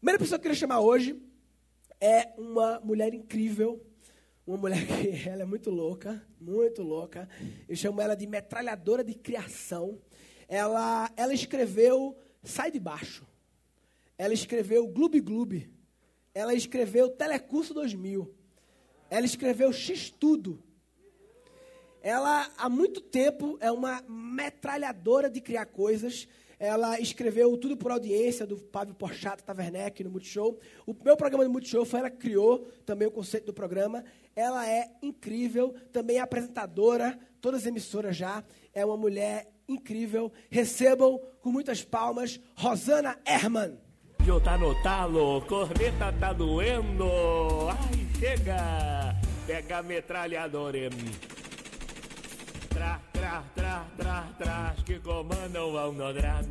primeira 0.00 0.18
pessoa 0.18 0.38
que 0.38 0.46
eu 0.46 0.50
queria 0.50 0.58
chamar 0.58 0.80
hoje 0.80 1.14
é 2.00 2.32
uma 2.38 2.80
mulher 2.80 3.12
incrível, 3.12 3.84
uma 4.46 4.56
mulher 4.56 4.86
que 4.86 5.10
ela 5.28 5.42
é 5.42 5.44
muito 5.44 5.68
louca, 5.68 6.26
muito 6.40 6.82
louca. 6.82 7.28
Eu 7.68 7.76
chamo 7.76 8.00
ela 8.00 8.16
de 8.16 8.26
metralhadora 8.26 9.04
de 9.04 9.12
criação. 9.12 10.00
Ela, 10.48 11.10
ela 11.18 11.34
escreveu 11.34 12.16
Sai 12.42 12.70
de 12.70 12.80
Baixo. 12.80 13.26
Ela 14.16 14.32
escreveu 14.32 14.88
Gloob 14.88 15.20
Gloob. 15.20 15.70
Ela 16.32 16.54
escreveu 16.54 17.10
Telecurso 17.10 17.74
2000. 17.74 18.34
Ela 19.10 19.26
escreveu 19.26 19.70
X 19.70 20.08
Tudo. 20.08 20.62
Ela, 22.00 22.50
há 22.56 22.70
muito 22.70 23.02
tempo, 23.02 23.58
é 23.60 23.70
uma 23.70 24.02
metralhadora 24.08 25.28
de 25.28 25.42
criar 25.42 25.66
coisas. 25.66 26.26
Ela 26.60 27.00
escreveu 27.00 27.56
Tudo 27.56 27.74
por 27.74 27.90
Audiência, 27.90 28.46
do 28.46 28.58
Fábio 28.58 28.94
Porchat, 28.94 29.42
Taverneck, 29.42 30.04
no 30.04 30.10
Multishow. 30.10 30.60
O 30.86 30.94
meu 31.02 31.16
programa 31.16 31.42
do 31.42 31.50
Multishow 31.50 31.86
foi 31.86 32.00
ela 32.00 32.10
que 32.10 32.18
criou 32.18 32.68
também 32.84 33.08
o 33.08 33.10
conceito 33.10 33.46
do 33.46 33.54
programa. 33.54 34.04
Ela 34.36 34.68
é 34.68 34.90
incrível, 35.02 35.74
também 35.90 36.18
é 36.18 36.20
apresentadora, 36.20 37.18
todas 37.40 37.62
as 37.62 37.66
emissoras 37.66 38.14
já. 38.14 38.44
É 38.74 38.84
uma 38.84 38.98
mulher 38.98 39.50
incrível. 39.66 40.30
Recebam 40.50 41.18
com 41.40 41.50
muitas 41.50 41.82
palmas 41.82 42.38
Rosana 42.54 43.18
Herman. 43.26 43.78
Eu 44.26 44.38
tá 44.38 44.58
no 44.58 44.74
talo, 44.82 45.40
corneta 45.46 46.12
tá 46.20 46.34
doendo. 46.34 47.06
Ai, 47.70 48.06
chega! 48.18 49.16
Pega 49.46 49.78
a 49.78 49.82
metralhadora. 49.82 50.90
Tra, 53.30 53.44
tra, 53.54 53.86
tra, 53.96 54.22
tra, 54.38 54.74
que 54.84 54.98
comandam 54.98 55.78
ao 55.78 55.94
tra, 55.94 56.42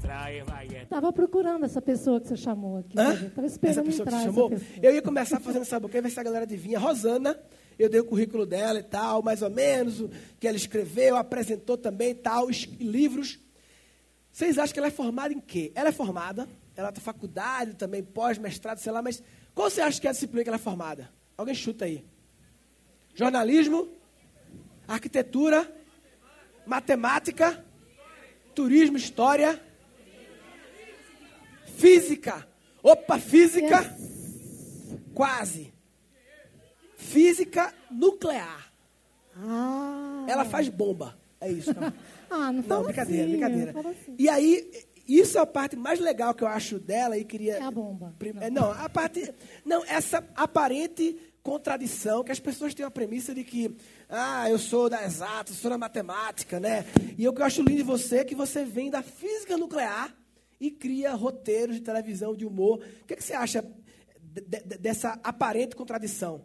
tra, 0.00 0.32
e 0.32 0.42
vai. 0.44 0.68
e 0.68 0.86
Tava 0.86 1.12
procurando 1.12 1.64
essa 1.64 1.82
pessoa 1.82 2.20
que 2.20 2.28
você 2.28 2.36
chamou 2.36 2.76
aqui. 2.76 2.96
Hã? 2.96 3.30
Tava 3.30 3.46
Essa 3.46 3.56
esperando 3.56 3.86
pessoa 3.86 4.06
que 4.06 4.12
você 4.12 4.16
essa 4.16 4.26
chamou? 4.26 4.52
Eu 4.80 4.94
ia 4.94 5.02
começar 5.02 5.40
fazendo, 5.40 5.64
sabe 5.64 5.86
o 5.86 5.88
quê? 5.88 6.00
Ver 6.00 6.08
se 6.08 6.20
a 6.20 6.22
galera 6.22 6.44
adivinha. 6.44 6.78
Rosana, 6.78 7.36
eu 7.76 7.90
dei 7.90 7.98
o 7.98 8.04
currículo 8.04 8.46
dela 8.46 8.78
e 8.78 8.84
tal, 8.84 9.24
mais 9.24 9.42
ou 9.42 9.50
menos, 9.50 9.98
o 9.98 10.08
que 10.38 10.46
ela 10.46 10.56
escreveu, 10.56 11.16
apresentou 11.16 11.76
também 11.76 12.10
e 12.10 12.14
tal, 12.14 12.48
livros. 12.78 13.40
Vocês 14.30 14.56
acham 14.56 14.72
que 14.72 14.78
ela 14.78 14.86
é 14.86 14.92
formada 14.92 15.34
em 15.34 15.40
quê? 15.40 15.72
Ela 15.74 15.88
é 15.88 15.92
formada, 15.92 16.48
ela 16.76 16.92
tem 16.92 17.02
faculdade 17.02 17.74
também, 17.74 18.04
pós-mestrado, 18.04 18.78
sei 18.78 18.92
lá, 18.92 19.02
mas 19.02 19.20
qual 19.52 19.68
você 19.68 19.80
acha 19.80 20.00
que 20.00 20.06
é 20.06 20.10
a 20.10 20.12
disciplina 20.12 20.44
que 20.44 20.48
ela 20.48 20.58
é 20.58 20.60
formada? 20.60 21.10
Alguém 21.36 21.56
chuta 21.56 21.86
aí. 21.86 22.04
Jornalismo, 23.16 23.88
arquitetura, 24.86 25.70
matemática, 26.66 27.64
turismo, 28.54 28.96
história, 28.96 29.60
física. 31.76 32.46
Opa, 32.82 33.18
física. 33.18 33.96
Quase. 35.14 35.72
Física 36.96 37.72
nuclear. 37.90 38.72
Ah, 39.36 40.26
Ela 40.28 40.44
faz 40.44 40.68
bomba. 40.68 41.18
É 41.40 41.50
isso. 41.50 41.70
ah 42.30 42.52
não 42.52 42.62
Não, 42.62 42.82
brincadeira, 42.84 43.22
assim, 43.24 43.30
brincadeira. 43.32 43.74
assim. 43.80 44.14
E 44.18 44.28
aí, 44.28 44.70
isso 45.06 45.36
é 45.38 45.40
a 45.40 45.46
parte 45.46 45.76
mais 45.76 45.98
legal 46.00 46.34
que 46.34 46.42
eu 46.44 46.48
acho 46.48 46.78
dela 46.78 47.16
e 47.18 47.24
queria. 47.24 47.56
É 47.56 47.62
a 47.62 47.70
bomba. 47.70 48.14
Prim- 48.18 48.32
Não. 48.32 48.42
é, 48.42 48.50
Não, 48.50 48.70
a 48.70 48.88
parte. 48.88 49.32
Não, 49.64 49.84
essa 49.84 50.24
aparente 50.36 51.16
contradição 51.42 52.24
que 52.24 52.32
as 52.32 52.40
pessoas 52.40 52.72
têm 52.74 52.86
a 52.86 52.90
premissa 52.90 53.34
de 53.34 53.44
que, 53.44 53.76
ah, 54.16 54.48
eu 54.50 54.58
sou 54.58 54.88
da 54.88 55.04
exata, 55.04 55.52
sou 55.52 55.70
da 55.70 55.78
matemática, 55.78 56.60
né? 56.60 56.84
E 57.18 57.26
o 57.28 57.32
que 57.32 57.40
eu 57.42 57.46
acho 57.46 57.60
lindo 57.62 57.76
de 57.78 57.82
você 57.82 58.18
é 58.18 58.24
que 58.24 58.34
você 58.34 58.64
vem 58.64 58.90
da 58.90 59.02
física 59.02 59.56
nuclear 59.56 60.14
e 60.60 60.70
cria 60.70 61.12
roteiros 61.14 61.76
de 61.76 61.82
televisão, 61.82 62.34
de 62.34 62.46
humor. 62.46 62.78
O 63.02 63.04
que, 63.06 63.16
que 63.16 63.24
você 63.24 63.34
acha 63.34 63.62
de- 64.20 64.40
de- 64.40 64.78
dessa 64.78 65.18
aparente 65.22 65.74
contradição? 65.76 66.42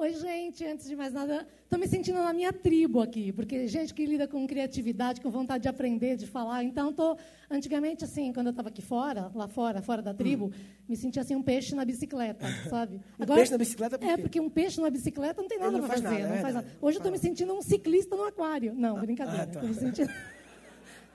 Oi, 0.00 0.14
gente, 0.14 0.64
antes 0.64 0.88
de 0.88 0.96
mais 0.96 1.12
nada, 1.12 1.46
estou 1.62 1.78
me 1.78 1.86
sentindo 1.86 2.22
na 2.22 2.32
minha 2.32 2.54
tribo 2.54 3.02
aqui, 3.02 3.32
porque 3.32 3.68
gente 3.68 3.92
que 3.92 4.06
lida 4.06 4.26
com 4.26 4.46
criatividade, 4.46 5.20
com 5.20 5.30
vontade 5.30 5.64
de 5.64 5.68
aprender, 5.68 6.16
de 6.16 6.26
falar. 6.26 6.64
Então, 6.64 6.90
tô, 6.90 7.18
antigamente, 7.50 8.02
assim, 8.02 8.32
quando 8.32 8.46
eu 8.46 8.52
estava 8.52 8.70
aqui 8.70 8.80
fora, 8.80 9.30
lá 9.34 9.46
fora, 9.46 9.82
fora 9.82 10.00
da 10.00 10.14
tribo, 10.14 10.50
me 10.88 10.96
sentia 10.96 11.20
assim 11.20 11.36
um 11.36 11.42
peixe 11.42 11.74
na 11.74 11.84
bicicleta, 11.84 12.46
sabe? 12.70 12.98
Um 13.18 13.26
peixe 13.26 13.52
na 13.52 13.58
bicicleta 13.58 13.98
por 13.98 14.08
É, 14.08 14.16
quê? 14.16 14.22
porque 14.22 14.40
um 14.40 14.48
peixe 14.48 14.80
na 14.80 14.88
bicicleta 14.88 15.42
não 15.42 15.48
tem 15.50 15.58
nada 15.58 15.78
para 15.78 15.88
faz 15.88 16.00
fazer, 16.00 16.14
nada, 16.14 16.24
é 16.24 16.34
não 16.34 16.40
faz 16.40 16.54
verdade. 16.54 16.66
nada. 16.66 16.78
Hoje 16.80 16.96
eu 16.96 17.00
estou 17.00 17.12
me 17.12 17.18
sentindo 17.18 17.52
um 17.52 17.60
ciclista 17.60 18.16
no 18.16 18.24
aquário. 18.24 18.72
Não, 18.74 18.96
ah, 18.96 19.00
brincadeira. 19.02 19.46
tá. 19.48 19.60
tô 19.60 19.66
me 19.66 19.74
sentindo... 19.74 20.10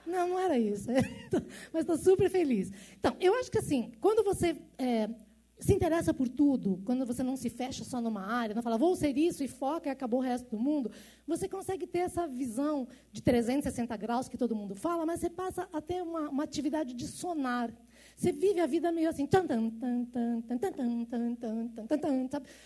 Não, 0.06 0.28
não 0.28 0.38
era 0.38 0.56
isso. 0.56 0.86
Mas 1.72 1.80
estou 1.80 1.96
super 1.98 2.30
feliz. 2.30 2.70
Então, 2.96 3.16
eu 3.20 3.34
acho 3.40 3.50
que 3.50 3.58
assim, 3.58 3.90
quando 4.00 4.22
você 4.22 4.54
é, 4.78 5.10
se 5.58 5.72
interessa 5.72 6.12
por 6.12 6.28
tudo, 6.28 6.82
quando 6.84 7.06
você 7.06 7.22
não 7.22 7.36
se 7.36 7.48
fecha 7.48 7.82
só 7.82 8.00
numa 8.00 8.20
área, 8.20 8.54
não 8.54 8.62
fala, 8.62 8.76
vou 8.76 8.94
ser 8.94 9.16
isso 9.16 9.42
e 9.42 9.48
foca 9.48 9.88
e 9.88 9.92
acabou 9.92 10.20
o 10.20 10.22
resto 10.22 10.50
do 10.50 10.58
mundo, 10.58 10.90
você 11.26 11.48
consegue 11.48 11.86
ter 11.86 12.00
essa 12.00 12.26
visão 12.26 12.86
de 13.10 13.22
360 13.22 13.96
graus 13.96 14.28
que 14.28 14.36
todo 14.36 14.54
mundo 14.54 14.74
fala, 14.74 15.06
mas 15.06 15.20
você 15.20 15.30
passa 15.30 15.66
a 15.72 15.80
ter 15.80 16.02
uma, 16.02 16.28
uma 16.28 16.44
atividade 16.44 16.92
de 16.92 17.06
sonar. 17.06 17.72
Você 18.16 18.32
vive 18.32 18.60
a 18.60 18.66
vida 18.66 18.92
meio 18.92 19.08
assim. 19.08 19.26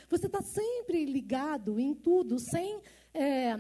Você 0.09 0.27
está 0.27 0.43
sempre 0.43 1.05
ligado 1.05 1.79
em 1.79 1.95
tudo, 1.95 2.39
sem, 2.39 2.81
é, 3.15 3.57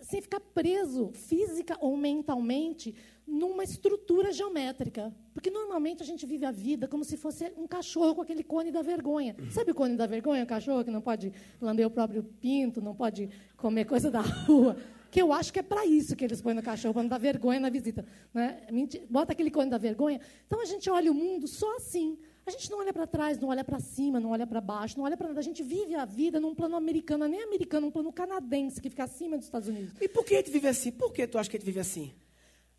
sem 0.00 0.22
ficar 0.22 0.40
preso 0.40 1.12
física 1.12 1.76
ou 1.80 1.96
mentalmente 1.96 2.94
numa 3.26 3.64
estrutura 3.64 4.32
geométrica. 4.32 5.12
Porque 5.34 5.50
normalmente 5.50 6.02
a 6.02 6.06
gente 6.06 6.24
vive 6.24 6.46
a 6.46 6.52
vida 6.52 6.86
como 6.86 7.04
se 7.04 7.16
fosse 7.16 7.52
um 7.56 7.66
cachorro 7.66 8.14
com 8.14 8.22
aquele 8.22 8.44
cone 8.44 8.70
da 8.70 8.82
vergonha. 8.82 9.34
Sabe 9.50 9.72
o 9.72 9.74
cone 9.74 9.96
da 9.96 10.06
vergonha? 10.06 10.44
O 10.44 10.46
cachorro 10.46 10.84
que 10.84 10.90
não 10.90 11.00
pode 11.00 11.32
lamber 11.60 11.86
o 11.86 11.90
próprio 11.90 12.22
pinto, 12.22 12.80
não 12.80 12.94
pode 12.94 13.28
comer 13.56 13.84
coisa 13.84 14.10
da 14.10 14.20
rua. 14.20 14.76
Que 15.10 15.20
eu 15.20 15.32
acho 15.32 15.52
que 15.52 15.58
é 15.58 15.62
para 15.62 15.84
isso 15.86 16.14
que 16.14 16.24
eles 16.24 16.40
põem 16.40 16.54
no 16.54 16.62
cachorro, 16.62 16.92
para 16.92 17.02
não 17.02 17.08
dar 17.08 17.18
vergonha 17.18 17.58
na 17.58 17.70
visita. 17.70 18.04
Né? 18.32 18.66
Bota 19.08 19.32
aquele 19.32 19.50
cone 19.50 19.70
da 19.70 19.78
vergonha. 19.78 20.20
Então 20.46 20.60
a 20.60 20.64
gente 20.64 20.88
olha 20.88 21.10
o 21.10 21.14
mundo 21.14 21.48
só 21.48 21.76
assim. 21.76 22.18
A 22.46 22.50
gente 22.50 22.70
não 22.70 22.78
olha 22.78 22.92
para 22.92 23.08
trás, 23.08 23.40
não 23.40 23.48
olha 23.48 23.64
para 23.64 23.80
cima, 23.80 24.20
não 24.20 24.30
olha 24.30 24.46
para 24.46 24.60
baixo, 24.60 24.96
não 24.96 25.04
olha 25.04 25.16
para 25.16 25.28
nada. 25.28 25.40
A 25.40 25.42
gente 25.42 25.64
vive 25.64 25.96
a 25.96 26.04
vida 26.04 26.38
num 26.38 26.54
plano 26.54 26.76
americano, 26.76 27.26
nem 27.26 27.42
americano, 27.42 27.86
num 27.86 27.90
plano 27.90 28.12
canadense, 28.12 28.80
que 28.80 28.88
fica 28.88 29.02
acima 29.02 29.36
dos 29.36 29.46
Estados 29.46 29.68
Unidos. 29.68 29.94
E 30.00 30.08
por 30.08 30.24
que 30.24 30.34
a 30.34 30.38
gente 30.38 30.52
vive 30.52 30.68
assim? 30.68 30.92
Por 30.92 31.12
que 31.12 31.26
tu 31.26 31.38
acha 31.38 31.50
que 31.50 31.56
a 31.56 31.58
gente 31.58 31.66
vive 31.66 31.80
assim? 31.80 32.12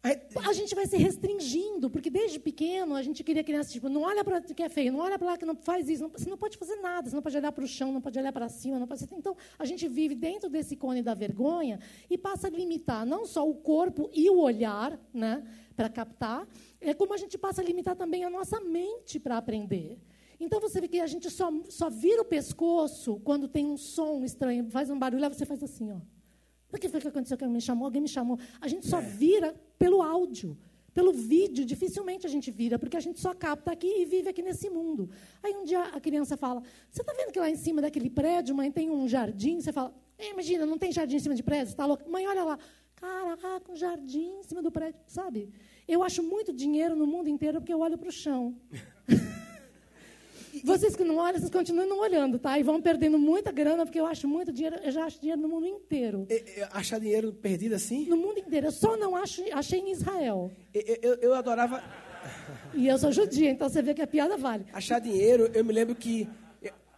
A 0.07 0.13
gente- 0.13 0.47
A 0.49 0.53
gente 0.53 0.75
vai 0.75 0.85
se 0.87 0.97
restringindo, 0.97 1.89
porque 1.89 2.09
desde 2.09 2.39
pequeno 2.39 2.95
a 2.95 3.01
gente 3.01 3.23
queria 3.23 3.43
criança, 3.43 3.71
tipo, 3.71 3.89
não 3.89 4.01
olha 4.01 4.23
para 4.23 4.41
que 4.41 4.63
é 4.63 4.69
feio, 4.69 4.91
não 4.91 4.99
olha 4.99 5.17
para 5.19 5.27
lá 5.31 5.37
que 5.37 5.45
não 5.45 5.55
faz 5.55 5.89
isso, 5.89 6.03
não- 6.03 6.09
você 6.09 6.29
não 6.29 6.37
pode 6.37 6.57
fazer 6.57 6.75
nada, 6.77 7.09
você 7.09 7.15
não 7.15 7.21
pode 7.23 7.37
olhar 7.37 7.51
para 7.51 7.63
o 7.63 7.67
chão, 7.67 7.91
não 7.91 8.01
pode 8.01 8.17
olhar 8.17 8.31
para 8.31 8.47
cima, 8.49 8.79
não 8.79 8.87
pode. 8.87 9.03
Então, 9.13 9.35
a 9.59 9.65
gente 9.65 9.87
vive 9.87 10.15
dentro 10.15 10.49
desse 10.49 10.75
cone 10.75 11.01
da 11.01 11.13
vergonha 11.13 11.79
e 12.09 12.17
passa 12.17 12.47
a 12.47 12.49
limitar 12.49 13.05
não 13.05 13.25
só 13.25 13.47
o 13.47 13.55
corpo 13.55 14.09
e 14.13 14.29
o 14.29 14.37
olhar, 14.39 14.99
né, 15.13 15.43
para 15.75 15.89
captar, 15.89 16.47
é 16.81 16.93
como 16.93 17.13
a 17.13 17.17
gente 17.17 17.37
passa 17.37 17.61
a 17.61 17.63
limitar 17.63 17.95
também 17.95 18.23
a 18.23 18.29
nossa 18.29 18.59
mente 18.61 19.19
para 19.19 19.37
aprender. 19.37 19.99
Então 20.39 20.59
você 20.61 20.79
vê 20.79 20.87
que 20.87 20.99
a 20.99 21.07
gente 21.07 21.29
só, 21.31 21.51
só 21.69 21.89
vira 21.89 22.21
o 22.21 22.25
pescoço 22.25 23.19
quando 23.23 23.47
tem 23.47 23.65
um 23.65 23.75
som 23.77 24.23
estranho, 24.23 24.69
faz 24.69 24.89
um 24.89 24.97
barulho, 24.97 25.23
aí 25.23 25.33
você 25.33 25.45
faz 25.45 25.61
assim, 25.63 25.91
ó. 25.91 25.97
O 26.71 26.77
que 26.77 26.89
foi 26.89 26.99
que 26.99 27.07
aconteceu? 27.07 27.37
Que 27.37 27.43
alguém 27.43 27.55
me 27.55 27.61
chamou? 27.61 27.85
Alguém 27.85 28.01
me 28.01 28.07
chamou. 28.07 28.39
A 28.59 28.67
gente 28.67 28.87
só 28.87 28.99
vira 28.99 29.55
pelo 29.79 30.01
áudio. 30.01 30.57
Pelo 30.93 31.13
vídeo, 31.13 31.63
dificilmente 31.63 32.25
a 32.25 32.29
gente 32.29 32.49
vira, 32.49 32.79
porque 32.79 32.97
a 32.97 32.99
gente 32.99 33.19
só 33.19 33.31
capta 33.31 33.71
aqui 33.71 34.01
e 34.01 34.05
vive 34.05 34.29
aqui 34.29 34.41
nesse 34.41 34.67
mundo. 34.67 35.07
Aí 35.43 35.55
um 35.55 35.63
dia 35.63 35.79
a 35.83 35.99
criança 36.01 36.35
fala: 36.35 36.63
Você 36.89 37.01
está 37.01 37.13
vendo 37.13 37.31
que 37.31 37.39
lá 37.39 37.47
em 37.47 37.55
cima 37.55 37.81
daquele 37.83 38.09
prédio, 38.09 38.55
mãe, 38.55 38.71
tem 38.71 38.89
um 38.89 39.07
jardim? 39.07 39.61
Você 39.61 39.71
fala: 39.71 39.93
"É, 40.17 40.31
Imagina, 40.31 40.65
não 40.65 40.75
tem 40.75 40.91
jardim 40.91 41.17
em 41.17 41.19
cima 41.19 41.35
de 41.35 41.43
prédio? 41.43 41.67
Você 41.67 41.73
está 41.73 41.85
louca? 41.85 42.03
Mãe, 42.09 42.25
olha 42.25 42.43
lá. 42.43 42.57
Caraca, 42.95 43.71
um 43.71 43.75
jardim 43.75 44.39
em 44.39 44.43
cima 44.43 44.63
do 44.63 44.71
prédio, 44.71 44.99
sabe? 45.05 45.51
Eu 45.87 46.01
acho 46.01 46.23
muito 46.23 46.51
dinheiro 46.51 46.95
no 46.95 47.05
mundo 47.05 47.29
inteiro 47.29 47.59
porque 47.59 47.71
eu 47.71 47.79
olho 47.79 47.95
para 47.95 48.09
o 48.09 48.11
chão. 48.11 48.55
Vocês 50.63 50.95
que 50.95 51.03
não 51.03 51.17
olham, 51.17 51.39
vocês 51.39 51.49
continuam 51.49 51.87
não 51.87 51.99
olhando, 51.99 52.39
tá? 52.39 52.57
E 52.57 52.63
vão 52.63 52.81
perdendo 52.81 53.17
muita 53.17 53.51
grana, 53.51 53.85
porque 53.85 53.99
eu 53.99 54.05
acho 54.05 54.27
muito 54.27 54.51
dinheiro, 54.51 54.77
eu 54.83 54.91
já 54.91 55.05
acho 55.05 55.19
dinheiro 55.19 55.41
no 55.41 55.47
mundo 55.47 55.67
inteiro. 55.67 56.27
achar 56.71 56.99
dinheiro 56.99 57.33
perdido 57.33 57.75
assim? 57.75 58.05
No 58.05 58.17
mundo 58.17 58.39
inteiro. 58.39 58.67
Eu 58.67 58.71
só 58.71 58.97
não 58.97 59.15
acho, 59.15 59.43
achei 59.53 59.79
em 59.79 59.91
Israel. 59.91 60.51
Eu, 60.73 60.97
eu, 61.01 61.13
eu 61.15 61.33
adorava 61.33 61.83
E 62.73 62.87
eu 62.87 62.97
sou 62.97 63.11
judia, 63.11 63.49
então 63.49 63.69
você 63.69 63.81
vê 63.81 63.93
que 63.93 64.01
a 64.01 64.07
piada 64.07 64.37
vale. 64.37 64.65
achar 64.73 64.99
dinheiro. 64.99 65.49
Eu 65.53 65.63
me 65.63 65.73
lembro 65.73 65.95
que 65.95 66.27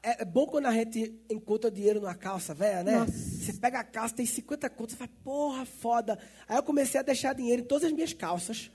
é, 0.01 0.21
é 0.21 0.25
bom 0.25 0.45
quando 0.45 0.65
a 0.65 0.71
gente 0.71 1.13
encontra 1.29 1.69
dinheiro 1.69 1.99
numa 1.99 2.15
calça 2.15 2.53
velha, 2.53 2.83
né? 2.83 2.99
Nossa. 2.99 3.11
Você 3.11 3.53
pega 3.53 3.79
a 3.79 3.83
calça, 3.83 4.15
tem 4.15 4.25
50 4.25 4.69
contos, 4.69 4.95
você 4.95 4.97
fala, 4.97 5.11
porra, 5.23 5.65
foda. 5.65 6.19
Aí 6.47 6.57
eu 6.57 6.63
comecei 6.63 6.99
a 6.99 7.03
deixar 7.03 7.33
dinheiro 7.33 7.61
em 7.61 7.65
todas 7.65 7.85
as 7.85 7.91
minhas 7.91 8.13
calças. 8.13 8.71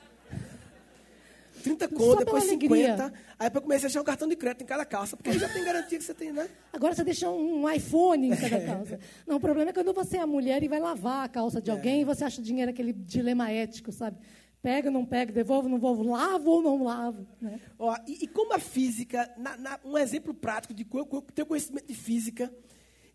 30 1.64 1.88
Só 1.88 1.96
conto, 1.96 2.18
depois 2.18 2.44
alegria. 2.46 2.96
50. 2.96 3.12
Aí 3.38 3.50
eu 3.52 3.62
comecei 3.62 3.86
a 3.86 3.88
deixar 3.88 4.00
um 4.00 4.04
cartão 4.04 4.28
de 4.28 4.36
crédito 4.36 4.62
em 4.62 4.66
cada 4.66 4.84
calça, 4.84 5.16
porque 5.16 5.30
aí 5.30 5.38
já 5.38 5.48
tem 5.48 5.64
garantia 5.64 5.98
que 5.98 6.04
você 6.04 6.12
tem, 6.14 6.30
né? 6.32 6.48
Agora 6.72 6.94
você 6.94 7.02
deixa 7.02 7.30
um 7.30 7.68
iPhone 7.70 8.28
em 8.28 8.36
cada 8.36 8.60
calça. 8.60 8.98
Não, 9.26 9.36
o 9.36 9.40
problema 9.40 9.70
é 9.70 9.72
quando 9.72 9.92
você 9.94 10.18
é 10.18 10.26
mulher 10.26 10.62
e 10.62 10.68
vai 10.68 10.78
lavar 10.78 11.24
a 11.24 11.28
calça 11.28 11.60
de 11.62 11.70
alguém 11.70 12.02
e 12.02 12.04
você 12.04 12.22
acha 12.24 12.42
dinheiro 12.42 12.70
aquele 12.70 12.92
dilema 12.92 13.50
ético, 13.50 13.90
sabe? 13.90 14.18
Pego, 14.60 14.90
não 14.90 15.04
pego, 15.04 15.30
devolvo, 15.32 15.68
não 15.68 15.76
devolvo, 15.76 16.02
lavo 16.10 16.50
ou 16.50 16.62
não 16.62 16.82
lavo. 16.84 17.26
Né? 17.40 17.60
Ó, 17.78 17.94
e, 18.06 18.24
e 18.24 18.26
como 18.26 18.54
a 18.54 18.58
física, 18.58 19.30
na- 19.36 19.56
na- 19.56 19.80
um 19.84 19.96
exemplo 19.98 20.32
prático 20.32 20.72
de 20.72 20.86
teu 21.34 21.44
conhecimento 21.46 21.86
de 21.86 21.94
física 21.94 22.50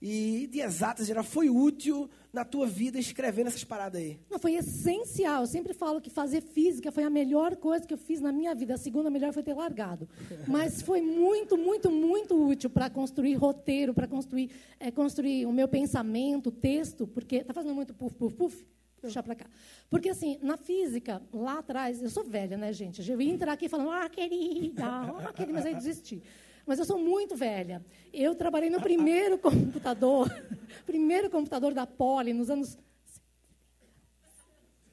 e 0.01 0.47
de 0.47 0.61
exatas 0.61 1.07
geral 1.07 1.23
foi 1.23 1.49
útil 1.49 2.09
na 2.31 2.45
tua 2.45 2.65
vida 2.65 2.97
escrevendo 2.97 3.47
essas 3.47 3.63
paradas 3.63 4.01
aí? 4.01 4.19
Não, 4.29 4.39
foi 4.39 4.53
essencial. 4.53 5.41
Eu 5.41 5.47
sempre 5.47 5.73
falo 5.73 5.99
que 5.99 6.09
fazer 6.09 6.41
física 6.41 6.91
foi 6.91 7.03
a 7.03 7.09
melhor 7.09 7.55
coisa 7.57 7.85
que 7.85 7.93
eu 7.93 7.97
fiz 7.97 8.21
na 8.21 8.31
minha 8.31 8.55
vida. 8.55 8.75
A 8.75 8.77
segunda 8.77 9.09
melhor 9.09 9.33
foi 9.33 9.43
ter 9.43 9.53
largado. 9.53 10.07
Mas 10.47 10.81
foi 10.81 11.01
muito, 11.01 11.57
muito, 11.57 11.91
muito 11.91 12.35
útil 12.35 12.69
para 12.69 12.89
construir 12.89 13.35
roteiro, 13.35 13.93
para 13.93 14.07
construir, 14.07 14.51
eh, 14.79 14.91
construir 14.91 15.45
o 15.45 15.51
meu 15.51 15.67
pensamento, 15.67 16.51
texto, 16.51 17.05
porque. 17.05 17.37
Está 17.37 17.53
fazendo 17.53 17.75
muito 17.75 17.93
puf, 17.93 18.13
puf, 18.15 18.35
puf? 18.35 18.65
Puxar 19.01 19.23
para 19.23 19.33
cá. 19.33 19.45
Porque, 19.89 20.09
assim, 20.09 20.37
na 20.41 20.57
física, 20.57 21.21
lá 21.33 21.59
atrás, 21.59 22.01
eu 22.01 22.09
sou 22.09 22.23
velha, 22.23 22.57
né, 22.57 22.73
gente? 22.73 23.09
Eu 23.09 23.21
ia 23.21 23.31
entrar 23.31 23.53
aqui 23.53 23.69
falando, 23.69 23.91
ah, 23.91 24.09
querida, 24.09 24.85
ah, 24.85 25.33
querida, 25.33 25.53
mas 25.53 25.65
aí 25.65 25.73
desisti. 25.73 26.21
Mas 26.69 26.77
eu 26.77 26.85
sou 26.85 26.99
muito 26.99 27.35
velha. 27.35 27.83
Eu 28.13 28.35
trabalhei 28.35 28.69
no 28.69 28.79
primeiro 28.79 29.39
computador, 29.41 30.29
primeiro 30.85 31.27
computador 31.27 31.73
da 31.73 31.87
Poli, 31.87 32.31
nos 32.31 32.47
anos 32.47 32.77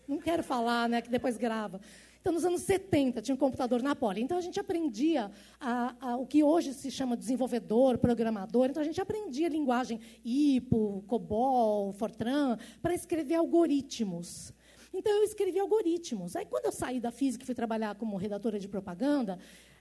não 0.09 0.17
quero 0.17 0.43
falar, 0.43 0.89
né, 0.89 1.03
que 1.03 1.11
depois 1.11 1.37
grava. 1.37 1.79
Então, 2.19 2.33
nos 2.33 2.47
anos 2.47 2.63
70, 2.63 3.21
tinha 3.21 3.35
um 3.35 3.39
computador 3.39 3.83
na 3.83 3.95
Poli. 3.95 4.23
Então, 4.23 4.39
a 4.39 4.41
gente 4.41 4.59
aprendia 4.59 5.31
a- 5.61 5.95
a- 6.01 6.17
o 6.17 6.27
que 6.27 6.43
hoje 6.43 6.73
se 6.73 6.91
chama 6.91 7.15
desenvolvedor, 7.15 7.99
programador. 7.99 8.71
Então, 8.71 8.81
a 8.83 8.87
gente 8.87 8.99
aprendia 8.99 9.47
linguagem 9.49 10.01
IPO, 10.25 11.05
COBOL, 11.07 11.93
Fortran, 11.93 12.57
para 12.81 12.95
escrever 12.95 13.35
algoritmos. 13.35 14.51
Então, 14.95 15.13
eu 15.13 15.25
escrevi 15.25 15.59
algoritmos. 15.59 16.37
Aí, 16.37 16.47
quando 16.47 16.65
eu 16.65 16.73
saí 16.73 16.99
da 16.99 17.11
física 17.11 17.43
e 17.45 17.47
fui 17.47 17.55
trabalhar 17.55 17.95
como 17.97 18.17
redatora 18.17 18.59
de 18.59 18.67
propaganda, 18.67 19.39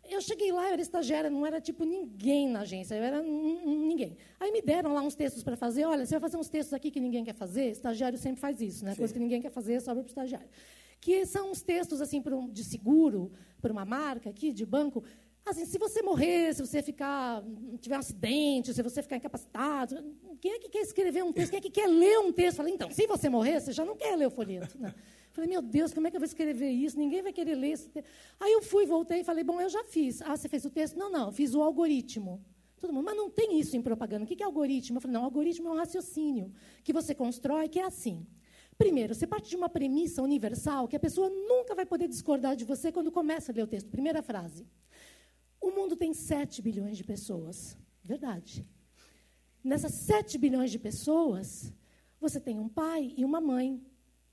eu 0.09 0.21
cheguei 0.21 0.51
lá, 0.51 0.67
eu 0.67 0.73
era 0.73 0.81
estagiária, 0.81 1.29
não 1.29 1.45
era 1.45 1.59
tipo 1.61 1.83
ninguém 1.83 2.47
na 2.49 2.61
agência, 2.61 2.95
eu 2.95 3.03
era 3.03 3.21
ninguém. 3.21 4.17
Aí 4.39 4.51
me 4.51 4.61
deram 4.61 4.93
lá 4.93 5.01
uns 5.01 5.15
textos 5.15 5.43
para 5.43 5.55
fazer. 5.55 5.85
Olha, 5.85 6.05
você 6.05 6.13
vai 6.13 6.21
fazer 6.21 6.37
uns 6.37 6.49
textos 6.49 6.73
aqui 6.73 6.91
que 6.91 6.99
ninguém 6.99 7.23
quer 7.23 7.35
fazer. 7.35 7.69
Estagiário 7.71 8.17
sempre 8.17 8.39
faz 8.41 8.61
isso, 8.61 8.83
né? 8.85 8.95
Coisa 8.95 9.13
que 9.13 9.19
ninguém 9.19 9.41
quer 9.41 9.51
fazer, 9.51 9.79
sobra 9.81 10.03
para 10.03 10.07
o 10.09 10.11
estagiário. 10.11 10.47
Que 10.99 11.25
são 11.25 11.51
uns 11.51 11.61
textos 11.61 12.01
assim 12.01 12.21
um- 12.31 12.49
de 12.49 12.63
seguro, 12.63 13.31
para 13.61 13.71
uma 13.71 13.85
marca 13.85 14.29
aqui, 14.29 14.51
de 14.51 14.65
banco. 14.65 15.03
Assim, 15.45 15.63
se 15.65 15.77
você 15.77 16.01
morrer, 16.01 16.55
se 16.55 16.61
você 16.65 16.81
ficar, 16.81 17.43
tiver 17.79 17.95
um 17.95 17.99
acidente, 17.99 18.73
se 18.73 18.81
você 18.81 19.03
ficar 19.03 19.17
incapacitado, 19.17 20.03
quem 20.41 20.53
é 20.53 20.59
que 20.59 20.69
quer 20.69 20.79
escrever 20.81 21.23
um 21.23 21.31
texto? 21.31 21.51
Quem 21.51 21.59
é 21.59 21.61
que 21.61 21.69
quer 21.69 21.87
ler 21.87 22.17
um 22.19 22.31
texto? 22.33 22.57
Falei, 22.57 22.73
então, 22.73 22.89
se 22.89 23.05
você 23.05 23.29
morrer, 23.29 23.59
você 23.59 23.71
já 23.71 23.85
não 23.85 23.95
quer 23.95 24.15
ler 24.15 24.25
o 24.25 24.31
folheto. 24.31 24.75
Né? 24.79 24.93
Falei, 25.35 25.49
meu 25.49 25.61
Deus, 25.61 25.93
como 25.93 26.07
é 26.07 26.09
que 26.09 26.15
eu 26.15 26.21
vou 26.21 26.25
escrever 26.25 26.69
isso? 26.69 26.97
Ninguém 26.97 27.21
vai 27.21 27.33
querer 27.33 27.55
ler 27.55 27.71
esse 27.71 27.89
texto. 27.89 28.07
Aí 28.39 28.53
eu 28.53 28.61
fui, 28.61 28.85
voltei 28.85 29.19
e 29.19 29.23
falei, 29.23 29.43
bom, 29.43 29.59
eu 29.59 29.67
já 29.67 29.83
fiz. 29.83 30.21
Ah, 30.21 30.37
você 30.37 30.47
fez 30.47 30.63
o 30.63 30.69
texto? 30.69 30.97
Não, 30.97 31.11
não, 31.11 31.29
fiz 31.29 31.53
o 31.53 31.61
algoritmo. 31.61 32.41
Todo 32.79 32.93
mundo, 32.93 33.03
mas 33.03 33.17
não 33.17 33.29
tem 33.29 33.59
isso 33.59 33.75
em 33.75 33.81
propaganda. 33.81 34.23
O 34.23 34.27
que 34.27 34.41
é 34.41 34.45
algoritmo? 34.45 34.95
Eu 34.95 35.01
falei, 35.01 35.15
não, 35.15 35.25
algoritmo 35.25 35.67
é 35.67 35.71
um 35.71 35.75
raciocínio 35.75 36.47
que 36.85 36.93
você 36.93 37.13
constrói, 37.13 37.67
que 37.67 37.79
é 37.79 37.83
assim. 37.83 38.25
Primeiro, 38.77 39.13
você 39.13 39.27
parte 39.27 39.49
de 39.49 39.57
uma 39.57 39.67
premissa 39.67 40.21
universal 40.21 40.87
que 40.87 40.95
a 40.95 40.99
pessoa 41.01 41.29
nunca 41.29 41.75
vai 41.75 41.85
poder 41.85 42.07
discordar 42.07 42.55
de 42.55 42.63
você 42.63 42.89
quando 42.89 43.11
começa 43.11 43.51
a 43.51 43.55
ler 43.55 43.63
o 43.63 43.67
texto. 43.67 43.89
Primeira 43.89 44.21
frase. 44.21 44.65
O 45.59 45.69
mundo 45.71 45.97
tem 45.97 46.13
7 46.13 46.61
bilhões 46.61 46.95
de 46.95 47.03
pessoas. 47.03 47.77
Verdade. 48.01 48.65
Nessas 49.61 49.91
7 49.95 50.37
bilhões 50.37 50.71
de 50.71 50.79
pessoas, 50.79 51.73
você 52.21 52.39
tem 52.39 52.57
um 52.57 52.69
pai 52.69 53.13
e 53.17 53.25
uma 53.25 53.41
mãe 53.41 53.81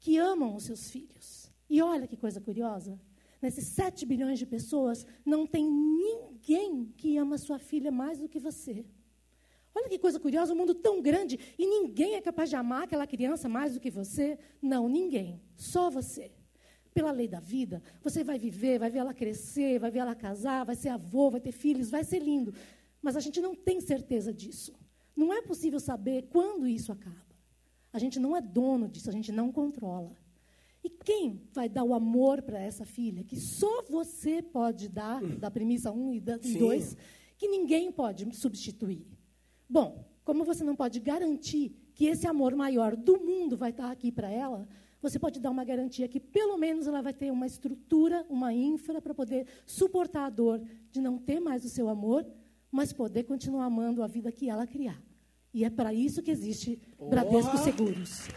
que 0.02 0.18
amam 0.18 0.56
os 0.56 0.64
seus 0.64 0.90
filhos. 0.90 1.48
E 1.70 1.80
olha 1.80 2.08
que 2.08 2.16
coisa 2.16 2.40
curiosa. 2.40 3.00
Nesses 3.40 3.66
7 3.68 4.04
bilhões 4.04 4.36
de 4.36 4.44
pessoas, 4.44 5.06
não 5.24 5.46
tem 5.46 5.64
ninguém 5.64 6.92
que 6.96 7.16
ama 7.16 7.38
sua 7.38 7.58
filha 7.58 7.90
mais 7.92 8.18
do 8.18 8.28
que 8.28 8.40
você. 8.40 8.84
Olha 9.72 9.88
que 9.88 10.00
coisa 10.00 10.18
curiosa, 10.18 10.52
um 10.52 10.56
mundo 10.56 10.74
tão 10.74 11.00
grande 11.00 11.38
e 11.56 11.64
ninguém 11.64 12.16
é 12.16 12.20
capaz 12.20 12.50
de 12.50 12.56
amar 12.56 12.82
aquela 12.82 13.06
criança 13.06 13.48
mais 13.48 13.74
do 13.74 13.80
que 13.80 13.90
você. 13.90 14.38
Não, 14.60 14.88
ninguém. 14.88 15.40
Só 15.56 15.88
você. 15.88 16.32
Pela 16.92 17.12
lei 17.12 17.28
da 17.28 17.40
vida, 17.40 17.80
você 18.02 18.24
vai 18.24 18.38
viver, 18.40 18.80
vai 18.80 18.90
ver 18.90 18.98
ela 18.98 19.14
crescer, 19.14 19.78
vai 19.78 19.90
ver 19.90 20.00
ela 20.00 20.16
casar, 20.16 20.64
vai 20.64 20.74
ser 20.74 20.88
avô, 20.88 21.30
vai 21.30 21.40
ter 21.40 21.52
filhos, 21.52 21.90
vai 21.90 22.02
ser 22.02 22.18
lindo. 22.18 22.52
Mas 23.00 23.16
a 23.16 23.20
gente 23.20 23.40
não 23.40 23.54
tem 23.54 23.80
certeza 23.80 24.34
disso. 24.34 24.74
Não 25.14 25.32
é 25.32 25.40
possível 25.40 25.78
saber 25.78 26.26
quando 26.28 26.66
isso 26.66 26.90
acaba. 26.90 27.31
A 27.92 27.98
gente 27.98 28.18
não 28.18 28.36
é 28.36 28.40
dono 28.40 28.88
disso, 28.88 29.10
a 29.10 29.12
gente 29.12 29.30
não 29.30 29.52
controla. 29.52 30.16
E 30.82 30.90
quem 30.90 31.42
vai 31.52 31.68
dar 31.68 31.84
o 31.84 31.94
amor 31.94 32.42
para 32.42 32.58
essa 32.58 32.84
filha, 32.84 33.22
que 33.22 33.36
só 33.36 33.82
você 33.82 34.42
pode 34.42 34.88
dar, 34.88 35.22
da 35.36 35.50
premissa 35.50 35.92
1 35.92 36.08
um 36.08 36.12
e 36.12 36.20
2, 36.20 36.96
que 37.38 37.46
ninguém 37.46 37.92
pode 37.92 38.34
substituir? 38.34 39.06
Bom, 39.68 40.04
como 40.24 40.44
você 40.44 40.64
não 40.64 40.74
pode 40.74 40.98
garantir 41.00 41.76
que 41.94 42.06
esse 42.06 42.26
amor 42.26 42.54
maior 42.54 42.96
do 42.96 43.18
mundo 43.18 43.56
vai 43.56 43.70
estar 43.70 43.90
aqui 43.90 44.10
para 44.10 44.30
ela, 44.30 44.68
você 45.00 45.18
pode 45.18 45.40
dar 45.40 45.50
uma 45.50 45.64
garantia 45.64 46.08
que 46.08 46.20
pelo 46.20 46.56
menos 46.56 46.86
ela 46.86 47.02
vai 47.02 47.12
ter 47.12 47.30
uma 47.30 47.46
estrutura, 47.46 48.24
uma 48.28 48.52
infra 48.52 49.00
para 49.02 49.14
poder 49.14 49.46
suportar 49.66 50.26
a 50.26 50.30
dor 50.30 50.62
de 50.90 51.00
não 51.00 51.18
ter 51.18 51.40
mais 51.40 51.64
o 51.64 51.68
seu 51.68 51.88
amor, 51.88 52.26
mas 52.70 52.92
poder 52.92 53.24
continuar 53.24 53.66
amando 53.66 54.02
a 54.02 54.06
vida 54.06 54.32
que 54.32 54.48
ela 54.48 54.66
criar. 54.66 55.00
E 55.54 55.64
é 55.64 55.70
para 55.70 55.92
isso 55.92 56.22
que 56.22 56.30
existe 56.30 56.80
Bradesco 56.98 57.58
Seguros. 57.58 58.28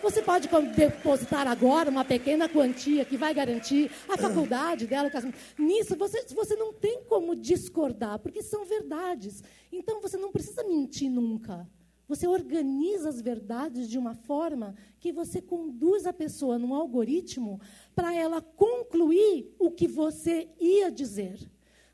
Você 0.00 0.22
pode 0.22 0.48
depositar 0.74 1.46
agora 1.46 1.90
uma 1.90 2.04
pequena 2.04 2.48
quantia 2.48 3.04
que 3.04 3.16
vai 3.16 3.34
garantir 3.34 3.90
a 4.08 4.16
faculdade 4.16 4.86
dela. 4.86 5.10
Nisso 5.58 5.96
você, 5.96 6.24
você 6.34 6.54
não 6.54 6.72
tem 6.72 7.02
como 7.04 7.34
discordar, 7.34 8.18
porque 8.20 8.42
são 8.42 8.64
verdades. 8.64 9.42
Então 9.72 10.00
você 10.00 10.16
não 10.16 10.30
precisa 10.30 10.62
mentir 10.62 11.10
nunca. 11.10 11.68
Você 12.06 12.26
organiza 12.26 13.10
as 13.10 13.20
verdades 13.20 13.88
de 13.88 13.98
uma 13.98 14.14
forma 14.14 14.74
que 14.98 15.12
você 15.12 15.42
conduz 15.42 16.06
a 16.06 16.12
pessoa 16.12 16.58
num 16.58 16.74
algoritmo 16.74 17.60
para 17.94 18.14
ela 18.14 18.40
concluir 18.40 19.54
o 19.58 19.70
que 19.70 19.86
você 19.86 20.48
ia 20.58 20.90
dizer. 20.90 21.38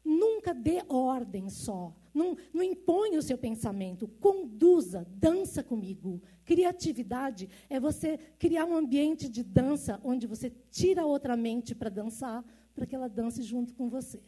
Nunca 0.04 0.54
dê 0.54 0.84
ordem 0.88 1.48
só. 1.48 1.92
Não, 2.14 2.37
não 2.52 2.62
imponha 2.62 3.19
o 3.19 3.22
seu 3.22 3.37
pensamento. 3.37 4.06
Conduza, 4.20 5.05
dança 5.11 5.64
comigo. 5.64 6.22
Criatividade 6.44 7.49
é 7.69 7.81
você 7.81 8.19
criar 8.38 8.64
um 8.64 8.76
ambiente 8.76 9.28
de 9.28 9.43
dança 9.43 10.00
onde 10.05 10.26
você 10.26 10.52
tira 10.70 11.05
outra 11.05 11.37
mente 11.37 11.75
para 11.75 11.90
dançar, 11.90 12.44
para 12.72 12.87
que 12.87 12.94
ela 12.94 13.08
dance 13.08 13.43
junto 13.43 13.75
com 13.75 13.88
você. 13.88 14.22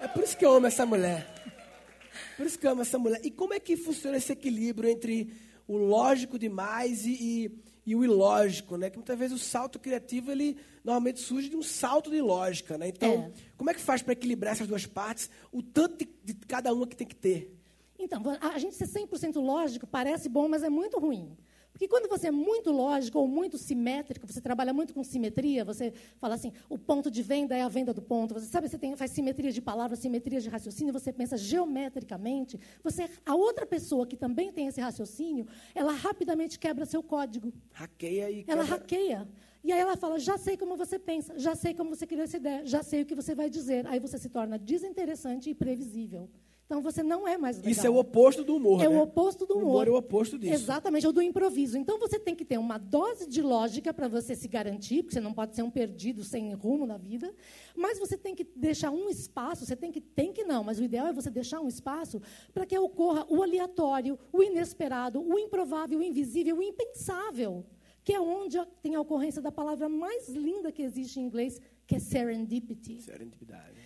É 0.00 0.08
por 0.08 0.24
isso 0.24 0.36
que 0.36 0.44
eu 0.44 0.52
amo 0.52 0.66
essa 0.66 0.84
mulher. 0.84 1.32
Por 2.36 2.44
isso 2.44 2.58
que 2.58 2.66
eu 2.66 2.72
amo 2.72 2.82
essa 2.82 2.98
mulher. 2.98 3.20
E 3.22 3.30
como 3.30 3.54
é 3.54 3.60
que 3.60 3.76
funciona 3.76 4.16
esse 4.16 4.32
equilíbrio 4.32 4.90
entre 4.90 5.32
o 5.68 5.76
lógico 5.76 6.38
demais 6.38 7.06
e, 7.06 7.12
e, 7.12 7.50
e 7.84 7.94
o 7.96 8.04
ilógico, 8.04 8.76
né? 8.76 8.88
Que 8.90 8.96
muitas 8.96 9.18
vezes 9.18 9.40
o 9.40 9.44
salto 9.44 9.78
criativo, 9.78 10.30
ele 10.30 10.56
normalmente 10.84 11.20
surge 11.20 11.48
de 11.48 11.56
um 11.56 11.62
salto 11.62 12.10
de 12.10 12.20
lógica, 12.20 12.78
né? 12.78 12.88
Então, 12.88 13.10
É. 13.10 13.32
como 13.56 13.70
é 13.70 13.74
que 13.74 13.80
faz 13.80 14.02
para 14.02 14.12
equilibrar 14.12 14.52
essas 14.52 14.66
duas 14.68 14.86
partes? 14.86 15.28
O 15.50 15.62
tanto 15.62 15.98
de, 16.04 16.08
de 16.24 16.34
cada 16.46 16.72
uma 16.72 16.86
que 16.86 16.96
tem 16.96 17.06
que 17.06 17.16
ter? 17.16 17.56
Então, 17.98 18.22
a 18.40 18.58
gente 18.58 18.74
ser 18.74 18.86
100% 18.88 19.36
lógico 19.40 19.86
parece 19.86 20.28
bom, 20.28 20.48
mas 20.48 20.62
é 20.62 20.68
muito 20.68 20.98
ruim. 20.98 21.36
Porque 21.82 21.88
quando 21.88 22.08
você 22.08 22.28
é 22.28 22.30
muito 22.30 22.70
lógico 22.70 23.18
ou 23.18 23.26
muito 23.26 23.58
simétrico, 23.58 24.24
você 24.24 24.40
trabalha 24.40 24.72
muito 24.72 24.94
com 24.94 25.02
simetria, 25.02 25.64
você 25.64 25.92
fala 26.20 26.36
assim, 26.36 26.52
o 26.68 26.78
ponto 26.78 27.10
de 27.10 27.24
venda 27.24 27.56
é 27.56 27.62
a 27.62 27.66
venda 27.66 27.92
do 27.92 28.00
ponto. 28.00 28.34
Você 28.34 28.46
sabe, 28.46 28.68
você 28.68 28.78
tem, 28.78 28.94
faz 28.94 29.10
simetria 29.10 29.50
de 29.50 29.60
palavras, 29.60 29.98
simetria 29.98 30.40
de 30.40 30.48
raciocínio, 30.48 30.92
você 30.92 31.12
pensa 31.12 31.36
geometricamente. 31.36 32.56
Você, 32.84 33.10
a 33.26 33.34
outra 33.34 33.66
pessoa 33.66 34.06
que 34.06 34.16
também 34.16 34.52
tem 34.52 34.68
esse 34.68 34.80
raciocínio, 34.80 35.44
ela 35.74 35.90
rapidamente 35.90 36.56
quebra 36.56 36.86
seu 36.86 37.02
código. 37.02 37.52
Hackeia 37.72 38.30
e... 38.30 38.44
Ela 38.46 38.62
quebra- 38.62 38.76
hackeia. 38.76 39.28
E 39.64 39.72
aí 39.72 39.80
ela 39.80 39.96
fala, 39.96 40.20
já 40.20 40.38
sei 40.38 40.56
como 40.56 40.76
você 40.76 41.00
pensa, 41.00 41.36
já 41.36 41.56
sei 41.56 41.74
como 41.74 41.90
você 41.90 42.06
criou 42.06 42.22
essa 42.22 42.36
ideia, 42.36 42.64
já 42.64 42.84
sei 42.84 43.02
o 43.02 43.06
que 43.06 43.16
você 43.16 43.34
vai 43.34 43.50
dizer. 43.50 43.88
Aí 43.88 43.98
você 43.98 44.18
se 44.18 44.28
torna 44.28 44.56
desinteressante 44.56 45.50
e 45.50 45.54
previsível. 45.54 46.30
Então 46.66 46.80
você 46.80 47.02
não 47.02 47.28
é 47.28 47.36
mais 47.36 47.56
legal. 47.58 47.70
Isso 47.70 47.86
é 47.86 47.90
o 47.90 47.96
oposto 47.96 48.42
do 48.42 48.56
humor, 48.56 48.80
É 48.82 48.88
né? 48.88 48.96
o 48.96 49.02
oposto 49.02 49.44
do 49.44 49.54
O 49.54 49.58
humor. 49.58 49.68
humor 49.70 49.88
é 49.88 49.90
o 49.90 49.96
oposto 49.96 50.38
disso. 50.38 50.54
Exatamente, 50.54 51.06
ou 51.06 51.12
do 51.12 51.20
improviso. 51.20 51.76
Então 51.76 51.98
você 51.98 52.18
tem 52.18 52.34
que 52.34 52.44
ter 52.46 52.56
uma 52.58 52.78
dose 52.78 53.26
de 53.28 53.42
lógica 53.42 53.92
para 53.92 54.08
você 54.08 54.34
se 54.34 54.48
garantir, 54.48 55.02
porque 55.02 55.14
você 55.14 55.20
não 55.20 55.34
pode 55.34 55.54
ser 55.54 55.62
um 55.62 55.70
perdido 55.70 56.24
sem 56.24 56.52
rumo 56.54 56.86
na 56.86 56.96
vida, 56.96 57.34
mas 57.76 57.98
você 57.98 58.16
tem 58.16 58.34
que 58.34 58.44
deixar 58.56 58.90
um 58.90 59.08
espaço, 59.10 59.66
você 59.66 59.76
tem 59.76 59.92
que, 59.92 60.00
tem 60.00 60.32
que 60.32 60.44
não, 60.44 60.64
mas 60.64 60.78
o 60.78 60.82
ideal 60.84 61.08
é 61.08 61.12
você 61.12 61.28
deixar 61.28 61.60
um 61.60 61.68
espaço 61.68 62.22
para 62.54 62.64
que 62.64 62.78
ocorra 62.78 63.26
o 63.28 63.42
aleatório, 63.42 64.18
o 64.32 64.42
inesperado, 64.42 65.20
o 65.20 65.38
improvável, 65.38 65.98
o 65.98 66.02
invisível, 66.02 66.56
o 66.56 66.62
impensável, 66.62 67.66
que 68.02 68.14
é 68.14 68.20
onde 68.20 68.56
tem 68.82 68.94
a 68.94 69.00
ocorrência 69.00 69.42
da 69.42 69.52
palavra 69.52 69.88
mais 69.90 70.28
linda 70.30 70.72
que 70.72 70.82
existe 70.82 71.20
em 71.20 71.24
inglês, 71.24 71.60
que 71.86 71.96
é 71.96 71.98
serendipity. 71.98 73.02
Serendipidade. 73.02 73.81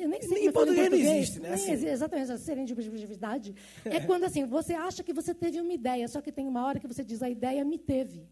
Eu 0.00 0.08
nem 0.08 0.22
sei 0.22 0.50
português 0.52 0.90
não 0.90 0.90
português. 0.90 0.92
existe, 0.94 1.40
né? 1.40 1.52
Assim. 1.54 1.72
existe, 1.72 1.90
exatamente, 1.90 2.32
a 2.32 2.38
serendipidade 2.38 3.54
é 3.84 4.00
quando 4.00 4.24
assim, 4.24 4.46
você 4.46 4.74
acha 4.74 5.02
que 5.02 5.12
você 5.12 5.34
teve 5.34 5.60
uma 5.60 5.72
ideia, 5.72 6.06
só 6.08 6.20
que 6.20 6.30
tem 6.30 6.46
uma 6.46 6.64
hora 6.64 6.78
que 6.78 6.86
você 6.86 7.04
diz, 7.04 7.22
a 7.22 7.28
ideia 7.28 7.64
me 7.64 7.78
teve. 7.78 8.28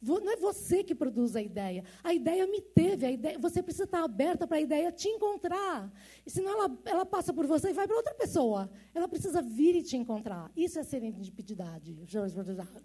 Não 0.00 0.30
é 0.30 0.36
você 0.36 0.84
que 0.84 0.94
produz 0.94 1.34
a 1.34 1.42
ideia. 1.42 1.82
A 2.04 2.14
ideia 2.14 2.46
me 2.46 2.60
teve, 2.60 3.04
a 3.04 3.10
ideia, 3.10 3.36
você 3.38 3.60
precisa 3.60 3.84
estar 3.84 4.04
aberta 4.04 4.46
para 4.46 4.58
a 4.58 4.60
ideia 4.60 4.92
te 4.92 5.08
encontrar. 5.08 5.92
E 6.24 6.30
senão 6.30 6.52
ela, 6.52 6.78
ela 6.84 7.04
passa 7.04 7.32
por 7.32 7.46
você 7.46 7.70
e 7.70 7.72
vai 7.72 7.86
para 7.86 7.96
outra 7.96 8.14
pessoa. 8.14 8.70
Ela 8.94 9.08
precisa 9.08 9.42
vir 9.42 9.74
e 9.74 9.82
te 9.82 9.96
encontrar. 9.96 10.52
Isso 10.56 10.78
é 10.78 10.84
serendipidade. 10.84 11.98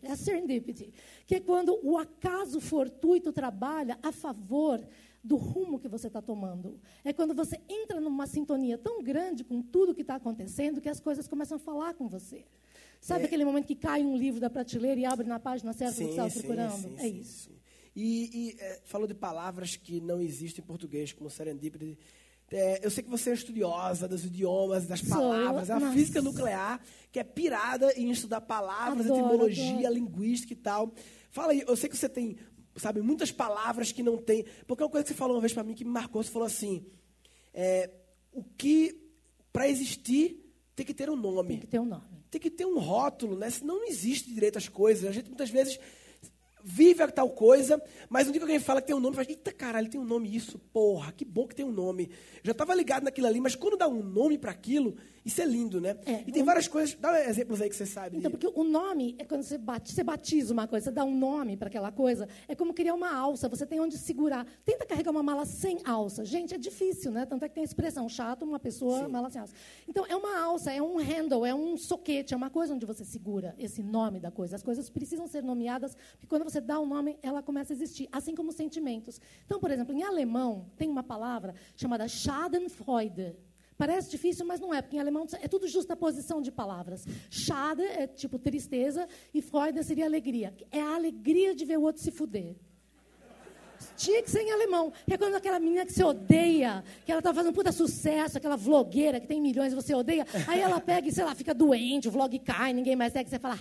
É 0.02 0.16
serendipity. 0.16 0.92
Que 1.28 1.36
é 1.36 1.40
quando 1.40 1.80
o 1.84 2.00
acaso 2.00 2.60
fortuito 2.60 3.32
trabalha 3.32 4.00
a 4.02 4.12
favor 4.12 4.84
do 5.24 5.38
rumo 5.38 5.80
que 5.80 5.88
você 5.88 6.08
está 6.08 6.22
tomando. 6.22 6.80
É 7.04 7.14
quando 7.14 7.34
você 7.34 7.60
entra 7.70 8.02
numa 8.02 8.28
sintonia 8.28 8.78
tão 8.78 9.02
grande 9.02 9.44
com 9.44 9.62
tudo 9.62 9.96
que 9.96 10.02
está 10.02 10.16
acontecendo 10.16 10.82
que 10.82 10.90
as 10.90 11.00
coisas 11.00 11.28
começam 11.28 11.56
a 11.56 11.60
falar 11.60 11.94
com 11.94 12.10
você. 12.10 12.44
Sabe 13.00 13.24
é. 13.24 13.26
aquele 13.26 13.46
momento 13.46 13.66
que 13.66 13.76
cai 13.76 14.04
um 14.04 14.18
livro 14.18 14.40
da 14.40 14.50
prateleira 14.50 15.00
e 15.00 15.06
abre 15.06 15.28
na 15.28 15.40
página 15.40 15.72
certa 15.74 15.94
sim, 15.94 16.08
que 16.08 16.14
você 16.14 16.22
estava 16.22 16.34
procurando? 16.34 16.82
Sim, 16.82 16.96
é 17.00 17.08
isso. 17.08 17.52
E, 17.96 18.30
e 18.34 18.56
é, 18.60 18.82
falou 18.86 19.08
de 19.08 19.14
palavras 19.14 19.76
que 19.76 20.02
não 20.02 20.20
existem 20.20 20.64
em 20.64 20.68
português, 20.68 21.14
como 21.14 21.30
serendipity. 21.30 21.98
É, 22.52 22.86
eu 22.86 22.92
sei 22.92 23.04
que 23.04 23.10
você 23.10 23.32
é 23.32 23.34
estudiosa 23.34 24.08
dos 24.08 24.26
idiomas, 24.26 24.86
das 24.86 25.02
palavras, 25.02 25.70
a 25.70 25.92
física 25.92 26.22
nuclear, 26.22 26.80
que 27.12 27.20
é 27.20 27.24
pirada 27.24 27.92
em 27.94 28.12
estudar 28.12 28.42
palavras, 28.42 29.06
adoro, 29.06 29.22
etimologia, 29.22 29.88
adoro. 29.88 29.94
linguística 29.94 30.54
e 30.54 30.56
tal. 30.56 30.94
Fala 31.30 31.52
aí, 31.52 31.64
eu 31.68 31.76
sei 31.76 31.90
que 31.90 31.98
você 31.98 32.08
tem, 32.08 32.38
sabe, 32.76 33.02
muitas 33.02 33.32
palavras 33.32 33.92
que 33.92 34.04
não 34.04 34.18
tem. 34.18 34.46
Porque 34.68 34.84
é 34.84 34.86
uma 34.86 34.92
coisa 34.92 35.04
que 35.04 35.14
você 35.14 35.18
falou 35.18 35.36
uma 35.36 35.42
vez 35.42 35.54
para 35.54 35.64
mim 35.64 35.74
que 35.74 35.86
me 35.86 35.92
marcou, 35.92 36.24
você 36.24 36.32
falou 36.32 36.46
assim: 36.46 36.86
é, 37.54 37.90
o 38.32 38.44
que, 38.44 39.00
para 39.52 39.68
existir, 39.68 40.44
tem 40.76 40.86
que 40.86 40.94
ter 40.94 41.10
um 41.10 41.16
nome. 41.16 41.50
Tem 41.50 41.60
que 41.60 41.68
ter 41.68 41.80
um 41.80 41.86
nome 41.86 42.24
tem 42.34 42.42
que 42.42 42.50
ter 42.50 42.66
um 42.66 42.80
rótulo, 42.80 43.38
né? 43.38 43.48
Senão 43.52 43.78
não 43.78 43.88
existe 43.88 44.34
direito 44.34 44.58
às 44.58 44.68
coisas. 44.68 45.08
A 45.08 45.12
gente 45.12 45.28
muitas 45.28 45.52
vezes 45.52 45.80
vive 46.64 47.04
a 47.04 47.12
tal 47.12 47.30
coisa, 47.30 47.82
mas 48.10 48.26
no 48.26 48.32
dia 48.32 48.40
que 48.40 48.46
alguém 48.46 48.60
fala 48.60 48.82
que 48.82 48.88
tem 48.88 48.96
um 48.96 49.00
nome, 49.00 49.16
fala, 49.16 49.28
eita 49.30 49.52
caralho, 49.52 49.90
tem 49.90 50.00
um 50.00 50.06
nome 50.06 50.34
isso, 50.34 50.58
porra, 50.72 51.12
que 51.12 51.26
bom 51.26 51.46
que 51.46 51.56
tem 51.56 51.66
um 51.66 51.72
nome. 51.72 52.10
Já 52.42 52.54
estava 52.54 52.74
ligado 52.74 53.04
naquilo 53.04 53.28
ali, 53.28 53.42
mas 53.42 53.56
quando 53.56 53.76
dá 53.76 53.88
um 53.88 54.02
nome 54.02 54.38
para 54.38 54.52
aquilo, 54.52 54.96
isso 55.26 55.42
é 55.42 55.46
lindo, 55.46 55.80
né? 55.80 55.98
É, 56.06 56.24
e 56.28 56.32
tem 56.32 56.44
várias 56.44 56.68
coisas, 56.68 56.96
dá 56.96 57.26
exemplos 57.26 57.62
aí 57.62 57.70
que 57.70 57.76
você 57.76 57.86
sabe. 57.86 58.18
Então, 58.18 58.30
porque 58.30 58.48
o 58.48 58.64
nome 58.64 59.16
é 59.18 59.24
quando 59.24 59.42
você, 59.44 59.58
bate, 59.58 59.92
você 59.92 60.04
batiza 60.04 60.54
uma 60.54 60.68
coisa, 60.68 60.86
você 60.86 60.92
dá 60.92 61.04
um 61.06 61.16
nome 61.16 61.56
para 61.56 61.68
aquela 61.68 61.92
coisa, 61.92 62.28
é 62.48 62.56
como 62.56 62.74
criar 62.74 62.94
uma 62.94 63.14
alça, 63.14 63.48
você 63.48 63.66
tem 63.66 63.80
onde 63.80 63.98
segurar. 63.98 64.46
Tenta 64.66 64.86
carregar 64.86 65.12
uma 65.12 65.24
mala 65.24 65.46
sem 65.46 65.80
alça. 65.86 66.26
Gente, 66.26 66.54
é 66.54 66.58
difícil, 66.58 67.12
né? 67.12 67.26
Tanto 67.26 67.46
é 67.46 67.50
que 67.50 67.56
tem 67.56 67.62
a 67.62 67.66
expressão 67.66 68.08
chato, 68.10 68.44
uma 68.44 68.60
pessoa, 68.60 69.06
Sim. 69.06 69.12
mala 69.12 69.30
sem 69.30 69.40
alça. 69.40 69.54
Então, 69.88 70.06
é 70.08 70.16
uma 70.16 70.40
alça, 70.42 70.72
é 70.72 70.82
um 70.82 70.98
handle, 70.98 71.46
é 71.46 71.56
um 71.56 71.78
soquete, 71.78 72.34
é 72.34 72.38
uma 72.38 72.50
coisa 72.50 72.74
onde 72.74 72.86
você 72.86 73.06
segura 73.06 73.56
esse 73.58 73.82
nome 73.82 74.20
da 74.20 74.32
coisa. 74.32 74.56
As 74.56 74.64
coisas 74.64 74.90
precisam 74.90 75.26
ser 75.28 75.42
nomeadas, 75.42 75.96
porque 76.14 76.28
quando 76.28 76.44
você 76.44 76.53
dá 76.60 76.80
um 76.80 76.86
nome, 76.86 77.18
ela 77.22 77.42
começa 77.42 77.74
a 77.74 77.76
existir, 77.76 78.08
assim 78.12 78.36
como 78.36 78.52
sentimentos. 78.52 79.20
Então, 79.46 79.60
por 79.60 79.72
exemplo, 79.72 79.94
em 79.94 80.04
alemão, 80.04 80.72
tem 80.78 80.90
uma 80.90 81.04
palavra 81.04 81.56
chamada 81.76 82.08
Schadenfreude. 82.08 83.36
Parece 83.78 84.12
difícil, 84.12 84.46
mas 84.46 84.60
não 84.60 84.74
é, 84.74 84.82
porque 84.82 84.96
em 84.96 85.00
alemão 85.00 85.26
é 85.42 85.48
tudo 85.48 85.68
justa 85.68 85.96
posição 85.96 86.42
de 86.42 86.52
palavras. 86.52 87.06
Schade 87.30 87.82
é 87.82 88.08
tipo 88.08 88.38
tristeza 88.38 89.08
e 89.34 89.42
Freude 89.42 89.84
seria 89.84 90.06
alegria. 90.06 90.54
É 90.72 90.82
a 90.82 90.96
alegria 90.96 91.56
de 91.56 91.66
ver 91.66 91.78
o 91.78 91.82
outro 91.82 92.02
se 92.02 92.12
fuder. 92.12 92.56
Tinha 93.96 94.22
que 94.22 94.30
ser 94.30 94.42
em 94.42 94.52
alemão. 94.52 94.92
Que 95.06 95.14
é 95.14 95.18
quando 95.18 95.36
aquela 95.36 95.60
menina 95.60 95.86
que 95.86 95.94
você 95.94 96.04
odeia, 96.04 96.84
que 97.06 97.12
ela 97.12 97.20
está 97.20 97.34
fazendo 97.34 97.54
puta 97.54 97.72
sucesso, 97.72 98.38
aquela 98.38 98.58
vlogueira 98.58 99.20
que 99.20 99.28
tem 99.28 99.42
milhões 99.42 99.74
e 99.74 99.76
você 99.76 99.94
odeia, 99.94 100.26
aí 100.48 100.60
ela 100.60 100.80
pega 100.82 101.08
e, 101.08 101.12
sei 101.12 101.24
lá, 101.24 101.36
fica 101.36 101.54
doente, 101.54 102.08
o 102.08 102.12
vlog 102.12 102.38
cai, 102.40 102.74
ninguém 102.74 102.96
mais 102.96 103.14
segue, 103.14 103.30
você 103.30 103.40
fala. 103.40 103.60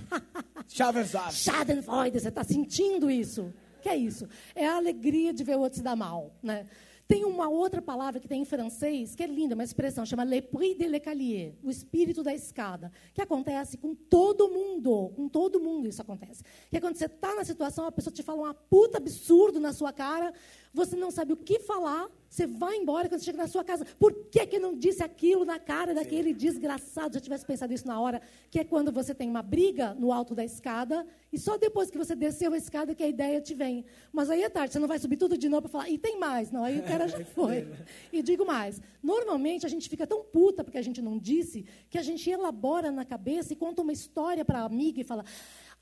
Schadenfreude, 1.33 2.21
você 2.21 2.29
está 2.29 2.45
sentindo 2.45 3.11
isso. 3.11 3.52
Que 3.81 3.88
é 3.88 3.97
isso? 3.97 4.29
É 4.55 4.67
a 4.67 4.76
alegria 4.76 5.33
de 5.33 5.43
ver 5.43 5.57
o 5.57 5.61
outro 5.61 5.79
se 5.79 5.83
dar 5.83 5.97
mal. 5.97 6.31
Né? 6.43 6.64
Tem 7.12 7.26
uma 7.26 7.47
outra 7.47 7.83
palavra 7.83 8.19
que 8.19 8.26
tem 8.26 8.40
em 8.40 8.45
francês, 8.47 9.14
que 9.14 9.23
é 9.23 9.26
linda, 9.26 9.54
uma 9.54 9.62
expressão, 9.62 10.07
chama 10.07 10.25
le 10.25 10.40
prix 10.40 10.78
de 10.78 10.88
l'escalier, 10.88 11.54
o 11.62 11.71
espírito 11.71 12.23
da 12.23 12.33
escada, 12.33 12.90
que 13.12 13.21
acontece 13.21 13.76
com 13.76 13.95
todo 13.95 14.49
mundo, 14.49 15.12
com 15.14 15.28
todo 15.28 15.61
mundo 15.61 15.87
isso 15.87 16.00
acontece. 16.00 16.42
Que 16.71 16.78
é 16.78 16.81
quando 16.81 16.97
você 16.97 17.04
está 17.04 17.35
na 17.35 17.45
situação, 17.45 17.85
a 17.85 17.92
pessoa 17.92 18.14
te 18.14 18.23
fala 18.23 18.49
um 18.49 18.54
puta 18.71 18.97
absurdo 18.97 19.61
na 19.61 19.75
sua 19.75 19.92
cara, 19.92 20.33
você 20.73 20.97
não 20.97 21.11
sabe 21.11 21.33
o 21.33 21.37
que 21.37 21.59
falar, 21.61 22.09
você 22.33 22.47
vai 22.47 22.76
embora 22.76 23.11
quando 23.11 23.21
você 23.21 23.26
chega 23.26 23.37
na 23.37 23.47
sua 23.47 23.62
casa. 23.62 23.87
Por 23.99 24.14
que, 24.31 24.47
que 24.47 24.59
não 24.59 24.75
disse 24.75 25.02
aquilo 25.02 25.45
na 25.45 25.59
cara 25.59 25.93
daquele 25.93 26.31
Sim. 26.31 26.37
desgraçado? 26.37 27.12
Já 27.12 27.21
tivesse 27.21 27.45
pensado 27.45 27.75
isso 27.75 27.87
na 27.87 28.00
hora, 28.00 28.23
que 28.50 28.59
é 28.59 28.64
quando 28.64 28.91
você 28.91 29.14
tem 29.14 29.29
uma 29.29 29.43
briga 29.43 29.93
no 29.93 30.11
alto 30.11 30.35
da 30.35 30.43
escada, 30.43 31.07
e 31.31 31.38
só 31.38 31.59
depois 31.59 31.91
que 31.91 31.99
você 31.99 32.17
desceu 32.17 32.55
a 32.55 32.57
escada 32.57 32.95
que 32.95 33.02
a 33.02 33.09
ideia 33.09 33.38
te 33.38 33.52
vem. 33.52 33.85
Mas 34.11 34.31
aí 34.31 34.43
é 34.43 34.49
tarde, 34.49 34.73
você 34.73 34.79
não 34.79 34.88
vai 34.88 34.99
subir 34.99 35.19
tudo 35.19 35.37
de 35.37 35.47
novo 35.47 35.62
para 35.62 35.71
falar, 35.71 35.91
e 35.91 35.99
tem 35.99 36.19
mais. 36.19 36.50
Não, 36.50 36.64
aí 36.64 36.79
o 36.79 36.85
cara 36.85 37.07
já 37.07 37.23
foi. 37.37 37.69
E 38.11 38.23
digo 38.23 38.47
mais, 38.47 38.81
normalmente 39.02 39.67
a 39.67 39.69
gente 39.69 39.91
fica 39.91 40.07
tão 40.07 40.25
puta 40.25 40.64
porque 40.64 40.79
a 40.79 40.83
gente 40.83 41.02
não 41.02 41.19
disse, 41.19 41.67
que 41.91 41.99
a 41.99 42.02
gente 42.02 42.31
elabora 42.31 42.91
na 42.91 43.05
cabeça 43.05 43.52
e 43.52 43.57
conta 43.57 43.83
uma 43.83 43.93
história 43.93 44.43
para 44.43 44.61
a 44.61 44.64
amiga 44.64 45.02
e 45.02 45.05
fala, 45.05 45.23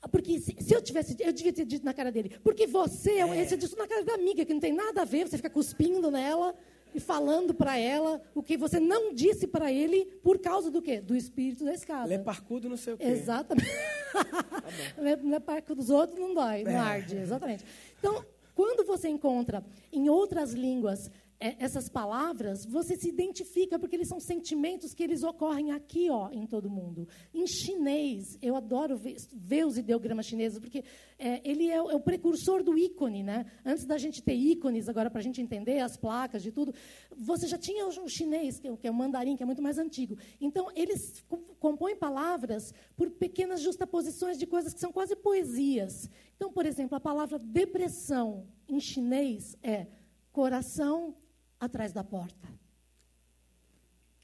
porque 0.09 0.39
se, 0.39 0.55
se, 0.59 0.73
eu 0.73 0.81
tivesse, 0.81 1.15
eu 1.19 1.31
devia 1.31 1.53
ter 1.53 1.65
dito 1.65 1.85
na 1.85 1.93
cara 1.93 2.11
dele, 2.11 2.37
porque 2.43 2.65
você 2.65 3.11
é, 3.11 3.19
é. 3.19 3.45
Você 3.45 3.55
disse 3.55 3.77
na 3.77 3.87
cara 3.87 4.03
da 4.03 4.13
amiga, 4.13 4.43
que 4.43 4.53
não 4.53 4.59
tem 4.59 4.73
nada 4.73 5.01
a 5.01 5.05
ver, 5.05 5.27
você 5.27 5.37
fica 5.37 5.49
cuspindo 5.49 6.09
nela 6.09 6.55
e 6.93 6.99
falando 6.99 7.53
para 7.53 7.77
ela 7.77 8.21
o 8.35 8.43
que 8.43 8.57
você 8.57 8.79
não 8.79 9.13
disse 9.13 9.47
para 9.47 9.71
ele 9.71 10.05
por 10.23 10.39
causa 10.39 10.69
do 10.69 10.81
quê? 10.81 10.99
Do 10.99 11.15
espírito 11.15 11.63
da 11.63 11.73
escada. 11.73 12.07
Lê 12.07 12.19
parcudo 12.19 12.67
não 12.67 12.77
sei 12.77 12.93
o 12.93 12.97
quê. 12.97 13.05
Exatamente. 13.05 13.69
Tá 14.11 14.63
lê, 14.97 15.15
lê 15.15 15.39
parcudo 15.39 15.75
dos 15.75 15.89
outros 15.89 16.19
não 16.19 16.33
dói, 16.33 16.63
não 16.63 16.71
é. 16.71 16.77
arde, 16.77 17.17
exatamente. 17.17 17.63
Então, 17.99 18.25
quando 18.55 18.85
você 18.85 19.07
encontra 19.07 19.63
em 19.91 20.09
outras 20.09 20.53
línguas 20.53 21.09
é, 21.09 21.11
essas 21.41 21.89
palavras, 21.89 22.63
você 22.65 22.95
se 22.95 23.09
identifica, 23.09 23.79
porque 23.79 23.95
eles 23.95 24.07
são 24.07 24.19
sentimentos 24.19 24.93
que 24.93 25.01
eles 25.01 25.23
ocorrem 25.23 25.71
aqui, 25.71 26.07
ó, 26.07 26.29
em 26.31 26.45
todo 26.45 26.69
mundo. 26.69 27.07
Em 27.33 27.47
chinês, 27.47 28.37
eu 28.43 28.55
adoro 28.55 28.95
ver, 28.95 29.17
ver 29.33 29.65
os 29.65 29.75
ideogramas 29.75 30.27
chineses, 30.27 30.59
porque 30.59 30.83
é, 31.17 31.41
ele 31.43 31.67
é, 31.67 31.77
é, 31.77 31.81
o 31.81 31.99
precursor 31.99 32.61
do 32.61 32.77
ícone, 32.77 33.23
né? 33.23 33.47
Antes 33.65 33.85
da 33.85 33.97
gente 33.97 34.21
ter 34.21 34.35
ícones, 34.35 34.87
agora 34.87 35.09
para 35.09 35.19
a 35.19 35.23
gente 35.23 35.41
entender 35.41 35.79
as 35.79 35.97
placas 35.97 36.43
de 36.43 36.51
tudo, 36.51 36.75
você 37.17 37.47
já 37.47 37.57
tinha 37.57 37.87
o, 37.87 37.89
o 37.89 38.07
chinês, 38.07 38.59
que, 38.59 38.67
é 38.67 38.77
que 38.77 38.87
é 38.87 38.91
o 38.91 38.93
mandarim, 38.93 39.35
que 39.35 39.41
é 39.41 39.45
muito 39.45 39.63
mais 39.63 39.79
antigo. 39.79 40.15
Então, 40.39 40.67
eles 40.75 41.25
compõem 41.59 41.95
palavras 41.95 42.71
por 42.95 43.09
pequenas 43.09 43.61
justaposições 43.61 44.37
de 44.37 44.45
coisas 44.45 44.75
que 44.75 44.79
são 44.79 44.91
quase 44.91 45.15
poesias. 45.15 46.07
Então, 46.35 46.51
por 46.51 46.67
exemplo, 46.67 46.95
a 46.95 46.99
palavra 46.99 47.39
depressão 47.39 48.45
em 48.67 48.79
chinês 48.79 49.57
é 49.63 49.87
coração 50.31 51.15
atrás 51.61 51.93
da 51.93 52.03
porta. 52.03 52.49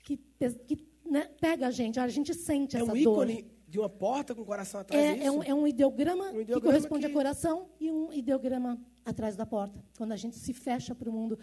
Que, 0.04 0.18
que 0.18 0.88
né, 1.10 1.30
pega 1.40 1.68
a 1.68 1.72
gente, 1.72 2.00
a 2.00 2.08
gente 2.08 2.34
sente 2.34 2.76
é 2.76 2.82
essa 2.82 2.92
um 2.92 3.04
dor. 3.04 3.30
ícone 3.30 3.52
de 3.68 3.78
uma 3.78 3.90
porta 3.90 4.34
com 4.34 4.42
o 4.42 4.46
coração 4.46 4.80
atrás 4.80 5.04
é, 5.04 5.26
é, 5.26 5.32
um, 5.32 5.44
é 5.44 5.54
um 5.54 5.68
ideograma, 5.68 6.26
um 6.26 6.42
ideograma 6.42 6.56
que 6.56 6.62
corresponde 6.62 7.06
que... 7.06 7.12
a 7.12 7.14
coração 7.14 7.70
e 7.80 7.92
um 7.92 8.12
ideograma 8.12 8.80
atrás 9.06 9.36
da 9.36 9.46
porta. 9.46 9.84
Quando 9.98 10.14
a 10.14 10.16
gente 10.16 10.36
se 10.38 10.54
fecha 10.54 10.96
para 10.96 11.10
o 11.10 11.14
mundo 11.14 11.38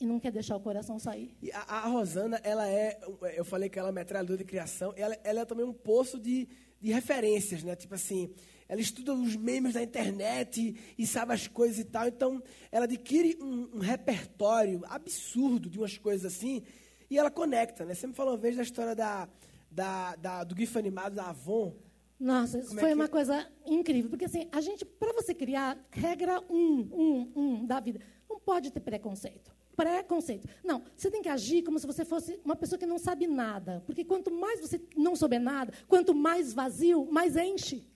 e 0.00 0.06
não 0.06 0.20
quer 0.20 0.30
deixar 0.30 0.56
o 0.56 0.60
coração 0.60 0.98
sair. 0.98 1.36
E 1.40 1.50
a, 1.52 1.60
a, 1.60 1.88
Rosana, 1.88 2.40
ela 2.42 2.68
é, 2.68 3.00
eu 3.36 3.44
falei 3.44 3.68
que 3.68 3.78
ela 3.78 3.88
é 3.88 3.92
metralhadora 3.92 4.38
de 4.38 4.44
criação, 4.44 4.92
ela, 4.96 5.16
ela 5.24 5.40
é 5.40 5.44
também 5.44 5.64
um 5.64 5.72
poço 5.72 6.18
de, 6.18 6.48
de 6.80 6.92
referências, 6.92 7.62
né? 7.62 7.74
Tipo 7.74 7.94
assim, 7.94 8.32
ela 8.68 8.80
estuda 8.80 9.14
os 9.14 9.34
memes 9.34 9.74
da 9.74 9.82
internet 9.82 10.74
e, 10.96 11.06
sabe 11.06 11.32
as 11.32 11.48
coisas 11.48 11.78
e 11.78 11.84
tal. 11.84 12.06
Então, 12.06 12.42
ela 12.70 12.84
adquire 12.84 13.36
um, 13.40 13.76
um, 13.76 13.78
repertório 13.78 14.82
absurdo 14.86 15.70
de 15.70 15.78
umas 15.78 15.96
coisas 15.96 16.32
assim 16.32 16.62
e 17.10 17.18
ela 17.18 17.30
conecta, 17.30 17.84
né? 17.84 17.94
Você 17.94 18.06
me 18.06 18.12
falou 18.12 18.34
uma 18.34 18.38
vez 18.38 18.56
da 18.56 18.62
história 18.62 18.94
da, 18.94 19.28
da, 19.70 20.14
da 20.16 20.44
do 20.44 20.54
GIF 20.56 20.76
animado 20.78 21.14
da 21.14 21.30
Avon. 21.30 21.74
Nossa, 22.20 22.60
Como 22.60 22.80
é 22.80 22.82
foi 22.82 22.90
é 22.90 22.92
que... 22.92 23.00
uma 23.00 23.08
coisa 23.08 23.50
incrível. 23.64 24.10
Porque, 24.10 24.26
assim, 24.26 24.48
a 24.52 24.60
gente, 24.60 24.84
para 24.84 25.12
você 25.12 25.32
criar 25.34 25.78
regra 25.90 26.42
um, 26.50 26.88
um, 26.92 27.32
um 27.34 27.66
da 27.66 27.80
vida, 27.80 28.00
não 28.28 28.38
pode 28.38 28.70
ter 28.70 28.80
preconceito 28.80 29.57
preconceito. 29.78 30.48
Não, 30.64 30.82
você 30.96 31.08
tem 31.08 31.22
que 31.22 31.28
agir 31.28 31.62
como 31.62 31.78
se 31.78 31.86
você 31.86 32.04
fosse 32.04 32.40
uma 32.44 32.56
pessoa 32.56 32.76
que 32.76 32.84
não 32.84 32.98
sabe 32.98 33.28
nada. 33.28 33.80
Porque 33.86 34.04
quanto 34.04 34.28
mais 34.28 34.60
você 34.60 34.80
não 34.96 35.14
souber 35.14 35.40
nada, 35.40 35.72
quanto 35.86 36.12
mais 36.12 36.52
vazio, 36.52 37.06
mais 37.12 37.36
enche. 37.36 37.86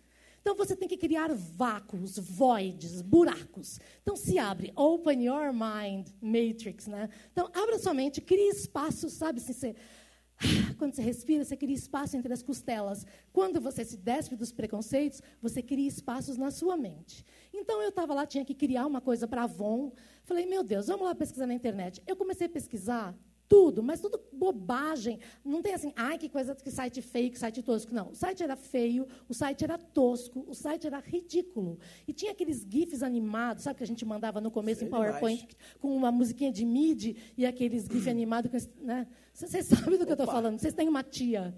Então 0.41 0.55
você 0.55 0.77
tem 0.77 0.89
que 0.89 0.97
criar 0.97 1.33
vácuos, 1.35 2.19
voids, 2.19 3.03
buracos. 3.03 3.81
Então 4.01 4.15
se 4.15 4.39
abre, 4.39 4.73
open 4.77 5.25
your 5.25 5.53
mind 5.53 6.09
matrix, 6.21 6.87
né? 6.87 7.09
Então 7.33 7.51
abra 7.53 7.79
sua 7.81 7.95
mente, 7.95 8.21
crie 8.21 8.49
espaço, 8.51 9.11
sabe? 9.11 9.41
Você, 9.41 9.75
quando 10.79 10.95
você 10.95 11.03
respira, 11.03 11.45
você 11.45 11.57
cria 11.57 11.75
espaço 11.75 12.17
entre 12.17 12.33
as 12.33 12.45
costelas. 12.45 13.05
Quando 13.33 13.61
você 13.61 13.85
se 13.85 13.97
despe 13.97 14.37
dos 14.37 14.53
preconceitos, 14.53 15.21
você 15.41 15.61
cria 15.63 15.89
espaços 15.89 16.37
na 16.37 16.53
sua 16.53 16.77
mente. 16.77 17.25
Então 17.53 17.83
eu 17.83 17.91
estava 17.91 18.15
lá, 18.15 18.27
tinha 18.27 18.45
que 18.45 18.55
criar 18.55 18.87
uma 18.87 19.01
coisa 19.01 19.27
para 19.29 19.43
Avon. 19.45 19.93
Falei, 20.25 20.47
meu 20.47 20.63
Deus, 20.63 20.87
vamos 20.87 21.05
lá 21.07 21.15
pesquisar 21.15 21.47
na 21.47 21.55
internet. 21.55 22.03
Eu 22.07 22.17
comecei 22.17 22.47
a 22.47 22.51
pesquisar 22.51 23.15
tudo, 23.49 23.83
mas 23.83 24.01
tudo 24.01 24.19
bobagem. 24.33 25.19
Não 25.45 25.61
tem 25.61 25.75
assim, 25.75 25.93
ai, 25.95 26.17
que 26.17 26.27
coisa, 26.31 26.55
que 26.55 26.71
site 26.71 27.03
feio, 27.03 27.31
que 27.31 27.39
site 27.39 27.63
tosco. 27.63 27.93
Não, 27.93 28.09
o 28.11 28.15
site 28.15 28.43
era 28.43 28.57
feio, 28.57 29.07
o 29.29 29.35
site 29.35 29.63
era 29.63 29.77
tosco, 29.77 30.43
o 30.49 30.55
site 30.55 30.87
era 30.87 30.99
ridículo. 31.01 31.79
E 32.09 32.15
tinha 32.15 32.33
aqueles 32.33 32.67
GIFs 32.67 33.03
animados, 33.03 33.65
sabe, 33.65 33.77
que 33.77 33.85
a 33.85 33.87
gente 33.87 34.07
mandava 34.07 34.41
no 34.41 34.51
começo 34.51 34.79
Sei 34.79 34.89
em 34.89 34.91
PowerPoint, 34.91 35.41
demais. 35.47 35.57
com 35.79 35.95
uma 35.95 36.11
musiquinha 36.11 36.51
de 36.51 36.65
MIDI 36.65 37.15
e 37.37 37.45
aqueles 37.45 37.85
GIF 37.85 38.09
animados, 38.09 38.51
com 38.51 38.57
esse- 38.57 38.71
né? 38.81 39.07
Vocês 39.35 39.67
sabem 39.67 39.99
do 39.99 40.07
que 40.07 40.13
eu 40.13 40.15
estou 40.15 40.25
Opa. 40.25 40.33
falando, 40.33 40.59
vocês 40.59 40.73
têm 40.73 40.89
uma 40.89 41.03
tia. 41.03 41.55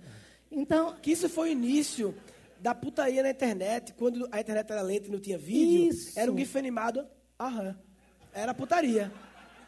Então, 0.50 0.96
Que 1.00 1.12
isso 1.12 1.28
foi 1.28 1.50
o 1.50 1.52
início 1.52 2.12
da 2.64 2.74
putaria 2.74 3.22
na 3.22 3.28
internet, 3.28 3.92
quando 3.92 4.26
a 4.32 4.40
internet 4.40 4.72
era 4.72 4.80
lenta 4.80 5.06
e 5.08 5.10
não 5.10 5.20
tinha 5.20 5.36
vídeo. 5.36 5.90
Isso. 5.92 6.18
Era 6.18 6.32
um 6.32 6.38
GIF 6.38 6.56
animado, 6.56 7.06
aham. 7.38 7.76
Era 8.32 8.54
putaria. 8.54 9.12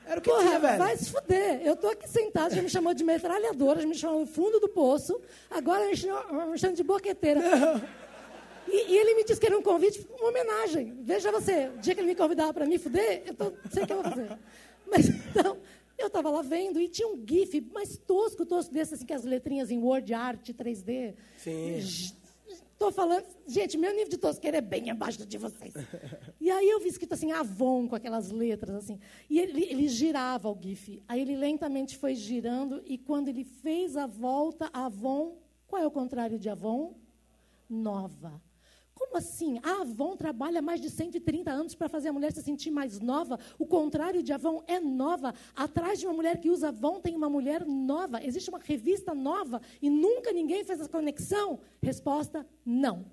Era 0.06 0.18
o 0.18 0.22
que 0.22 0.30
Porra, 0.30 0.42
tinha, 0.42 0.58
velho. 0.58 0.78
vai 0.78 0.96
se 0.96 1.10
fuder. 1.10 1.60
Eu 1.62 1.76
tô 1.76 1.88
aqui 1.88 2.08
sentado, 2.08 2.54
já 2.54 2.62
me 2.62 2.70
chamou 2.70 2.94
de 2.94 3.04
metralhadora, 3.04 3.82
já 3.82 3.86
me 3.86 3.94
chamou 3.94 4.24
do 4.24 4.26
fundo 4.26 4.58
do 4.60 4.70
poço, 4.70 5.20
agora 5.50 5.86
me 5.86 5.94
chamam, 5.94 6.56
chamam 6.56 6.74
de 6.74 6.82
boqueteira. 6.82 7.42
E, 8.66 8.92
e 8.92 8.96
ele 8.96 9.14
me 9.14 9.24
disse 9.24 9.38
que 9.38 9.46
era 9.46 9.58
um 9.58 9.62
convite, 9.62 10.06
uma 10.18 10.30
homenagem. 10.30 10.96
Veja 11.02 11.30
você, 11.30 11.68
o 11.68 11.78
dia 11.78 11.94
que 11.94 12.00
ele 12.00 12.08
me 12.08 12.14
convidava 12.14 12.54
para 12.54 12.64
me 12.64 12.78
fuder, 12.78 13.24
eu 13.26 13.34
tô, 13.34 13.52
sei 13.70 13.82
o 13.82 13.86
que 13.86 13.92
eu 13.92 14.02
vou 14.02 14.10
fazer. 14.10 14.38
Mas 14.90 15.06
então, 15.06 15.58
eu 15.98 16.06
estava 16.06 16.30
lá 16.30 16.40
vendo 16.40 16.80
e 16.80 16.88
tinha 16.88 17.06
um 17.08 17.22
GIF 17.28 17.60
mais 17.74 17.98
tosco, 17.98 18.46
tosco 18.46 18.72
desse, 18.72 18.94
assim, 18.94 19.04
que 19.04 19.12
as 19.12 19.22
letrinhas 19.22 19.70
em 19.70 19.76
Word 19.76 20.14
Art 20.14 20.48
3D. 20.48 21.14
Sim. 21.36 21.82
Estou 22.76 22.92
falando, 22.92 23.24
gente, 23.46 23.78
meu 23.78 23.90
nível 23.90 24.10
de 24.10 24.18
tosqueira 24.18 24.58
é 24.58 24.60
bem 24.60 24.90
abaixo 24.90 25.24
de 25.24 25.38
vocês. 25.38 25.72
E 26.38 26.50
aí 26.50 26.68
eu 26.68 26.78
vi 26.78 26.88
escrito 26.88 27.14
assim, 27.14 27.32
Avon, 27.32 27.88
com 27.88 27.96
aquelas 27.96 28.30
letras 28.30 28.76
assim. 28.76 29.00
E 29.28 29.40
ele, 29.40 29.64
ele 29.64 29.88
girava 29.88 30.48
o 30.48 30.56
GIF. 30.60 31.02
Aí 31.08 31.20
ele 31.20 31.34
lentamente 31.34 31.96
foi 31.96 32.14
girando 32.14 32.80
e 32.84 32.96
quando 32.96 33.26
ele 33.26 33.42
fez 33.42 33.96
a 33.96 34.06
volta, 34.06 34.70
Avon, 34.72 35.38
qual 35.66 35.82
é 35.82 35.86
o 35.86 35.90
contrário 35.90 36.38
de 36.38 36.48
Avon? 36.48 36.94
Nova. 37.68 38.40
Como 38.96 39.18
assim? 39.18 39.60
A 39.62 39.82
Avon 39.82 40.16
trabalha 40.16 40.62
mais 40.62 40.80
de 40.80 40.88
130 40.88 41.50
anos 41.50 41.74
para 41.74 41.86
fazer 41.86 42.08
a 42.08 42.12
mulher 42.14 42.32
se 42.32 42.42
sentir 42.42 42.70
mais 42.70 42.98
nova. 42.98 43.38
O 43.58 43.66
contrário 43.66 44.22
de 44.22 44.32
Avon 44.32 44.64
é 44.66 44.80
nova. 44.80 45.34
Atrás 45.54 46.00
de 46.00 46.06
uma 46.06 46.14
mulher 46.14 46.40
que 46.40 46.48
usa 46.48 46.68
Avon 46.68 46.98
tem 46.98 47.14
uma 47.14 47.28
mulher 47.28 47.66
nova. 47.66 48.24
Existe 48.24 48.48
uma 48.48 48.58
revista 48.58 49.14
nova 49.14 49.60
e 49.82 49.90
nunca 49.90 50.32
ninguém 50.32 50.64
fez 50.64 50.80
essa 50.80 50.88
conexão? 50.88 51.60
Resposta: 51.82 52.46
não. 52.64 53.04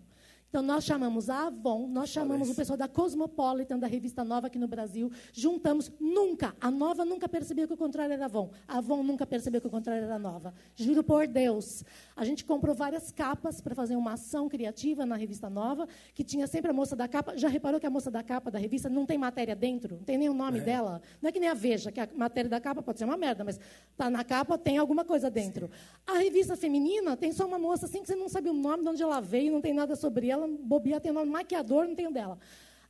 Então, 0.53 0.62
nós 0.62 0.83
chamamos 0.83 1.31
a 1.31 1.48
Avon, 1.48 1.88
nós 1.88 2.10
chamamos 2.10 2.48
o 2.48 2.53
pessoal 2.53 2.77
da 2.77 2.88
Cosmopolitan, 2.88 3.79
da 3.79 3.88
revista 3.88 4.24
Nova 4.24 4.45
aqui 4.45 4.60
no 4.60 4.67
Brasil, 4.67 5.12
juntamos, 5.31 5.91
nunca, 6.00 6.55
a 6.62 6.69
Nova 6.69 7.03
nunca 7.03 7.27
percebeu 7.27 7.67
que 7.67 7.74
o 7.74 7.77
contrário 7.77 8.13
era 8.13 8.25
Avon, 8.25 8.51
a 8.67 8.77
Avon 8.77 9.01
nunca 9.01 9.25
percebeu 9.25 9.60
que 9.60 9.65
o 9.65 9.69
contrário 9.72 10.03
era 10.03 10.19
Nova. 10.19 10.53
Juro 10.75 11.03
por 11.03 11.25
Deus. 11.25 11.83
A 12.15 12.24
gente 12.24 12.45
comprou 12.45 12.75
várias 12.75 13.12
capas 13.12 13.62
para 13.62 13.74
fazer 13.74 13.95
uma 13.95 14.13
ação 14.13 14.48
criativa 14.48 15.07
na 15.07 15.15
revista 15.15 15.50
Nova, 15.50 15.88
que 16.13 16.24
tinha 16.24 16.45
sempre 16.45 16.69
a 16.69 16.74
moça 16.74 16.95
da 16.95 17.07
capa. 17.07 17.36
Já 17.36 17.48
reparou 17.48 17.79
que 17.79 17.88
a 17.88 17.89
moça 17.89 18.12
da 18.12 18.22
capa 18.22 18.51
da 18.51 18.60
revista 18.60 18.88
não 18.88 19.07
tem 19.07 19.17
matéria 19.17 19.55
dentro? 19.55 19.95
Não 19.95 20.03
tem 20.03 20.19
nem 20.19 20.29
o 20.29 20.36
nome 20.36 20.62
dela? 20.62 21.01
Não 21.19 21.29
é 21.29 21.31
que 21.31 21.39
nem 21.39 21.50
a 21.50 21.55
Veja, 21.55 21.91
que 21.91 22.00
a 22.00 22.07
matéria 22.15 22.48
da 22.51 22.62
capa 22.62 22.83
pode 22.83 23.00
ser 23.00 23.05
uma 23.05 23.17
merda, 23.17 23.43
mas 23.43 23.60
tá 23.98 24.07
na 24.07 24.24
capa, 24.24 24.55
tem 24.55 24.77
alguma 24.77 25.03
coisa 25.03 25.31
dentro. 25.31 25.72
A 26.05 26.19
revista 26.19 26.55
feminina 26.55 27.17
tem 27.17 27.31
só 27.31 27.48
uma 27.48 27.57
moça 27.57 27.88
assim 27.88 28.03
que 28.03 28.07
você 28.07 28.15
não 28.15 28.29
sabe 28.29 28.51
o 28.51 28.53
nome, 28.53 28.83
de 28.83 28.89
onde 28.89 29.01
ela 29.01 29.19
veio, 29.19 29.51
não 29.51 29.60
tem 29.60 29.74
nada 29.74 29.95
sobre 29.95 30.29
ela, 30.29 30.42
bobia 30.47 31.00
tem 31.00 31.12
o 31.12 31.13
nome 31.13 31.31
maquiador, 31.31 31.88
não 31.88 31.95
tem 31.95 32.07
o 32.07 32.12
dela. 32.12 32.38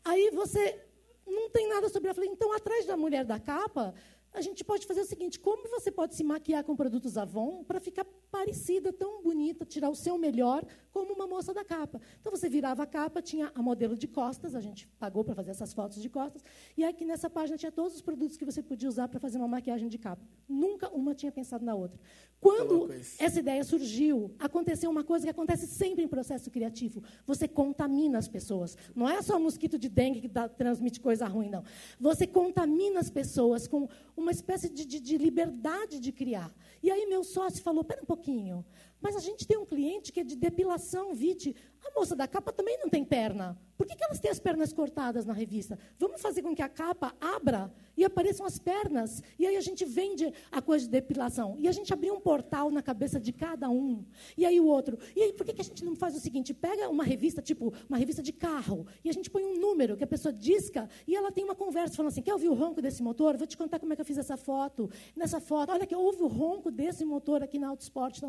Aí 0.04 0.32
você 0.32 0.80
não 1.26 1.50
tem 1.50 1.68
nada 1.68 1.90
sobre 1.90 2.08
ela. 2.08 2.12
Eu 2.12 2.16
falei, 2.16 2.30
então 2.30 2.54
atrás 2.54 2.86
da 2.86 2.98
mulher 2.98 3.26
da 3.26 3.40
capa, 3.40 3.94
a 4.34 4.42
gente 4.42 4.64
pode 4.64 4.86
fazer 4.86 5.02
o 5.02 5.06
seguinte: 5.06 5.40
como 5.40 5.70
você 5.70 5.92
pode 5.92 6.16
se 6.16 6.24
maquiar 6.24 6.64
com 6.64 6.76
produtos 6.76 7.18
Avon 7.18 7.64
para 7.64 7.80
ficar 7.80 8.06
parecida, 8.32 8.92
tão 8.92 9.22
bonita, 9.22 9.64
tirar 9.64 9.90
o 9.90 9.96
seu 9.96 10.18
melhor, 10.18 10.66
como 10.92 11.14
uma 11.14 11.28
moça 11.28 11.54
da 11.54 11.64
capa? 11.64 12.02
Então 12.20 12.32
você 12.32 12.50
virava 12.50 12.84
a 12.84 12.86
capa, 12.88 13.22
tinha 13.22 13.52
a 13.54 13.62
modelo 13.62 13.96
de 13.96 14.08
costas, 14.08 14.56
a 14.56 14.62
gente 14.62 14.88
pagou 15.00 15.24
para 15.24 15.36
fazer 15.36 15.52
essas 15.52 15.72
fotos 15.74 16.02
de 16.02 16.10
costas, 16.10 16.44
e 16.76 16.84
aqui 16.84 17.06
nessa 17.06 17.30
página 17.30 17.58
tinha 17.58 17.72
todos 17.72 17.94
os 17.96 18.02
produtos 18.02 18.36
que 18.36 18.44
você 18.46 18.62
podia 18.64 18.90
usar 18.90 19.08
para 19.08 19.20
fazer 19.20 19.38
uma 19.38 19.48
maquiagem 19.48 19.88
de 19.88 19.98
capa. 19.98 20.26
Nunca 20.50 20.90
uma 20.90 21.14
tinha 21.14 21.32
pensado 21.32 21.64
na 21.64 21.76
outra. 21.76 22.00
Quando 22.40 22.92
essa 23.20 23.40
ideia 23.40 23.64
surgiu, 23.64 24.36
aconteceu 24.38 24.90
uma 24.92 25.04
coisa 25.04 25.26
que 25.26 25.30
acontece 25.30 25.66
sempre 25.66 26.04
em 26.04 26.08
processo 26.10 26.52
criativo. 26.52 27.02
Você 27.26 27.48
contamina 27.48 28.18
as 28.18 28.28
pessoas. 28.28 28.76
Não 28.94 29.08
é 29.08 29.22
só 29.22 29.40
mosquito 29.40 29.80
de 29.80 29.88
dengue 29.88 30.20
que 30.22 30.28
dá- 30.28 30.50
transmite 30.50 31.00
coisa 31.00 31.26
ruim, 31.26 31.50
não. 31.50 31.64
Você 32.02 32.28
contamina 32.28 33.00
as 33.00 33.10
pessoas 33.10 33.66
com 33.66 33.88
uma 34.24 34.32
espécie 34.32 34.70
de, 34.70 34.84
de- 34.86 35.00
de 35.00 35.18
liberdade 35.18 36.00
de 36.00 36.12
criar. 36.12 36.52
E 36.82 36.90
aí 36.90 37.06
meu 37.06 37.24
sócio 37.24 37.62
falou, 37.62 37.84
pera 37.84 38.02
um 38.02 38.06
pouquinho, 38.06 38.66
mas 39.04 39.18
a 39.18 39.20
gente 39.20 39.46
tem 39.46 39.58
um 39.58 39.66
cliente 39.66 40.14
que 40.14 40.22
é 40.22 40.24
de 40.24 40.36
depilação, 40.36 41.14
Vite. 41.14 41.54
A 41.86 42.00
moça 42.00 42.16
da 42.16 42.26
capa 42.26 42.54
também 42.54 42.80
não 42.80 42.90
tem 42.90 43.04
perna. 43.04 43.58
Por 43.78 43.86
que, 43.86 43.96
que 43.98 44.04
elas 44.06 44.20
têm 44.20 44.32
as 44.32 44.40
pernas 44.40 44.72
cortadas 44.72 45.26
na 45.26 45.34
revista? 45.34 45.78
Vamos 46.00 46.22
fazer 46.22 46.42
com 46.42 46.56
que 46.56 46.62
a 46.62 46.70
capa 46.70 47.14
abra 47.20 47.74
e 47.98 48.06
apareçam 48.06 48.46
as 48.46 48.58
pernas. 48.58 49.22
E 49.38 49.46
aí 49.46 49.58
a 49.58 49.62
gente 49.62 49.84
vende 49.84 50.32
a 50.50 50.62
coisa 50.62 50.86
de 50.86 50.92
depilação. 50.92 51.58
E 51.60 51.68
a 51.68 51.72
gente 51.74 51.92
abriu 51.92 52.14
um 52.14 52.22
portal 52.22 52.72
na 52.72 52.82
cabeça 52.82 53.20
de 53.20 53.34
cada 53.34 53.70
um. 53.70 54.06
E 54.38 54.46
aí 54.46 54.58
o 54.60 54.66
outro. 54.66 54.98
E 55.14 55.22
aí 55.22 55.34
por 55.34 55.46
que, 55.46 55.54
que 55.54 55.62
a 55.62 55.66
gente 55.66 55.84
não 55.84 55.96
faz 55.96 56.16
o 56.16 56.20
seguinte? 56.20 56.54
Pega 56.54 56.88
uma 56.88 57.04
revista, 57.04 57.42
tipo, 57.42 57.74
uma 57.90 57.98
revista 57.98 58.24
de 58.24 58.32
carro, 58.32 58.88
e 59.04 59.10
a 59.10 59.14
gente 59.14 59.30
põe 59.30 59.44
um 59.44 59.60
número 59.60 59.98
que 59.98 60.04
a 60.04 60.08
pessoa 60.08 60.32
disca 60.32 60.90
e 61.06 61.16
ela 61.16 61.32
tem 61.32 61.44
uma 61.44 61.56
conversa 61.56 61.96
falando 61.96 62.12
assim: 62.12 62.22
quer 62.22 62.34
ouvir 62.34 62.48
o 62.48 62.54
ronco 62.54 62.82
desse 62.82 63.04
motor? 63.04 63.36
Vou 63.36 63.48
te 63.48 63.58
contar 63.58 63.80
como 63.80 63.92
é 63.92 63.96
que 63.96 64.02
eu 64.02 64.06
fiz 64.06 64.18
essa 64.18 64.38
foto. 64.38 64.90
Nessa 65.14 65.42
foto, 65.42 65.72
olha 65.74 65.86
que 65.86 65.96
ouve 65.96 66.24
o 66.24 66.28
ronco 66.28 66.72
desse 66.72 67.04
motor 67.04 67.44
aqui 67.44 67.60
na 67.60 67.68
Autosport. 67.68 68.22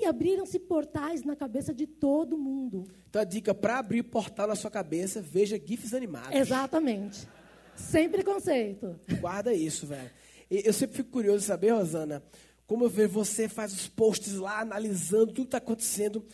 E 0.00 0.06
abriram-se 0.06 0.58
portais 0.58 1.22
na 1.22 1.36
cabeça 1.36 1.72
de 1.72 1.86
todo 1.86 2.36
mundo. 2.36 2.84
Então 3.08 3.22
a 3.22 3.24
dica 3.24 3.54
para 3.54 3.78
abrir 3.78 4.02
portal 4.02 4.48
na 4.48 4.56
sua 4.56 4.70
cabeça, 4.70 5.20
veja 5.20 5.60
GIFs 5.64 5.94
animados. 5.94 6.34
Exatamente. 6.34 7.28
Sem 7.76 8.08
preconceito. 8.08 8.98
Guarda 9.20 9.52
isso, 9.52 9.86
velho. 9.86 10.10
Eu 10.50 10.72
sempre 10.72 10.96
fico 10.96 11.10
curioso 11.10 11.38
de 11.40 11.44
saber, 11.44 11.70
Rosana, 11.72 12.22
como 12.66 12.84
eu 12.84 12.88
vejo 12.90 13.08
você 13.10 13.48
faz 13.48 13.72
os 13.72 13.88
posts 13.88 14.34
lá, 14.34 14.60
analisando 14.60 15.26
tudo 15.26 15.42
que 15.42 15.42
está 15.48 15.58
acontecendo. 15.58 16.24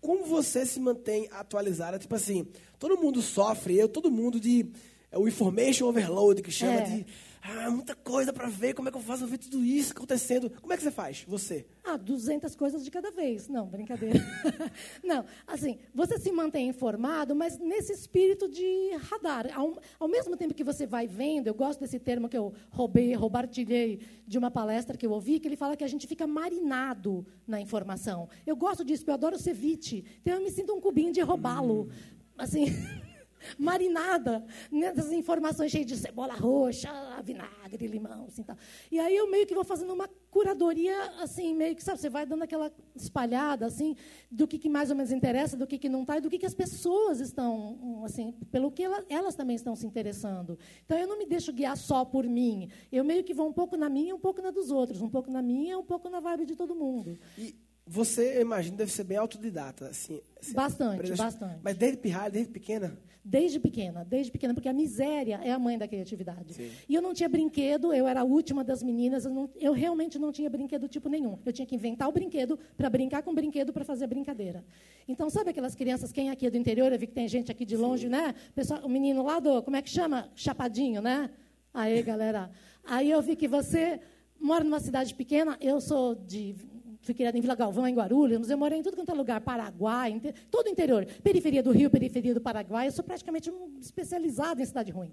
Como 0.00 0.24
você 0.24 0.64
se 0.64 0.80
mantém 0.80 1.28
atualizada? 1.30 1.98
Tipo 1.98 2.14
assim, 2.14 2.46
todo 2.78 2.96
mundo 2.98 3.20
sofre, 3.20 3.76
eu, 3.78 3.88
todo 3.88 4.10
mundo 4.10 4.40
de 4.40 4.66
é, 5.12 5.18
o 5.18 5.28
information 5.28 5.86
overload, 5.88 6.42
que 6.42 6.50
chama 6.50 6.80
É. 6.80 6.82
de 6.82 7.06
ah, 7.42 7.70
muita 7.70 7.94
coisa 7.94 8.32
para 8.32 8.48
ver, 8.48 8.74
como 8.74 8.88
é 8.88 8.92
que 8.92 8.98
eu 8.98 9.02
faço 9.02 9.20
para 9.20 9.30
ver 9.30 9.38
tudo 9.38 9.64
isso 9.64 9.92
acontecendo. 9.92 10.50
Como 10.60 10.72
é 10.72 10.76
que 10.76 10.82
você 10.82 10.90
faz, 10.90 11.24
você? 11.26 11.64
Ah, 11.82 11.96
200 11.96 12.54
coisas 12.54 12.84
de 12.84 12.90
cada 12.90 13.10
vez. 13.10 13.48
Não, 13.48 13.66
brincadeira. 13.66 14.20
Não, 15.02 15.24
assim, 15.46 15.78
você 15.94 16.18
se 16.18 16.30
mantém 16.30 16.68
informado, 16.68 17.34
mas 17.34 17.58
nesse 17.58 17.92
espírito 17.92 18.46
de 18.46 18.90
radar. 19.08 19.50
Ao, 19.58 19.80
ao 19.98 20.06
mesmo 20.06 20.36
tempo 20.36 20.52
que 20.52 20.62
você 20.62 20.86
vai 20.86 21.06
vendo, 21.06 21.46
eu 21.46 21.54
gosto 21.54 21.80
desse 21.80 21.98
termo 21.98 22.28
que 22.28 22.36
eu 22.36 22.52
roubei, 22.70 23.14
roubartilhei 23.14 24.00
de 24.26 24.38
uma 24.38 24.50
palestra 24.50 24.96
que 24.96 25.06
eu 25.06 25.10
ouvi, 25.10 25.40
que 25.40 25.48
ele 25.48 25.56
fala 25.56 25.76
que 25.76 25.84
a 25.84 25.88
gente 25.88 26.06
fica 26.06 26.26
marinado 26.26 27.26
na 27.46 27.58
informação. 27.58 28.28
Eu 28.46 28.54
gosto 28.54 28.84
disso, 28.84 29.04
eu 29.06 29.14
adoro 29.14 29.38
ceviche. 29.38 30.04
Então 30.20 30.34
eu 30.34 30.42
me 30.42 30.50
sinto 30.50 30.74
um 30.74 30.80
cubinho 30.80 31.12
de 31.12 31.22
roubá-lo. 31.22 31.88
Assim. 32.36 32.66
marinada 33.58 34.44
nessas 34.70 35.12
informações 35.12 35.70
cheias 35.70 35.86
de 35.86 35.96
cebola 35.96 36.34
roxa, 36.34 36.90
vinagre, 37.24 37.86
limão, 37.86 38.26
assim, 38.26 38.42
tal. 38.42 38.56
E 38.90 38.98
aí 38.98 39.16
eu 39.16 39.30
meio 39.30 39.46
que 39.46 39.54
vou 39.54 39.64
fazendo 39.64 39.92
uma 39.92 40.08
curadoria, 40.30 40.96
assim, 41.22 41.54
meio 41.54 41.74
que, 41.74 41.82
sabe, 41.82 42.00
você 42.00 42.08
vai 42.08 42.24
dando 42.24 42.42
aquela 42.44 42.72
espalhada, 42.94 43.66
assim, 43.66 43.96
do 44.30 44.46
que, 44.46 44.58
que 44.58 44.68
mais 44.68 44.90
ou 44.90 44.96
menos 44.96 45.10
interessa, 45.12 45.56
do 45.56 45.66
que, 45.66 45.78
que 45.78 45.88
não 45.88 46.02
está, 46.02 46.18
e 46.18 46.20
do 46.20 46.30
que, 46.30 46.38
que 46.38 46.46
as 46.46 46.54
pessoas 46.54 47.20
estão, 47.20 48.02
assim, 48.04 48.32
pelo 48.50 48.70
que 48.70 48.82
ela- 48.82 49.04
elas 49.08 49.34
também 49.34 49.56
estão 49.56 49.74
se 49.74 49.86
interessando. 49.86 50.58
Então, 50.84 50.96
eu 50.98 51.06
não 51.06 51.18
me 51.18 51.26
deixo 51.26 51.52
guiar 51.52 51.76
só 51.76 52.04
por 52.04 52.24
mim. 52.26 52.68
Eu 52.92 53.04
meio 53.04 53.24
que 53.24 53.34
vou 53.34 53.48
um 53.48 53.52
pouco 53.52 53.76
na 53.76 53.88
minha, 53.88 54.14
um 54.14 54.18
pouco 54.20 54.40
na 54.40 54.50
dos 54.50 54.70
outros. 54.70 55.00
Um 55.02 55.08
pouco 55.08 55.30
na 55.30 55.42
minha, 55.42 55.78
um 55.78 55.84
pouco 55.84 56.08
na 56.08 56.20
vibe 56.20 56.46
de 56.46 56.56
todo 56.56 56.74
mundo. 56.74 57.18
E 57.36 57.54
você, 57.86 58.36
eu 58.36 58.42
imagino, 58.42 58.76
deve 58.76 58.92
ser 58.92 59.04
bem 59.04 59.16
autodidata. 59.16 59.88
Assim, 59.88 60.20
assim, 60.40 60.52
Bastante, 60.52 60.94
aprende- 61.00 61.16
bastante. 61.18 61.58
Mas 61.62 61.76
desde 61.76 61.98
pirralha, 61.98 62.30
desde 62.30 62.52
pequena? 62.52 62.96
Desde 63.22 63.60
pequena, 63.60 64.02
desde 64.02 64.32
pequena, 64.32 64.54
porque 64.54 64.68
a 64.68 64.72
miséria 64.72 65.38
é 65.44 65.50
a 65.52 65.58
mãe 65.58 65.76
da 65.76 65.86
criatividade. 65.86 66.54
Sim. 66.54 66.70
E 66.88 66.94
eu 66.94 67.02
não 67.02 67.12
tinha 67.12 67.28
brinquedo, 67.28 67.92
eu 67.92 68.08
era 68.08 68.22
a 68.22 68.24
última 68.24 68.64
das 68.64 68.82
meninas, 68.82 69.26
eu, 69.26 69.30
não- 69.30 69.50
eu 69.60 69.72
realmente 69.72 70.18
não 70.18 70.32
tinha 70.32 70.48
brinquedo 70.48 70.88
tipo 70.88 71.06
nenhum. 71.08 71.38
Eu 71.44 71.52
tinha 71.52 71.66
que 71.66 71.74
inventar 71.74 72.08
o 72.08 72.12
brinquedo 72.12 72.58
para 72.78 72.88
brincar 72.88 73.22
com 73.22 73.30
o 73.30 73.34
brinquedo 73.34 73.74
para 73.74 73.84
fazer 73.84 74.04
a 74.04 74.06
brincadeira. 74.08 74.64
Então, 75.06 75.28
sabe 75.28 75.50
aquelas 75.50 75.74
crianças, 75.74 76.10
quem 76.12 76.30
aqui 76.30 76.46
é 76.46 76.50
do 76.50 76.56
interior, 76.56 76.90
eu 76.92 76.98
vi 76.98 77.06
que 77.06 77.12
tem 77.12 77.28
gente 77.28 77.52
aqui 77.52 77.66
de 77.66 77.76
longe, 77.76 78.08
né? 78.08 78.34
Pessoal, 78.54 78.80
o 78.84 78.88
menino 78.88 79.22
lá 79.22 79.38
do, 79.38 79.62
como 79.62 79.76
é 79.76 79.82
que 79.82 79.90
chama? 79.90 80.30
Chapadinho, 80.34 81.02
né? 81.02 81.28
Aí, 81.74 82.02
galera. 82.02 82.50
Aí 82.82 83.10
eu 83.10 83.20
vi 83.20 83.36
que 83.36 83.46
você 83.46 84.00
mora 84.40 84.64
numa 84.64 84.80
cidade 84.80 85.14
pequena, 85.14 85.58
eu 85.60 85.78
sou 85.80 86.14
de 86.14 86.54
fui 87.02 87.14
criada 87.14 87.36
em 87.36 87.40
Vila 87.40 87.54
Galvão, 87.54 87.86
em 87.86 87.94
Guarulhos, 87.94 88.50
eu 88.50 88.58
morei 88.58 88.78
em 88.78 88.82
tudo 88.82 88.96
quanto 88.96 89.10
é 89.10 89.14
lugar, 89.14 89.40
Paraguai, 89.40 90.10
inte- 90.12 90.34
todo 90.50 90.66
o 90.66 90.68
interior, 90.68 91.06
periferia 91.22 91.62
do 91.62 91.70
Rio, 91.70 91.90
periferia 91.90 92.34
do 92.34 92.40
Paraguai, 92.40 92.88
eu 92.88 92.92
sou 92.92 93.04
praticamente 93.04 93.50
um 93.50 93.78
especializada 93.80 94.60
em 94.62 94.66
cidade 94.66 94.90
ruim. 94.90 95.12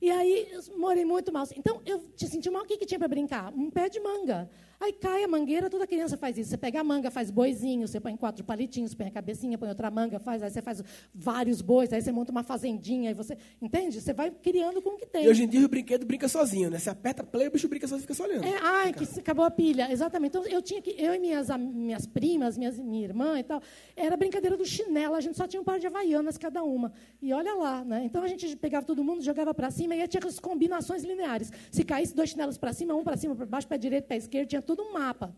E 0.00 0.10
aí, 0.10 0.48
eu 0.52 0.60
morei 0.78 1.06
muito 1.06 1.32
mal. 1.32 1.46
Então, 1.56 1.80
eu 1.86 1.98
te 2.14 2.28
senti 2.28 2.50
mal. 2.50 2.64
O 2.64 2.66
que, 2.66 2.76
que 2.76 2.84
tinha 2.84 2.98
para 2.98 3.08
brincar? 3.08 3.50
Um 3.54 3.70
pé 3.70 3.88
de 3.88 3.98
manga. 3.98 4.46
Aí 4.80 4.92
cai 4.92 5.24
a 5.24 5.28
mangueira, 5.28 5.70
toda 5.70 5.86
criança 5.86 6.16
faz 6.16 6.36
isso. 6.36 6.50
Você 6.50 6.56
pega 6.56 6.80
a 6.80 6.84
manga, 6.84 7.10
faz 7.10 7.30
boizinho, 7.30 7.86
você 7.86 8.00
põe 8.00 8.16
quatro 8.16 8.44
palitinhos, 8.44 8.94
põe 8.94 9.06
a 9.06 9.10
cabecinha, 9.10 9.56
põe 9.56 9.68
outra 9.68 9.90
manga, 9.90 10.18
faz, 10.18 10.42
aí 10.42 10.50
você 10.50 10.60
faz 10.60 10.82
vários 11.14 11.60
bois, 11.60 11.92
aí 11.92 12.02
você 12.02 12.12
monta 12.12 12.30
uma 12.30 12.42
fazendinha, 12.42 13.10
aí 13.10 13.14
você. 13.14 13.36
Entende? 13.60 14.00
Você 14.00 14.12
vai 14.12 14.30
criando 14.30 14.82
com 14.82 14.90
o 14.90 14.96
que 14.96 15.06
tem. 15.06 15.24
E 15.24 15.28
hoje 15.28 15.44
em 15.44 15.48
dia 15.48 15.64
o 15.64 15.68
brinquedo 15.68 16.04
brinca 16.04 16.28
sozinho, 16.28 16.70
né? 16.70 16.78
Você 16.78 16.90
aperta 16.90 17.24
play, 17.24 17.48
o 17.48 17.50
bicho 17.50 17.68
brinca 17.68 17.86
sozinho, 17.86 18.02
fica 18.02 18.14
só 18.14 18.24
olhando. 18.24 18.44
É, 18.44 18.58
ai, 18.62 18.92
que 18.92 19.04
acabou 19.18 19.44
a 19.44 19.50
pilha. 19.50 19.90
Exatamente. 19.90 20.36
Então, 20.36 20.46
eu 20.46 20.60
tinha 20.60 20.82
que. 20.82 20.90
Eu 20.98 21.14
e 21.14 21.18
minhas, 21.18 21.48
minhas 21.58 22.06
primas, 22.06 22.58
minhas, 22.58 22.78
minha 22.78 23.04
irmã 23.04 23.38
e 23.38 23.42
tal, 23.42 23.62
era 23.96 24.16
brincadeira 24.16 24.56
do 24.56 24.64
chinelo. 24.64 25.14
A 25.14 25.20
gente 25.20 25.36
só 25.36 25.46
tinha 25.46 25.60
um 25.60 25.64
par 25.64 25.78
de 25.78 25.86
havaianas 25.86 26.36
cada 26.36 26.62
uma. 26.62 26.92
E 27.22 27.32
olha 27.32 27.54
lá, 27.54 27.84
né? 27.84 28.02
Então 28.04 28.22
a 28.22 28.28
gente 28.28 28.54
pegava 28.56 28.84
todo 28.84 29.02
mundo, 29.02 29.22
jogava 29.22 29.54
para 29.54 29.70
cima 29.70 29.94
e 29.94 30.02
aí 30.02 30.08
tinha 30.08 30.24
as 30.26 30.38
combinações 30.38 31.02
lineares. 31.02 31.50
Se 31.70 31.84
caísse 31.84 32.14
dois 32.14 32.30
chinelos 32.30 32.58
para 32.58 32.72
cima, 32.72 32.94
um 32.94 33.04
para 33.04 33.16
cima, 33.16 33.34
para 33.34 33.46
baixo, 33.46 33.66
pé 33.66 33.78
direito, 33.78 34.04
pé 34.06 34.16
esquerdo, 34.16 34.48
tinha 34.48 34.62
todo 34.66 34.82
um 34.82 34.92
mapa. 34.92 35.34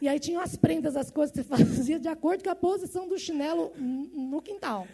E 0.00 0.08
aí 0.08 0.20
tinham 0.20 0.42
as 0.42 0.56
prendas, 0.56 0.96
as 0.96 1.10
coisas 1.10 1.34
que 1.34 1.42
você 1.42 1.54
fazia 1.64 1.98
de 1.98 2.08
acordo 2.08 2.44
com 2.44 2.50
a 2.50 2.54
posição 2.54 3.08
do 3.08 3.18
chinelo 3.18 3.72
no 3.78 4.42
quintal. 4.42 4.86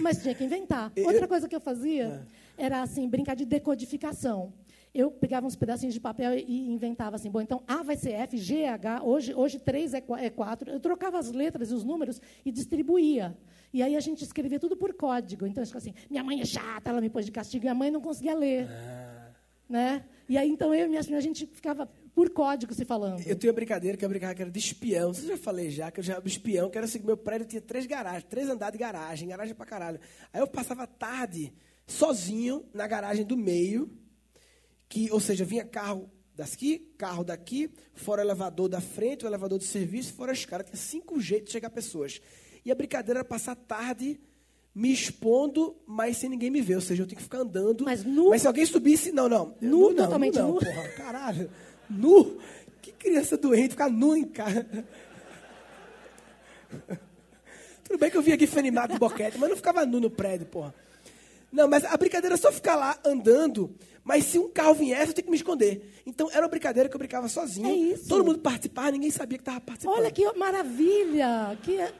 Mas 0.00 0.22
tinha 0.22 0.34
que 0.34 0.44
inventar. 0.44 0.92
Outra 1.04 1.28
coisa 1.28 1.48
que 1.48 1.54
eu 1.54 1.60
fazia 1.60 2.26
era 2.56 2.82
assim, 2.82 3.08
brincar 3.08 3.34
de 3.34 3.44
decodificação. 3.44 4.52
Eu 4.94 5.10
pegava 5.10 5.44
uns 5.44 5.56
pedacinhos 5.56 5.92
de 5.92 6.00
papel 6.00 6.38
e 6.38 6.70
inventava 6.70 7.16
assim, 7.16 7.28
bom, 7.28 7.40
então 7.40 7.62
A 7.66 7.82
vai 7.82 7.96
ser 7.96 8.12
F, 8.12 8.38
G 8.38 8.58
é 8.58 8.68
H, 8.68 9.02
hoje, 9.02 9.34
hoje 9.34 9.58
3 9.58 9.92
é 9.94 10.00
4. 10.00 10.70
Eu 10.70 10.78
trocava 10.78 11.18
as 11.18 11.32
letras 11.32 11.72
e 11.72 11.74
os 11.74 11.82
números 11.82 12.20
e 12.44 12.52
distribuía. 12.52 13.36
E 13.72 13.82
aí 13.82 13.96
a 13.96 14.00
gente 14.00 14.22
escrevia 14.22 14.60
tudo 14.60 14.76
por 14.76 14.94
código. 14.94 15.48
Então, 15.48 15.60
eu 15.60 15.66
ficava 15.66 15.82
assim, 15.82 15.94
minha 16.08 16.22
mãe 16.22 16.40
é 16.40 16.44
chata, 16.44 16.90
ela 16.90 17.00
me 17.00 17.10
pôs 17.10 17.26
de 17.26 17.32
castigo, 17.32 17.64
e 17.64 17.68
a 17.68 17.74
mãe 17.74 17.90
não 17.90 18.00
conseguia 18.00 18.36
ler. 18.36 18.68
Né? 19.68 20.04
E 20.28 20.38
aí, 20.38 20.48
então, 20.48 20.72
eu 20.72 20.86
e 20.86 20.88
minhas 20.88 21.06
filhas, 21.06 21.18
a 21.18 21.26
gente 21.26 21.44
ficava 21.46 21.90
por 22.14 22.30
código 22.30 22.72
se 22.72 22.84
falando. 22.84 23.20
Eu 23.26 23.36
tenho 23.36 23.52
uma 23.52 23.56
brincadeira 23.56 23.96
que 23.96 24.04
eu 24.04 24.08
brincava 24.08 24.34
que 24.34 24.42
era 24.42 24.50
de 24.50 24.58
espião. 24.58 25.12
Você 25.12 25.26
já 25.26 25.36
falei 25.36 25.70
já, 25.70 25.90
que 25.90 26.00
eu 26.00 26.04
já 26.04 26.22
espião, 26.24 26.70
que 26.70 26.78
era 26.78 26.86
assim, 26.86 27.00
meu 27.00 27.16
prédio 27.16 27.46
tinha 27.46 27.60
três 27.60 27.86
garagens, 27.86 28.24
três 28.24 28.48
andares 28.48 28.72
de 28.72 28.78
garagem, 28.78 29.28
garagem 29.28 29.54
pra 29.54 29.66
caralho. 29.66 29.98
Aí 30.32 30.40
eu 30.40 30.46
passava 30.46 30.84
a 30.84 30.86
tarde 30.86 31.52
sozinho 31.86 32.64
na 32.72 32.86
garagem 32.86 33.24
do 33.24 33.36
meio, 33.36 33.90
que, 34.88 35.10
ou 35.10 35.18
seja, 35.18 35.44
vinha 35.44 35.64
carro 35.64 36.08
daqui, 36.36 36.78
carro 36.96 37.24
daqui, 37.24 37.70
fora 37.94 38.22
o 38.22 38.24
elevador 38.24 38.68
da 38.68 38.80
frente, 38.80 39.24
o 39.24 39.28
elevador 39.28 39.58
do 39.58 39.64
serviço, 39.64 40.14
fora 40.14 40.30
a 40.30 40.34
escada. 40.34 40.62
Tinha 40.62 40.76
cinco 40.76 41.20
jeitos 41.20 41.46
de 41.46 41.52
chegar 41.52 41.70
pessoas. 41.70 42.20
E 42.64 42.70
a 42.70 42.74
brincadeira 42.74 43.20
era 43.20 43.24
passar 43.24 43.52
a 43.52 43.56
tarde 43.56 44.20
me 44.74 44.92
expondo, 44.92 45.76
mas 45.86 46.16
sem 46.16 46.30
ninguém 46.30 46.50
me 46.50 46.60
ver. 46.60 46.76
Ou 46.76 46.80
seja, 46.80 47.02
eu 47.02 47.06
tenho 47.06 47.16
que 47.16 47.22
ficar 47.22 47.38
andando. 47.38 47.84
Mas 47.84 48.04
nu? 48.04 48.36
se 48.38 48.46
alguém 48.46 48.66
subisse, 48.66 49.12
não, 49.12 49.28
não. 49.28 49.54
Nu, 49.60 49.90
não, 49.90 49.96
totalmente 49.96 50.38
não, 50.38 50.54
nu? 50.54 50.60
Porra, 50.60 50.88
caralho. 50.96 51.50
Nu? 51.88 52.38
Que 52.82 52.92
criança 52.92 53.36
doente 53.36 53.70
ficar 53.70 53.90
nu 53.90 54.16
em 54.16 54.24
casa. 54.24 54.84
Tudo 57.84 57.98
bem 57.98 58.10
que 58.10 58.16
eu 58.16 58.22
vim 58.22 58.32
aqui 58.32 58.46
foi 58.46 58.60
animado 58.60 58.94
do 58.94 58.98
boquete, 58.98 59.38
mas 59.38 59.48
não 59.48 59.56
ficava 59.56 59.84
nu 59.84 60.00
no 60.00 60.10
prédio, 60.10 60.46
porra. 60.46 60.74
Não, 61.52 61.68
mas 61.68 61.84
a 61.84 61.96
brincadeira 61.96 62.34
é 62.34 62.38
só 62.38 62.50
ficar 62.50 62.74
lá 62.74 62.98
andando, 63.04 63.72
mas 64.02 64.24
se 64.24 64.38
um 64.38 64.50
carro 64.50 64.74
viesse, 64.74 65.08
eu 65.08 65.14
tenho 65.14 65.26
que 65.26 65.30
me 65.30 65.36
esconder. 65.36 66.02
Então 66.04 66.28
era 66.30 66.40
uma 66.40 66.48
brincadeira 66.48 66.88
que 66.88 66.96
eu 66.96 66.98
brincava 66.98 67.28
sozinho. 67.28 67.68
É 67.68 67.72
isso. 67.72 68.08
Todo 68.08 68.24
mundo 68.24 68.40
participava, 68.40 68.90
ninguém 68.90 69.10
sabia 69.10 69.38
que 69.38 69.42
estava 69.42 69.60
participando. 69.60 69.96
Olha 69.96 70.10
que 70.10 70.30
maravilha! 70.32 71.56
Que 71.62 71.78
é, 71.78 71.92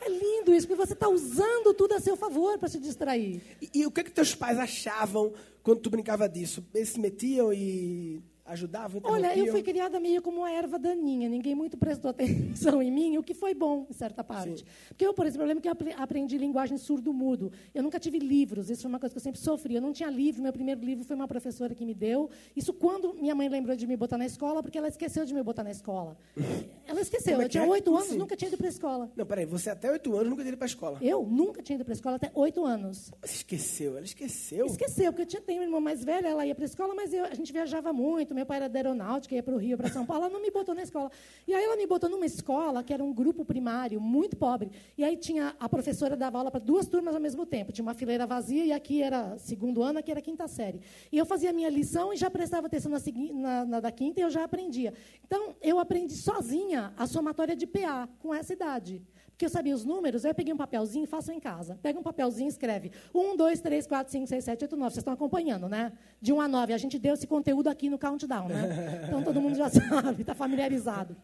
é 0.00 0.08
lindo 0.08 0.54
isso, 0.54 0.66
porque 0.66 0.86
você 0.86 0.94
está 0.94 1.08
usando 1.08 1.74
tudo 1.74 1.92
a 1.92 2.00
seu 2.00 2.16
favor 2.16 2.58
para 2.58 2.68
se 2.68 2.78
distrair. 2.78 3.42
E, 3.60 3.80
e 3.80 3.86
o 3.86 3.90
que, 3.90 4.02
que 4.02 4.10
teus 4.10 4.34
pais 4.34 4.58
achavam 4.58 5.34
quando 5.62 5.80
tu 5.80 5.90
brincava 5.90 6.26
disso? 6.28 6.64
Eles 6.74 6.88
se 6.88 6.98
metiam 6.98 7.52
e 7.52 8.22
ajudavam? 8.44 9.00
Olha, 9.04 9.36
eu 9.36 9.46
fui 9.48 9.62
criada 9.62 9.98
meio 10.00 10.20
como 10.22 10.38
uma 10.38 10.50
erva 10.50 10.78
daninha. 10.78 11.28
Ninguém 11.28 11.54
muito 11.54 11.76
prestou 11.76 12.10
atenção 12.12 12.82
em 12.82 12.90
mim, 12.90 13.16
o 13.18 13.22
que 13.22 13.34
foi 13.34 13.54
bom, 13.54 13.86
em 13.88 13.92
certa 13.92 14.22
parte. 14.24 14.64
Porque 14.88 15.06
eu, 15.06 15.14
por 15.14 15.26
exemplo, 15.26 15.44
eu 15.44 15.48
lembro 15.48 15.62
que 15.62 15.68
eu 15.68 15.72
apre- 15.72 15.94
aprendi 15.96 16.36
linguagem 16.38 16.76
surdo-mudo. 16.78 17.52
Eu 17.74 17.82
nunca 17.82 17.98
tive 18.00 18.18
livros, 18.18 18.68
isso 18.70 18.82
foi 18.82 18.88
uma 18.88 18.98
coisa 18.98 19.12
que 19.14 19.18
eu 19.18 19.22
sempre 19.22 19.40
sofri. 19.40 19.74
Eu 19.74 19.80
não 19.80 19.92
tinha 19.92 20.10
livro, 20.10 20.42
meu 20.42 20.52
primeiro 20.52 20.80
livro 20.84 21.04
foi 21.04 21.14
uma 21.16 21.28
professora 21.28 21.74
que 21.74 21.84
me 21.84 21.94
deu. 21.94 22.28
Isso 22.56 22.72
quando 22.72 23.14
minha 23.14 23.34
mãe 23.34 23.48
lembrou 23.48 23.76
de 23.76 23.86
me 23.86 23.96
botar 23.96 24.18
na 24.18 24.26
escola, 24.26 24.62
porque 24.62 24.78
ela 24.78 24.88
esqueceu 24.88 25.24
de 25.24 25.32
me 25.34 25.42
botar 25.42 25.62
na 25.64 25.70
escola. 25.70 26.16
Ela 26.84 27.00
esqueceu. 27.00 27.40
É 27.40 27.44
Eu 27.44 27.48
tinha 27.48 27.64
é? 27.64 27.66
oito 27.66 27.84
Como 27.86 27.96
anos, 27.96 28.08
assim? 28.10 28.18
nunca 28.18 28.36
tinha 28.36 28.48
ido 28.48 28.56
para 28.58 28.66
a 28.66 28.68
escola. 28.68 29.10
Não, 29.16 29.24
peraí, 29.24 29.46
você 29.46 29.70
até 29.70 29.90
oito 29.90 30.14
anos 30.14 30.24
nunca 30.28 30.38
teria 30.42 30.50
ido 30.50 30.58
para 30.58 30.66
a 30.66 30.68
escola. 30.68 30.98
Eu 31.00 31.22
nunca 31.24 31.62
tinha 31.62 31.76
ido 31.76 31.84
para 31.84 31.92
a 31.92 31.94
escola 31.94 32.16
até 32.16 32.30
oito 32.34 32.64
anos. 32.64 33.10
Você 33.22 33.36
esqueceu, 33.36 33.96
ela 33.96 34.04
esqueceu. 34.04 34.66
Esqueceu, 34.66 35.10
porque 35.10 35.22
eu 35.22 35.26
tinha, 35.26 35.40
tenho 35.40 35.60
uma 35.60 35.64
irmã 35.64 35.80
mais 35.80 36.04
velha, 36.04 36.26
ela 36.28 36.44
ia 36.44 36.54
para 36.54 36.64
a 36.64 36.66
escola, 36.66 36.94
mas 36.94 37.14
eu- 37.14 37.24
a 37.24 37.32
gente 37.34 37.50
viajava 37.52 37.92
muito. 37.94 38.31
Meu 38.34 38.46
pai 38.46 38.58
era 38.58 38.68
da 38.68 38.78
aeronáutica, 38.78 39.34
ia 39.34 39.42
para 39.42 39.54
o 39.54 39.58
Rio, 39.58 39.76
para 39.76 39.88
São 39.90 40.04
Paulo. 40.06 40.24
Ela 40.24 40.32
não 40.32 40.40
me 40.40 40.50
botou 40.50 40.74
na 40.74 40.82
escola. 40.82 41.10
E 41.46 41.54
aí 41.54 41.64
ela 41.64 41.76
me 41.76 41.86
botou 41.86 42.08
numa 42.08 42.26
escola 42.26 42.82
que 42.82 42.92
era 42.92 43.02
um 43.02 43.12
grupo 43.12 43.44
primário, 43.44 44.00
muito 44.00 44.36
pobre. 44.36 44.70
E 44.96 45.04
aí 45.04 45.16
tinha 45.16 45.54
a 45.58 45.68
professora 45.68 46.16
dava 46.16 46.38
aula 46.38 46.50
para 46.50 46.60
duas 46.60 46.86
turmas 46.86 47.14
ao 47.14 47.20
mesmo 47.20 47.44
tempo. 47.46 47.72
Tinha 47.72 47.82
uma 47.82 47.94
fileira 47.94 48.26
vazia 48.26 48.64
e 48.64 48.72
aqui 48.72 49.02
era 49.02 49.36
segundo 49.38 49.82
ano, 49.82 49.98
aqui 49.98 50.10
era 50.10 50.20
quinta 50.20 50.46
série. 50.48 50.80
E 51.10 51.18
eu 51.18 51.26
fazia 51.26 51.50
a 51.50 51.52
minha 51.52 51.68
lição 51.68 52.12
e 52.12 52.16
já 52.16 52.30
prestava 52.30 52.66
atenção 52.66 52.90
na, 52.90 52.98
na- 53.32 53.64
na 53.64 53.80
da 53.80 53.90
quinta 53.92 54.20
e 54.20 54.22
eu 54.22 54.30
já 54.30 54.44
aprendia. 54.44 54.92
Então, 55.24 55.54
eu 55.62 55.78
aprendi 55.78 56.14
sozinha 56.14 56.92
a 56.96 57.06
somatória 57.06 57.54
de 57.56 57.66
PA, 57.66 58.08
com 58.18 58.34
essa 58.34 58.52
idade. 58.52 59.02
Porque 59.32 59.46
eu 59.46 59.50
sabia 59.50 59.74
os 59.74 59.84
números, 59.84 60.24
aí 60.24 60.30
eu 60.30 60.34
peguei 60.34 60.52
um 60.52 60.56
papelzinho, 60.56 61.06
faço 61.06 61.32
em 61.32 61.40
casa. 61.40 61.78
Pega 61.82 61.98
um 61.98 62.02
papelzinho 62.02 62.46
e 62.46 62.50
escreve 62.50 62.92
1, 63.14 63.36
2, 63.36 63.60
3, 63.60 63.86
4, 63.86 64.12
5, 64.12 64.26
6, 64.26 64.44
7, 64.44 64.64
8, 64.64 64.76
9. 64.76 64.90
Vocês 64.90 64.98
estão 64.98 65.12
acompanhando, 65.14 65.68
né? 65.68 65.92
De 66.20 66.32
1 66.32 66.40
a 66.40 66.48
9. 66.48 66.72
A 66.72 66.78
gente 66.78 66.98
deu 66.98 67.14
esse 67.14 67.26
conteúdo 67.26 67.68
aqui 67.68 67.88
no 67.88 67.98
Countdown, 67.98 68.48
né? 68.48 69.04
Então 69.08 69.22
todo 69.22 69.40
mundo 69.40 69.56
já 69.56 69.68
sabe, 69.70 70.22
está 70.22 70.34
familiarizado. 70.34 71.16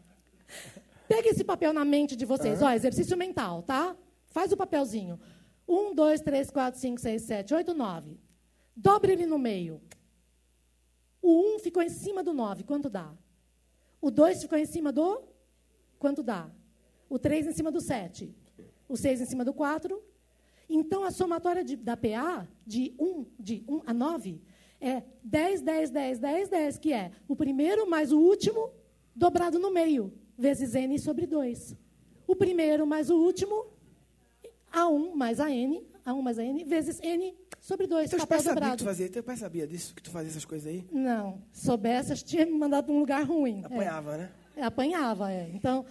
Pega 1.07 1.29
esse 1.29 1.45
papel 1.45 1.73
na 1.73 1.85
mente 1.85 2.17
de 2.17 2.25
vocês. 2.25 2.61
Ó, 2.61 2.71
exercício 2.71 3.17
mental, 3.17 3.63
tá? 3.63 3.97
Faz 4.27 4.53
o 4.53 4.57
papelzinho. 4.57 5.19
1, 5.69 5.95
2, 5.95 6.21
3, 6.23 6.51
4, 6.51 6.81
5, 6.81 7.01
6, 7.01 7.23
7, 7.23 7.55
8, 7.55 7.75
9. 7.75 8.19
Dobre 8.75 9.13
ele 9.13 9.27
no 9.27 9.39
meio. 9.39 9.81
O 11.21 11.57
1 11.57 11.59
ficou 11.61 11.83
em 11.83 11.89
cima 11.89 12.23
do 12.23 12.33
9. 12.33 12.65
Quanto 12.65 12.89
dá? 12.89 13.13
O 14.01 14.11
2 14.11 14.43
ficou 14.43 14.57
em 14.59 14.67
cima 14.67 14.91
do? 14.91 15.23
Quanto 15.99 16.23
dá? 16.23 16.49
O 17.09 17.19
3 17.19 17.47
em 17.47 17.53
cima 17.53 17.71
do 17.73 17.81
7. 17.81 18.35
O 18.89 18.97
6 18.97 19.21
em 19.21 19.27
cima 19.27 19.45
do 19.45 19.53
4. 19.53 20.03
Então, 20.69 21.03
a 21.05 21.11
somatória 21.11 21.65
de- 21.65 21.77
da 21.77 21.97
PA, 21.97 22.47
de 22.67 22.95
1, 22.99 23.25
de 23.39 23.65
1 23.67 23.83
a 23.87 23.95
9, 23.95 24.41
é 24.81 25.03
10, 25.25 25.61
10, 25.63 25.91
10, 25.91 26.19
10, 26.19 26.49
10, 26.49 26.79
que 26.79 26.93
é 26.93 27.11
o 27.27 27.35
primeiro 27.35 27.89
mais 27.89 28.13
o 28.13 28.19
último 28.21 28.71
dobrado 29.15 29.59
no 29.59 29.71
meio, 29.71 30.13
vezes 30.37 30.75
N 30.75 30.99
sobre 30.99 31.27
2. 31.27 31.75
O 32.27 32.37
primeiro 32.37 32.87
mais 32.87 33.09
o 33.11 33.17
último, 33.17 33.67
A1 34.73 35.15
mais 35.15 35.41
a 35.41 35.51
N, 35.51 35.83
A1 36.05 36.23
mais 36.23 36.39
a 36.39 36.45
N, 36.45 36.63
vezes 36.65 37.01
N 37.03 37.35
sobre 37.61 37.87
2, 37.87 38.11
Teus 38.11 38.23
papel 38.23 38.37
pais 38.39 38.45
sabiam 38.45 38.71
que 38.73 38.77
tu 38.77 38.85
fazia? 38.85 39.09
Teu 39.09 39.23
pai 39.23 39.37
sabia 39.37 39.67
disso, 39.67 39.95
que 39.95 40.03
tu 40.03 40.11
fazia 40.11 40.31
essas 40.31 40.45
coisas 40.45 40.67
aí? 40.71 40.87
Não, 40.93 41.43
soubesse, 41.53 42.15
tinha 42.23 42.45
me 42.45 42.53
mandado 42.53 42.85
para 42.85 42.95
um 42.95 42.99
lugar 43.01 43.25
ruim. 43.25 43.63
É. 43.63 43.67
Apanhava, 43.67 44.17
né? 44.19 44.31
É, 44.55 44.63
apanhava, 44.63 45.33
é. 45.33 45.51
Então, 45.55 45.85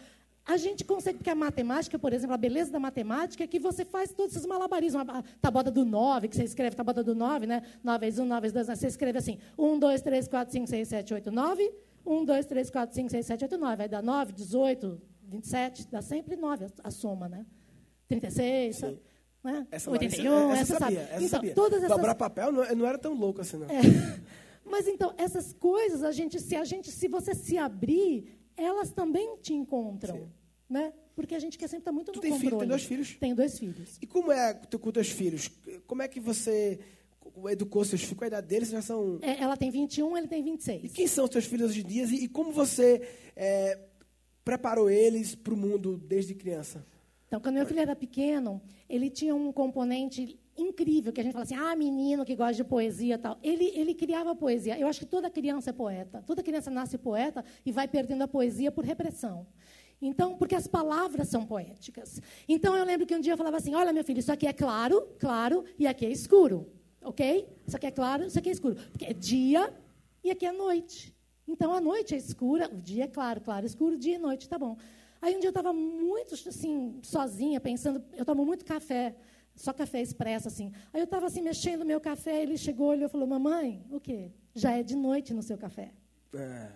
a 0.47 0.55
gente 0.55 0.85
consegue, 0.85 1.17
porque 1.17 1.29
a 1.29 1.35
matemática, 1.35 1.99
por 1.99 2.13
exemplo, 2.13 2.33
a 2.33 2.37
beleza 2.37 2.71
da 2.71 2.79
matemática 2.79 3.43
é 3.43 3.47
que 3.47 3.59
você 3.59 3.83
faz 3.83 4.13
todos 4.13 4.33
esses 4.33 4.47
malabarismos. 4.47 5.07
A 5.09 5.21
tabuada 5.41 5.69
do 5.69 5.83
9, 5.83 6.29
que 6.29 6.37
você 6.37 6.45
escreve 6.45 6.73
tabuada 6.73 7.03
do 7.03 7.13
9, 7.13 7.45
né? 7.45 7.61
9 7.83 8.05
vezes 8.05 8.19
1, 8.19 8.25
9 8.25 8.41
vezes 8.41 8.53
2, 8.53 8.67
né? 8.69 8.75
você 8.75 8.87
escreve 8.87 9.17
assim, 9.17 9.37
1, 9.57 9.77
2, 9.77 10.01
3, 10.01 10.27
4, 10.29 10.53
5, 10.53 10.67
6, 10.67 10.87
7, 10.87 11.13
8, 11.15 11.31
9, 11.31 11.73
1, 12.05 12.25
2, 12.25 12.45
3, 12.45 12.69
4, 12.69 12.95
5, 12.95 13.09
6, 13.09 13.25
7, 13.25 13.43
8, 13.43 13.57
9. 13.57 13.75
Vai 13.75 13.89
dar 13.89 14.01
9, 14.01 14.31
18, 14.31 15.01
27, 15.23 15.87
dá 15.91 16.01
sempre 16.01 16.37
9 16.37 16.65
a, 16.65 16.87
a 16.87 16.91
soma, 16.91 17.27
né? 17.27 17.45
36, 18.07 18.75
sabe? 18.77 19.01
Né? 19.43 19.67
Essa 19.69 19.91
81, 19.91 20.51
essa, 20.51 20.51
essa, 20.51 20.61
essa 20.61 20.65
sabe? 20.65 20.95
sabia, 20.95 21.01
essa 21.01 21.17
então, 21.17 21.29
sabia. 21.29 21.53
todas 21.53 21.83
essas 21.83 21.95
Dobrar 21.95 22.15
papel 22.15 22.53
não, 22.53 22.75
não 22.75 22.85
era 22.87 22.97
tão 22.97 23.13
louco 23.13 23.41
assim, 23.41 23.57
não. 23.57 23.67
é. 23.67 23.81
Mas 24.69 24.87
então, 24.87 25.13
essas 25.17 25.53
coisas, 25.53 26.03
a 26.03 26.11
gente, 26.11 26.39
se 26.39 26.55
a 26.55 26.65
gente, 26.65 26.91
se 26.91 27.07
você 27.07 27.33
se 27.33 27.57
abrir, 27.57 28.36
elas 28.57 28.91
também 28.91 29.37
te 29.41 29.53
encontram, 29.53 30.15
Sim. 30.15 30.27
né? 30.69 30.93
Porque 31.15 31.33
a 31.35 31.39
gente 31.39 31.57
quer 31.57 31.67
sempre 31.67 31.81
estar 31.81 31.91
muito 31.91 32.11
Tu 32.11 32.15
no 32.17 32.21
tem 32.21 32.31
filho, 32.33 32.43
controle. 32.51 32.59
tem 32.61 32.67
dois 32.69 32.83
filhos? 32.83 33.17
Tenho 33.19 33.35
dois 33.35 33.57
filhos. 33.57 33.97
E 34.01 34.05
como 34.05 34.31
é 34.31 34.53
com 34.53 34.91
teus 34.91 35.09
filhos? 35.09 35.49
Como 35.87 36.01
é 36.01 36.07
que 36.07 36.19
você 36.19 36.79
educou 37.49 37.83
seus 37.85 38.01
filhos? 38.01 38.17
Qual 38.17 38.25
a 38.25 38.27
idade 38.27 38.47
deles? 38.47 38.69
Já 38.69 38.81
são... 38.81 39.17
É, 39.21 39.41
ela 39.41 39.57
tem 39.57 39.69
21, 39.71 40.17
ele 40.17 40.27
tem 40.27 40.41
E 40.41 40.43
26. 40.43 40.91
quem 40.93 41.07
são 41.07 41.25
os 41.25 41.29
teus 41.31 41.45
filhos 41.45 41.71
hoje 41.71 41.81
em 41.81 41.87
dia? 41.87 42.03
E, 42.05 42.25
e 42.25 42.27
como 42.27 42.51
você 42.51 43.01
é, 43.35 43.79
preparou 44.43 44.89
eles 44.89 45.33
para 45.35 45.53
o 45.53 45.57
mundo 45.57 45.97
desde 45.97 46.35
criança? 46.35 46.85
Então, 47.27 47.39
quando 47.41 47.55
meu 47.55 47.65
filho 47.65 47.79
era 47.81 47.95
pequeno, 47.95 48.61
ele 48.87 49.09
tinha 49.09 49.35
um 49.35 49.51
componente 49.51 50.39
incrível, 50.57 51.13
que 51.13 51.21
a 51.21 51.23
gente 51.23 51.33
fala 51.33 51.43
assim, 51.43 51.55
ah, 51.55 51.75
menino 51.75 52.25
que 52.25 52.35
gosta 52.35 52.55
de 52.55 52.63
poesia 52.63 53.15
e 53.15 53.17
tal. 53.17 53.37
Ele, 53.43 53.65
ele 53.75 53.93
criava 53.93 54.35
poesia. 54.35 54.77
Eu 54.79 54.87
acho 54.87 54.99
que 54.99 55.05
toda 55.05 55.29
criança 55.29 55.69
é 55.69 55.73
poeta. 55.73 56.23
Toda 56.25 56.43
criança 56.43 56.69
nasce 56.69 56.97
poeta 56.97 57.43
e 57.65 57.71
vai 57.71 57.87
perdendo 57.87 58.23
a 58.23 58.27
poesia 58.27 58.71
por 58.71 58.83
repressão. 58.83 59.47
Então, 60.01 60.35
porque 60.37 60.55
as 60.55 60.67
palavras 60.67 61.27
são 61.27 61.45
poéticas. 61.45 62.21
Então, 62.47 62.75
eu 62.75 62.85
lembro 62.85 63.05
que 63.05 63.15
um 63.15 63.19
dia 63.19 63.33
eu 63.33 63.37
falava 63.37 63.57
assim, 63.57 63.73
olha, 63.73 63.91
meu 63.91 64.03
filho, 64.03 64.19
isso 64.19 64.31
aqui 64.31 64.47
é 64.47 64.53
claro, 64.53 65.07
claro, 65.19 65.63
e 65.77 65.87
aqui 65.87 66.05
é 66.05 66.11
escuro. 66.11 66.71
ok? 67.01 67.47
Isso 67.65 67.75
aqui 67.75 67.87
é 67.87 67.91
claro, 67.91 68.25
isso 68.25 68.37
aqui 68.37 68.49
é 68.49 68.51
escuro. 68.51 68.75
Porque 68.91 69.05
é 69.05 69.13
dia 69.13 69.73
e 70.23 70.29
aqui 70.29 70.45
é 70.45 70.51
noite. 70.51 71.15
Então, 71.47 71.73
a 71.73 71.81
noite 71.81 72.13
é 72.13 72.17
escura, 72.17 72.69
o 72.71 72.81
dia 72.81 73.05
é 73.05 73.07
claro, 73.07 73.41
claro, 73.41 73.65
escuro, 73.65 73.97
dia 73.97 74.15
e 74.15 74.19
noite, 74.19 74.47
tá 74.47 74.59
bom. 74.59 74.77
Aí, 75.21 75.35
um 75.35 75.39
dia 75.39 75.47
eu 75.47 75.51
estava 75.51 75.73
muito, 75.73 76.35
assim, 76.35 76.99
sozinha, 77.01 77.59
pensando, 77.59 78.03
eu 78.15 78.25
tomo 78.25 78.45
muito 78.45 78.63
café, 78.65 79.15
só 79.57 79.73
café 79.73 80.01
expresso, 80.01 80.47
assim. 80.47 80.71
Aí 80.93 81.01
eu 81.01 81.05
estava, 81.05 81.25
assim, 81.25 81.41
mexendo 81.41 81.79
no 81.79 81.85
meu 81.85 81.99
café, 81.99 82.41
ele 82.41 82.57
chegou, 82.57 82.87
olhou 82.87 83.07
e 83.07 83.09
falou, 83.09 83.27
mamãe, 83.27 83.85
o 83.91 83.99
quê? 83.99 84.31
Já 84.55 84.71
é 84.71 84.83
de 84.83 84.95
noite 84.95 85.33
no 85.33 85.41
seu 85.41 85.57
café. 85.57 85.91
É, 86.33 86.69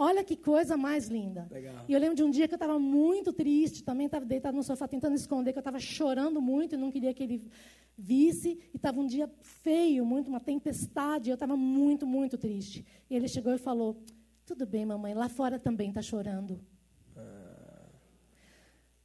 Olha 0.00 0.22
que 0.22 0.36
coisa 0.36 0.76
mais 0.76 1.08
linda. 1.08 1.48
Legal. 1.50 1.84
E 1.88 1.92
eu 1.92 1.98
lembro 1.98 2.14
de 2.14 2.22
um 2.22 2.30
dia 2.30 2.46
que 2.46 2.54
eu 2.54 2.56
estava 2.56 2.78
muito 2.78 3.32
triste, 3.32 3.82
também 3.82 4.06
estava 4.06 4.24
deitado 4.24 4.56
no 4.56 4.62
sofá 4.62 4.86
tentando 4.86 5.16
esconder 5.16 5.52
que 5.52 5.58
eu 5.58 5.60
estava 5.60 5.80
chorando 5.80 6.40
muito 6.40 6.76
e 6.76 6.78
não 6.78 6.88
queria 6.88 7.12
que 7.12 7.24
ele 7.24 7.50
visse. 7.96 8.60
E 8.72 8.76
estava 8.76 9.00
um 9.00 9.06
dia 9.06 9.28
feio, 9.42 10.06
muito, 10.06 10.28
uma 10.28 10.38
tempestade, 10.38 11.28
e 11.28 11.32
eu 11.32 11.34
estava 11.34 11.56
muito, 11.56 12.06
muito 12.06 12.38
triste. 12.38 12.86
E 13.10 13.16
ele 13.16 13.26
chegou 13.26 13.52
e 13.52 13.58
falou: 13.58 14.00
Tudo 14.46 14.64
bem, 14.64 14.86
mamãe, 14.86 15.14
lá 15.14 15.28
fora 15.28 15.58
também 15.58 15.88
está 15.88 16.00
chorando. 16.00 16.60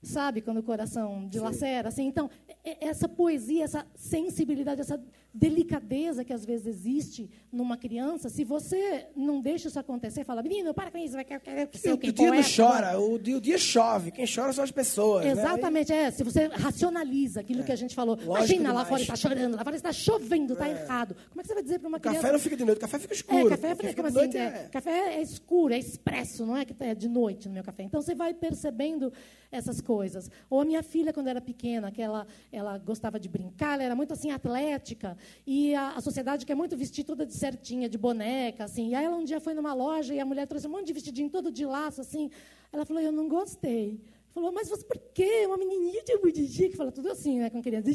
Sabe 0.03 0.41
quando 0.41 0.57
o 0.57 0.63
coração 0.63 1.27
dilacera? 1.29 1.87
Assim, 1.87 2.05
então, 2.05 2.29
é- 2.63 2.71
é- 2.71 2.87
essa 2.87 3.07
poesia, 3.07 3.63
essa 3.63 3.87
sensibilidade, 3.95 4.81
essa 4.81 5.01
delicadeza 5.33 6.23
que 6.23 6.31
às 6.31 6.45
vezes 6.45 6.67
existe 6.67 7.29
numa 7.51 7.75
criança, 7.75 8.29
se 8.29 8.43
você 8.43 9.07
não 9.15 9.41
deixa 9.41 9.67
isso 9.67 9.79
acontecer, 9.79 10.23
fala, 10.23 10.43
menino, 10.43 10.73
para 10.73 10.91
com 10.91 10.97
isso, 10.97 11.13
vai 11.15 11.25
querer 11.25 11.39
quer 11.39 11.69
E 11.73 11.77
ser 11.77 11.93
o 11.93 11.97
dia 11.97 12.11
não 12.31 12.33
Poeta, 12.33 12.49
chora, 12.55 12.99
o 12.99 13.17
dia, 13.17 13.37
o 13.37 13.41
dia 13.41 13.57
chove. 13.57 14.11
Quem 14.11 14.25
chora 14.27 14.53
são 14.53 14.63
as 14.63 14.71
pessoas. 14.71 15.25
né? 15.25 15.31
Exatamente, 15.31 15.91
é. 15.91 16.11
Se 16.11 16.23
você 16.23 16.47
racionaliza 16.47 17.39
aquilo 17.39 17.63
que 17.63 17.71
a 17.71 17.75
gente 17.75 17.95
falou. 17.95 18.15
Lógico 18.15 18.37
Imagina, 18.37 18.73
lá 18.73 18.83
demais. 18.83 18.87
fora 18.89 19.01
está 19.01 19.15
chorando, 19.15 19.55
lá 19.57 19.63
fora 19.63 19.75
está 19.75 19.91
chovendo, 19.91 20.53
está 20.53 20.69
errado. 20.69 21.15
Como 21.29 21.41
é 21.41 21.43
que 21.43 21.47
você 21.47 21.53
vai 21.55 21.63
dizer 21.63 21.79
para 21.79 21.87
uma 21.87 21.97
O 21.97 22.01
criança... 22.01 22.19
café 22.21 22.31
não 22.33 22.39
fica 22.39 22.55
de 22.57 22.65
noite, 22.65 22.79
café 22.79 22.99
fica 22.99 23.13
escuro. 23.13 23.47
É, 23.47 23.49
café 23.49 23.67
é 23.67 23.75
Porque 23.75 23.87
fresco, 23.87 23.95
fica 23.97 24.07
assim, 24.07 24.17
noite 24.17 24.37
é, 24.37 24.41
é- 24.45 24.69
café 24.71 25.15
é 25.15 25.21
escuro, 25.21 25.73
é 25.73 25.79
expresso, 25.79 26.45
não 26.45 26.55
é 26.57 26.65
que 26.65 26.75
é 26.79 26.93
de 26.93 27.09
noite 27.09 27.47
no 27.47 27.53
meu 27.55 27.63
café. 27.63 27.83
Então 27.83 28.01
você 28.01 28.13
vai 28.13 28.33
percebendo 28.33 29.11
essas 29.51 29.81
coisas. 29.81 30.29
Ou 30.49 30.61
a 30.61 30.65
minha 30.65 30.81
filha, 30.83 31.13
quando 31.13 31.27
era 31.27 31.41
pequena, 31.41 31.91
que 31.91 32.01
ela, 32.01 32.25
ela 32.51 32.77
gostava 32.77 33.19
de 33.19 33.29
brincar, 33.29 33.73
ela 33.75 33.83
era 33.83 33.95
muito 33.95 34.13
assim 34.13 34.31
atlética, 34.31 35.15
e 35.45 35.73
a, 35.75 35.91
a 35.91 36.01
sociedade 36.01 36.45
quer 36.45 36.55
muito 36.55 36.75
vestir 36.75 37.03
toda 37.03 37.25
de 37.25 37.33
certinha, 37.33 37.89
de 37.89 37.97
boneca, 37.97 38.63
assim. 38.63 38.89
E 38.89 38.95
aí 38.95 39.05
ela 39.05 39.17
um 39.17 39.23
dia 39.23 39.39
foi 39.39 39.53
numa 39.53 39.73
loja 39.73 40.13
e 40.13 40.19
a 40.19 40.25
mulher 40.25 40.47
trouxe 40.47 40.67
um 40.67 40.71
monte 40.71 40.87
de 40.87 40.93
vestidinho 40.93 41.29
todo 41.29 41.51
de 41.51 41.65
laço, 41.65 42.01
assim. 42.01 42.29
Ela 42.71 42.85
falou, 42.85 43.01
eu 43.01 43.11
não 43.11 43.27
gostei. 43.27 43.99
Falou, 44.33 44.51
mas 44.51 44.67
você 44.67 44.83
por 44.83 44.97
quê? 45.13 45.45
Uma 45.45 45.57
menininha 45.57 46.03
de 46.03 46.17
budigi, 46.17 46.69
que 46.69 46.75
fala 46.75 46.91
tudo 46.91 47.09
assim, 47.11 47.39
né, 47.39 47.49
com 47.49 47.61
criança. 47.61 47.89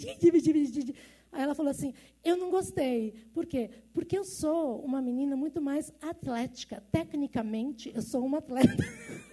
Aí 1.30 1.42
ela 1.42 1.54
falou 1.54 1.70
assim, 1.70 1.92
eu 2.24 2.36
não 2.36 2.50
gostei. 2.50 3.12
Por 3.34 3.44
quê? 3.44 3.70
Porque 3.92 4.16
eu 4.16 4.24
sou 4.24 4.80
uma 4.80 5.02
menina 5.02 5.36
muito 5.36 5.60
mais 5.60 5.92
atlética. 6.00 6.82
Tecnicamente, 6.90 7.92
eu 7.94 8.02
sou 8.02 8.24
uma 8.24 8.38
atleta. 8.38 8.76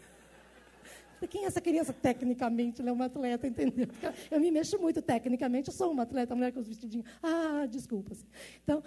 Quem 1.29 1.43
é 1.43 1.47
essa 1.47 1.61
criança 1.61 1.93
tecnicamente? 1.93 2.81
Ela 2.81 2.89
é 2.89 2.93
uma 2.93 3.05
atleta, 3.05 3.47
entendeu? 3.47 3.87
Eu 4.29 4.39
me 4.39 4.51
mexo 4.51 4.77
muito 4.79 5.01
tecnicamente, 5.01 5.69
eu 5.69 5.73
sou 5.73 5.91
uma 5.91 6.03
atleta, 6.03 6.33
a 6.33 6.35
mulher 6.35 6.51
com 6.51 6.59
os 6.59 6.67
vestidinhos. 6.67 7.07
Ah, 7.21 7.65
desculpa. 7.69 8.13
assim. 8.13 8.25
Então, 8.63 8.83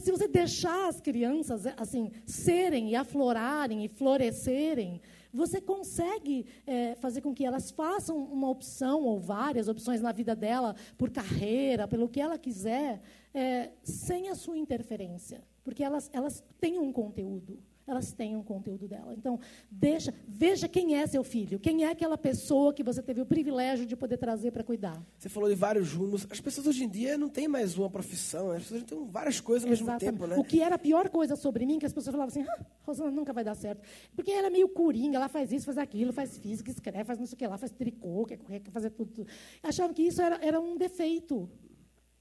se 0.00 0.10
você 0.10 0.28
deixar 0.28 0.88
as 0.88 1.00
crianças 1.00 1.66
assim 1.76 2.10
serem 2.26 2.90
e 2.90 2.96
aflorarem 2.96 3.84
e 3.84 3.88
florescerem, 3.88 5.00
você 5.32 5.60
consegue 5.60 6.46
eh, 6.64 6.94
fazer 7.00 7.20
com 7.20 7.34
que 7.34 7.44
elas 7.44 7.72
façam 7.72 8.16
uma 8.16 8.48
opção 8.48 9.02
ou 9.02 9.18
várias 9.18 9.66
opções 9.66 10.00
na 10.00 10.12
vida 10.12 10.36
dela, 10.36 10.76
por 10.96 11.10
carreira, 11.10 11.88
pelo 11.88 12.08
que 12.08 12.20
ela 12.20 12.38
quiser, 12.38 13.02
eh, 13.34 13.72
sem 13.82 14.28
a 14.28 14.36
sua 14.36 14.56
interferência. 14.56 15.42
Porque 15.64 15.82
elas, 15.82 16.08
elas 16.12 16.44
têm 16.60 16.78
um 16.78 16.92
conteúdo 16.92 17.58
elas 17.86 18.12
têm 18.12 18.36
um 18.36 18.42
conteúdo 18.42 18.88
dela. 18.88 19.14
Então, 19.16 19.38
deixa, 19.70 20.12
veja 20.26 20.68
quem 20.68 20.96
é 20.96 21.06
seu 21.06 21.22
filho, 21.22 21.58
quem 21.58 21.84
é 21.84 21.90
aquela 21.90 22.16
pessoa 22.16 22.72
que 22.72 22.82
você 22.82 23.02
teve 23.02 23.20
o 23.20 23.26
privilégio 23.26 23.84
de 23.86 23.94
poder 23.94 24.16
trazer 24.16 24.50
para 24.50 24.64
cuidar. 24.64 25.02
Você 25.18 25.28
falou 25.28 25.48
de 25.48 25.54
vários 25.54 25.92
rumos. 25.92 26.26
As 26.30 26.40
pessoas 26.40 26.66
hoje 26.66 26.84
em 26.84 26.88
dia 26.88 27.18
não 27.18 27.28
têm 27.28 27.46
mais 27.46 27.76
uma 27.76 27.90
profissão, 27.90 28.50
as 28.50 28.62
pessoas 28.62 28.84
têm 28.84 29.06
várias 29.06 29.40
coisas 29.40 29.64
ao 29.64 29.70
mesmo 29.70 29.86
Exatamente. 29.86 30.18
tempo, 30.18 30.26
né? 30.26 30.36
O 30.36 30.44
que 30.44 30.62
era 30.62 30.76
a 30.76 30.78
pior 30.78 31.08
coisa 31.08 31.36
sobre 31.36 31.66
mim, 31.66 31.78
que 31.78 31.86
as 31.86 31.92
pessoas 31.92 32.14
falavam 32.14 32.28
assim, 32.28 32.42
ah, 32.48 32.66
Rosana 32.82 33.10
nunca 33.10 33.32
vai 33.32 33.44
dar 33.44 33.54
certo. 33.54 33.82
Porque 34.16 34.30
ela 34.30 34.46
é 34.46 34.50
meio 34.50 34.68
coringa, 34.68 35.16
ela 35.16 35.28
faz 35.28 35.52
isso, 35.52 35.66
faz 35.66 35.78
aquilo, 35.78 36.12
faz 36.12 36.38
física, 36.38 36.70
escreve, 36.70 37.04
faz 37.04 37.18
não 37.18 37.26
sei 37.26 37.34
o 37.34 37.38
que 37.38 37.46
lá, 37.46 37.58
faz 37.58 37.70
tricô, 37.72 38.24
quer 38.24 38.38
correr, 38.38 38.60
quer 38.60 38.70
fazer 38.70 38.90
tudo. 38.90 39.12
tudo. 39.12 39.28
Achavam 39.62 39.92
que 39.92 40.02
isso 40.02 40.22
era, 40.22 40.38
era 40.42 40.60
um 40.60 40.76
defeito. 40.76 41.48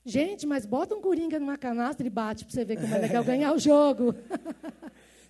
Gente, 0.06 0.45
mas 0.45 0.65
bota 0.65 0.93
um 0.93 0.99
coringa 0.99 1.39
numa 1.39 1.58
canastra 1.58 2.06
e 2.06 2.10
bate 2.10 2.43
para 2.43 2.54
você 2.54 2.65
ver 2.65 2.76
como 2.80 2.93
é 2.93 2.99
legal 2.99 3.23
ganhar 3.26 3.54
o 3.54 3.60
jogo. 3.60 4.13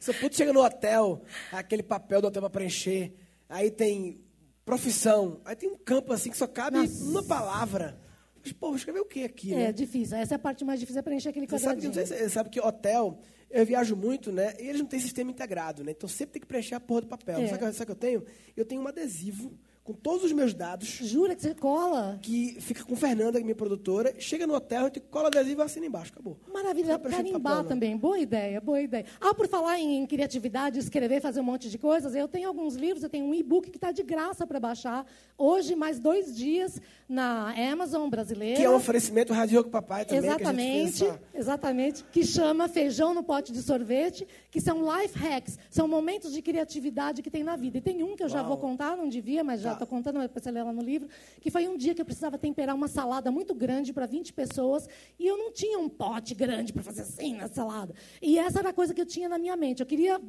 Seu 0.03 0.13
puto 0.13 0.35
chega 0.35 0.51
no 0.51 0.61
hotel, 0.61 1.21
aquele 1.49 1.81
papel 1.81 2.19
do 2.19 2.27
hotel 2.27 2.41
para 2.41 2.49
preencher, 2.49 3.13
aí 3.47 3.71
tem 3.71 4.19
profissão, 4.65 5.39
aí 5.45 5.55
tem 5.55 5.69
um 5.69 5.77
campo 5.77 6.11
assim 6.11 6.29
que 6.29 6.35
só 6.35 6.45
cabe 6.45 6.77
Nossa. 6.77 7.05
uma 7.05 7.23
palavra. 7.23 7.97
Mas, 8.43 8.51
pô, 8.51 8.67
vou 8.67 8.75
escrever 8.75 8.99
o 8.99 9.05
que 9.05 9.23
aqui, 9.23 9.53
É 9.53 9.57
né? 9.67 9.71
difícil. 9.71 10.17
Essa 10.17 10.33
é 10.33 10.35
a 10.35 10.39
parte 10.39 10.65
mais 10.65 10.77
difícil, 10.77 10.99
é 10.99 11.01
preencher 11.01 11.29
aquele 11.29 11.47
Você 11.47 11.57
sabe, 11.59 11.79
que, 11.79 11.87
você 11.87 12.29
sabe 12.29 12.49
que 12.49 12.59
hotel, 12.59 13.17
eu 13.49 13.65
viajo 13.65 13.95
muito, 13.95 14.29
né? 14.29 14.53
E 14.59 14.67
eles 14.67 14.81
não 14.81 14.87
têm 14.87 14.99
sistema 14.99 15.31
integrado, 15.31 15.85
né? 15.85 15.91
Então 15.91 16.09
sempre 16.09 16.33
tem 16.33 16.41
que 16.41 16.47
preencher 16.47 16.75
a 16.75 16.81
porra 16.81 16.99
do 16.99 17.07
papel. 17.07 17.39
É. 17.39 17.47
Sabe 17.47 17.63
o 17.83 17.85
que 17.85 17.91
eu 17.93 17.95
tenho? 17.95 18.25
Eu 18.57 18.65
tenho 18.65 18.81
um 18.81 18.87
adesivo 18.89 19.57
com 19.83 19.91
todos 19.91 20.23
os 20.23 20.31
meus 20.31 20.53
dados 20.53 20.87
Jura 20.87 21.35
que 21.35 21.41
você 21.41 21.53
cola? 21.53 22.17
que 22.21 22.55
fica 22.61 22.83
com 22.83 22.95
Fernanda, 22.95 23.39
minha 23.41 23.55
produtora. 23.55 24.13
Chega 24.17 24.47
no 24.47 24.53
hotel, 24.53 24.81
a 24.81 24.85
gente 24.85 25.01
cola 25.01 25.25
o 25.25 25.27
adesivo 25.27 25.61
e 25.61 25.63
assina 25.63 25.85
embaixo. 25.85 26.11
Acabou. 26.13 26.37
Maravilha, 26.53 26.97
carimbar 26.97 27.41
papel, 27.41 27.57
não. 27.57 27.65
também, 27.65 27.97
boa 27.97 28.17
ideia, 28.17 28.61
boa 28.61 28.81
ideia. 28.81 29.05
Ah, 29.19 29.33
por 29.33 29.47
falar 29.47 29.79
em, 29.79 30.05
criatividade, 30.05 30.79
escrever, 30.79 31.21
fazer 31.21 31.41
um 31.41 31.43
monte 31.43 31.69
de 31.69 31.77
coisas, 31.77 32.15
eu 32.15 32.27
tenho 32.27 32.47
alguns 32.47 32.75
livros, 32.75 33.03
eu 33.03 33.09
tenho 33.09 33.25
um 33.25 33.33
e-book 33.33 33.69
que 33.69 33.77
está 33.77 33.91
de 33.91 34.03
graça 34.03 34.47
para 34.47 34.59
baixar, 34.59 35.05
hoje, 35.37 35.75
mais 35.75 35.99
dois 35.99 36.35
dias, 36.35 36.81
na 37.09 37.53
Amazon 37.71 38.09
brasileira. 38.09 38.57
Que 38.57 38.63
é 38.65 38.69
um 38.69 38.75
oferecimento 38.75 39.33
Rádio 39.33 39.63
com 39.63 39.69
Papai 39.69 40.05
também. 40.05 40.23
Exatamente, 40.23 40.97
Que 40.97 41.03
a 41.05 41.09
gente 41.09 41.19
fez 41.19 41.41
exatamente, 41.41 42.05
que 42.05 42.25
chama 42.25 42.69
Feijão 42.69 43.13
no 43.13 43.23
Pote 43.23 43.51
de 43.51 43.61
Sorvete, 43.61 44.25
que 44.49 44.61
são 44.61 44.81
life 44.97 45.17
hacks, 45.17 45.59
são 45.69 45.87
momentos 45.87 46.31
de 46.31 46.41
criatividade 46.41 47.21
que 47.21 47.29
tem 47.29 47.43
na 47.43 47.55
vida. 47.55 47.79
E 47.79 47.81
tem 47.81 48.01
um 48.01 48.15
que 48.15 48.23
eu 48.23 48.29
já 48.29 48.39
Uau. 48.39 48.49
vou 48.49 48.57
contar, 48.57 48.95
não 48.95 49.09
devia, 49.09 49.43
mas 49.43 49.61
já 49.61 49.72
Tá. 49.73 49.83
estou 49.83 49.87
contando, 49.87 50.15
mas 50.15 50.23
depois 50.27 50.43
você 50.43 50.51
lê 50.51 50.61
lá 50.63 50.71
no 50.73 50.81
livro, 50.81 51.07
que 51.39 51.49
foi 51.51 51.67
um 51.67 51.77
dia 51.77 51.93
que 51.93 52.01
eu 52.01 52.05
precisava 52.05 52.37
temperar 52.37 52.75
uma 52.75 52.87
salada 52.87 53.31
muito 53.31 53.53
grande 53.53 53.91
para 53.93 54.05
20 54.05 54.33
pessoas, 54.33 54.87
e 55.19 55.27
eu 55.27 55.37
não 55.37 55.51
tinha 55.51 55.77
um 55.79 55.89
pote 55.89 56.33
grande 56.33 56.71
para 56.73 56.83
fazer 56.83 57.01
assim 57.01 57.35
na 57.35 57.47
salada. 57.47 57.93
E 58.21 58.37
essa 58.37 58.59
era 58.59 58.69
a 58.69 58.73
coisa 58.73 58.93
que 58.93 59.01
eu 59.01 59.05
tinha 59.05 59.27
na 59.29 59.37
minha 59.37 59.55
mente. 59.55 59.79
Eu 59.81 59.85
queria. 59.85 60.19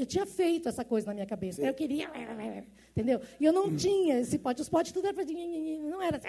Eu 0.00 0.06
tinha 0.06 0.26
feito 0.26 0.68
essa 0.68 0.84
coisa 0.84 1.06
na 1.06 1.14
minha 1.14 1.26
cabeça. 1.26 1.60
Eu 1.62 1.74
queria. 1.74 2.10
Entendeu? 2.94 3.22
E 3.40 3.44
eu 3.46 3.54
não 3.54 3.74
tinha 3.74 4.20
esse 4.20 4.38
pote. 4.38 4.60
Os 4.60 4.68
potes 4.68 4.92
tudo 4.92 5.06
era. 5.06 5.14
pra- 5.14 5.24
Não 5.24 6.02
era 6.02 6.20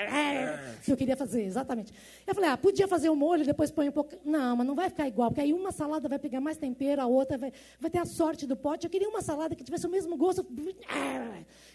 que 0.82 0.92
eu 0.92 0.96
queria 0.96 1.18
fazer, 1.18 1.44
exatamente. 1.44 1.92
Eu 2.26 2.34
falei, 2.34 2.50
ah, 2.50 2.56
podia 2.58 2.88
fazer 2.88 3.10
o 3.10 3.16
molho, 3.18 3.46
depois 3.46 3.70
põe 3.70 3.90
um 3.90 3.92
pouco. 3.92 4.16
Não, 4.24 4.56
mas 4.56 4.66
não 4.66 4.74
vai 4.74 4.90
ficar 4.90 5.06
igual, 5.06 5.30
porque 5.30 5.42
aí 5.42 5.52
uma 5.52 5.74
salada 5.74 6.08
vai 6.08 6.18
pegar 6.18 6.40
mais 6.40 6.56
tempero, 6.56 7.02
a 7.02 7.06
outra 7.06 7.38
vai, 7.38 7.52
vai 7.82 7.92
ter 7.92 7.98
a 7.98 8.06
sorte 8.06 8.48
do 8.48 8.56
pote. 8.56 8.86
Eu 8.86 8.90
queria 8.90 9.10
uma 9.10 9.22
salada 9.22 9.56
que 9.56 9.64
tivesse 9.64 9.86
o 9.86 9.90
mesmo 9.90 10.16
gosto. 10.16 10.46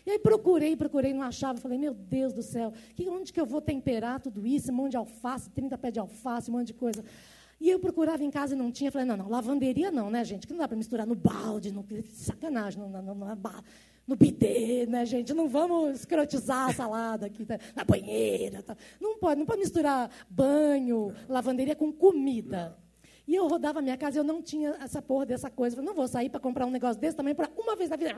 E 0.07 0.11
aí 0.11 0.19
procurei, 0.19 0.75
procurei, 0.75 1.13
não 1.13 1.23
achava. 1.23 1.61
Falei, 1.61 1.77
meu 1.77 1.93
Deus 1.93 2.33
do 2.33 2.43
céu, 2.43 2.73
que, 2.95 3.07
onde 3.11 3.31
que 3.31 3.39
eu 3.41 3.45
vou 3.47 3.61
temperar 3.61 4.21
tudo 4.21 4.47
isso? 4.47 4.73
Um 4.73 4.75
monte 4.75 4.93
de 4.93 4.97
alface, 4.97 5.51
30 5.51 5.77
pés 5.77 5.93
de 5.93 6.01
alface, 6.01 6.51
um 6.51 6.55
monte 6.55 6.69
de 6.69 6.75
coisa. 6.75 7.05
E 7.61 7.69
eu 7.69 7.79
procurava 7.79 8.23
em 8.25 8.31
casa 8.31 8.55
e 8.55 8.57
não 8.57 8.71
tinha. 8.73 8.91
Falei, 8.91 9.07
não, 9.07 9.19
não, 9.19 9.29
lavanderia 9.29 9.91
não, 9.91 10.09
né, 10.11 10.25
gente? 10.25 10.47
Que 10.47 10.53
não 10.55 10.61
dá 10.61 10.69
para 10.69 10.77
misturar 10.79 11.07
no 11.07 11.15
balde, 11.15 11.73
no, 11.73 11.85
sacanagem, 12.15 12.81
no, 12.81 12.89
no, 12.89 13.15
no, 13.15 13.37
no, 14.09 14.17
bidê, 14.17 14.87
né, 14.87 15.05
gente? 15.05 15.35
Não 15.35 15.49
vamos 15.49 16.01
escrotizar 16.01 16.71
a 16.71 16.75
salada 16.75 17.27
aqui, 17.27 17.45
tá? 17.45 17.59
na 17.77 17.85
banheira. 17.85 18.63
Tá? 18.63 18.77
Não 18.99 19.19
pode, 19.19 19.39
não 19.39 19.47
pode 19.47 19.61
misturar 19.61 20.11
banho, 20.29 21.15
lavanderia 21.29 21.77
com 21.77 21.93
comida. 21.93 22.77
E 23.27 23.35
eu 23.35 23.47
rodava 23.47 23.81
a 23.81 23.83
minha 23.83 23.97
casa 23.97 24.17
e 24.17 24.21
eu 24.21 24.25
não 24.25 24.41
tinha 24.41 24.71
essa 24.81 25.03
porra 25.03 25.27
dessa 25.27 25.51
coisa. 25.51 25.75
Eu 25.75 25.77
falei, 25.77 25.89
não 25.89 25.95
vou 25.95 26.09
sair 26.09 26.31
para 26.31 26.41
comprar 26.41 26.65
um 26.65 26.71
negócio 26.71 26.99
desse 26.99 27.17
também 27.17 27.35
para 27.35 27.51
uma 27.57 27.77
vez 27.77 27.91
na 27.91 27.97
vida 27.97 28.17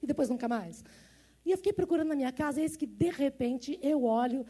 e 0.00 0.06
depois 0.06 0.30
nunca 0.30 0.46
mais. 0.46 0.84
E 1.44 1.50
eu 1.50 1.56
fiquei 1.56 1.72
procurando 1.72 2.08
na 2.08 2.14
minha 2.14 2.32
casa, 2.32 2.60
eis 2.60 2.76
que, 2.76 2.86
de 2.86 3.10
repente, 3.10 3.78
eu 3.82 4.04
olho, 4.04 4.46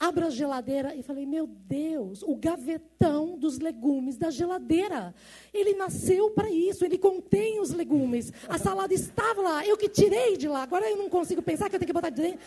abro 0.00 0.26
a 0.26 0.30
geladeira 0.30 0.94
e 0.94 1.02
falei, 1.02 1.26
meu 1.26 1.46
Deus, 1.46 2.22
o 2.22 2.34
gavetão 2.34 3.38
dos 3.38 3.58
legumes 3.58 4.16
da 4.16 4.30
geladeira. 4.30 5.14
Ele 5.52 5.74
nasceu 5.74 6.30
para 6.30 6.50
isso, 6.50 6.86
ele 6.86 6.96
contém 6.96 7.60
os 7.60 7.70
legumes. 7.70 8.32
A 8.48 8.56
salada 8.56 8.94
estava 8.94 9.42
lá, 9.42 9.66
eu 9.66 9.76
que 9.76 9.90
tirei 9.90 10.38
de 10.38 10.48
lá. 10.48 10.62
Agora 10.62 10.88
eu 10.88 10.96
não 10.96 11.10
consigo 11.10 11.42
pensar 11.42 11.68
que 11.68 11.76
eu 11.76 11.78
tenho 11.78 11.88
que 11.88 11.92
botar 11.92 12.08
de 12.08 12.22
dentro. 12.22 12.40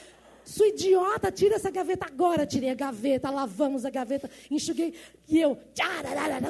Sou 0.43 0.67
idiota, 0.67 1.31
tira 1.31 1.55
essa 1.55 1.69
gaveta 1.69 2.05
agora. 2.05 2.45
Tirei 2.45 2.71
a 2.71 2.75
gaveta, 2.75 3.29
lavamos 3.29 3.85
a 3.85 3.89
gaveta, 3.89 4.29
enxuguei. 4.51 4.93
E 5.29 5.39
eu, 5.39 5.57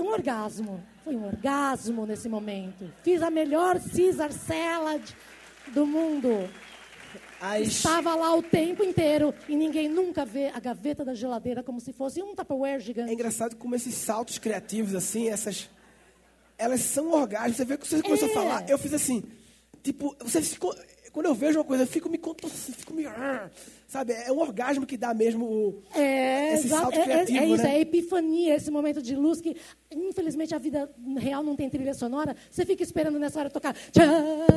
um 0.02 0.08
orgasmo. 0.08 0.84
Foi 1.04 1.16
um 1.16 1.26
orgasmo 1.26 2.06
nesse 2.06 2.28
momento. 2.28 2.92
Fiz 3.04 3.22
a 3.22 3.30
melhor 3.30 3.80
Caesar 3.80 4.32
salad 4.32 5.04
do 5.68 5.86
mundo. 5.86 6.50
As- 7.46 7.68
Estava 7.68 8.16
lá 8.16 8.34
o 8.36 8.42
tempo 8.42 8.84
inteiro 8.86 9.34
e 9.50 9.56
ninguém 9.58 9.90
nunca 9.90 10.24
vê 10.24 10.48
a 10.48 10.60
gaveta 10.62 11.04
da 11.04 11.14
geladeira 11.14 11.62
como 11.62 11.82
se 11.82 11.92
fosse 11.92 12.22
um 12.24 12.34
Tupperware 12.34 12.76
É 12.78 12.80
gigante. 12.80 13.12
engraçado 13.14 13.58
como 13.58 13.76
esses 13.76 13.94
saltos 13.96 14.38
criativos, 14.38 14.96
assim, 14.96 15.28
essas. 15.28 15.70
Elas 16.58 16.80
são 16.80 17.12
orgasmos. 17.12 17.58
Você 17.58 17.66
vê 17.66 17.78
que 17.78 17.86
você 17.86 18.02
começou 18.02 18.30
É. 18.30 18.32
a 18.32 18.34
falar, 18.34 18.70
eu 18.70 18.78
fiz 18.78 18.94
assim. 18.94 19.24
Tipo, 19.84 20.16
você 20.22 20.42
ficou. 20.42 20.74
Quando 21.12 21.26
eu 21.28 21.36
vejo 21.36 21.60
uma 21.60 21.66
coisa, 21.66 21.84
eu 21.84 21.88
fico 21.88 22.10
me 22.10 22.18
contorcendo, 22.18 22.76
fico 22.78 22.92
me. 22.94 23.04
Sabe? 23.88 24.14
É 24.14 24.32
um 24.32 24.40
orgasmo 24.40 24.84
que 24.86 24.98
dá 24.98 25.14
mesmo. 25.14 25.84
É, 25.94 26.54
Esse 26.56 26.70
salto 26.70 26.96
É- 26.96 27.02
é, 27.02 27.04
criativo, 27.04 27.38
é 27.38 27.46
isso, 27.46 27.64
né? 27.64 27.70
é 27.70 27.76
a 27.76 27.80
epifania, 27.80 28.56
esse 28.56 28.72
momento 28.72 29.00
de 29.00 29.16
luz 29.16 29.40
que, 29.40 29.56
infelizmente, 29.92 30.56
a 30.56 30.58
vida 30.58 30.90
real 31.18 31.44
não 31.44 31.56
tem 31.56 31.70
trilha 31.70 31.94
sonora. 31.94 32.36
Você 32.50 32.66
fica 32.66 32.82
esperando 32.82 33.20
nessa 33.20 33.40
hora 33.40 33.50
tocar. 33.52 33.76
tcharararara, 33.92 34.48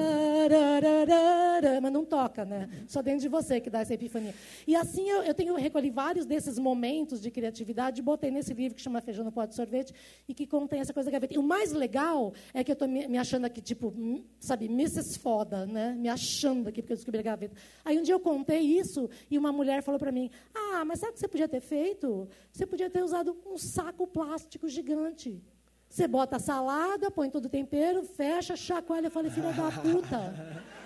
Mas 1.82 1.92
não 1.92 2.04
toca, 2.04 2.44
né? 2.44 2.68
Só 2.86 3.02
dentro 3.02 3.20
de 3.20 3.28
você 3.28 3.60
que 3.60 3.70
dá 3.70 3.80
essa 3.80 3.94
epifania. 3.94 4.34
E 4.66 4.74
assim 4.76 5.08
eu, 5.08 5.22
eu 5.22 5.34
tenho 5.34 5.54
recolhi 5.54 5.90
vários 5.90 6.26
desses 6.26 6.58
momentos 6.58 7.20
de 7.20 7.30
criatividade, 7.30 8.02
botei 8.02 8.30
nesse 8.30 8.54
livro 8.54 8.76
que 8.76 8.82
chama 8.82 9.00
Feijão 9.00 9.24
no 9.24 9.32
Pó 9.32 9.44
de 9.44 9.54
Sorvete 9.54 9.92
e 10.28 10.34
que 10.34 10.46
contém 10.46 10.80
essa 10.80 10.92
coisa 10.92 11.10
da 11.10 11.12
gaveta. 11.12 11.34
E 11.34 11.38
o 11.38 11.42
mais 11.42 11.72
legal 11.72 12.32
é 12.52 12.62
que 12.62 12.70
eu 12.70 12.74
estou 12.74 12.88
me, 12.88 13.06
me 13.08 13.18
achando 13.18 13.44
aqui, 13.44 13.60
tipo, 13.60 13.92
sabe, 14.38 14.66
Mrs. 14.66 15.18
Foda, 15.18 15.66
né? 15.66 15.94
Me 15.98 16.08
achando 16.08 16.68
aqui 16.68 16.82
porque 16.82 16.92
eu 16.92 16.96
descobri 16.96 17.20
a 17.20 17.22
gaveta. 17.22 17.56
Aí 17.84 17.98
um 17.98 18.02
dia 18.02 18.14
eu 18.14 18.20
contei 18.20 18.60
isso 18.60 19.08
e 19.30 19.38
uma 19.38 19.52
mulher 19.52 19.82
falou 19.82 19.98
para 19.98 20.12
mim: 20.12 20.30
Ah, 20.54 20.84
mas 20.84 21.00
sabe 21.00 21.12
o 21.12 21.14
que 21.14 21.20
você 21.20 21.28
podia 21.28 21.48
ter 21.48 21.60
feito? 21.60 22.28
Você 22.52 22.66
podia 22.66 22.90
ter 22.90 23.02
usado 23.02 23.36
um 23.46 23.58
saco 23.58 24.06
plástico 24.06 24.68
gigante. 24.68 25.42
Você 25.88 26.06
bota 26.06 26.36
a 26.36 26.38
salada, 26.38 27.10
põe 27.10 27.30
todo 27.30 27.46
o 27.46 27.48
tempero, 27.48 28.02
fecha, 28.02 28.54
chacoalha. 28.56 29.10
Falei, 29.10 29.30
filha 29.30 29.52
da 29.52 29.70
puta. 29.70 30.64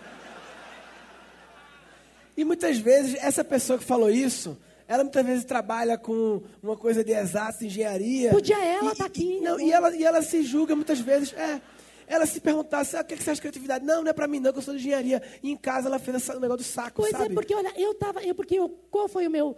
E 2.36 2.44
muitas 2.44 2.78
vezes, 2.78 3.16
essa 3.22 3.44
pessoa 3.44 3.78
que 3.78 3.84
falou 3.84 4.08
isso, 4.08 4.56
ela 4.88 5.02
muitas 5.04 5.26
vezes 5.26 5.44
trabalha 5.44 5.98
com 5.98 6.40
uma 6.62 6.74
coisa 6.76 7.04
de 7.04 7.12
exatos, 7.12 7.60
engenharia. 7.60 8.30
Podia 8.30 8.56
ela 8.64 8.92
E- 8.92 8.96
tá 8.96 9.04
aqui. 9.04 9.36
e- 9.36 9.40
não, 9.40 9.60
e, 9.60 9.70
ela, 9.70 9.94
e 9.94 10.02
ela 10.04 10.22
se 10.22 10.42
julga 10.42 10.74
muitas 10.74 11.00
vezes. 11.00 11.34
É, 11.34 11.60
ela 12.06 12.24
se 12.24 12.40
perguntasse, 12.40 12.96
ah, 12.96 13.02
o 13.02 13.04
que, 13.04 13.12
é 13.12 13.16
que 13.18 13.22
você 13.22 13.30
acha 13.30 13.36
de 13.36 13.42
criatividade? 13.42 13.84
Não, 13.84 14.02
não 14.02 14.08
é 14.10 14.14
pra 14.14 14.26
mim 14.26 14.40
não, 14.40 14.52
que 14.52 14.58
eu 14.58 14.62
sou 14.62 14.72
de 14.72 14.80
engenharia. 14.80 15.22
E 15.42 15.50
em 15.50 15.56
casa 15.56 15.88
ela 15.88 15.98
fez 15.98 16.28
o 16.30 16.40
negócio 16.40 16.64
do 16.64 16.66
saco, 16.66 17.02
Pois 17.02 17.10
sabe? 17.10 17.26
é, 17.26 17.34
porque 17.34 17.54
olha, 17.54 17.72
eu 17.78 17.92
tava, 17.94 18.22
eu 18.22 18.34
porque 18.34 18.54
eu, 18.58 18.70
qual 18.90 19.06
foi 19.06 19.26
o 19.26 19.30
meu 19.30 19.54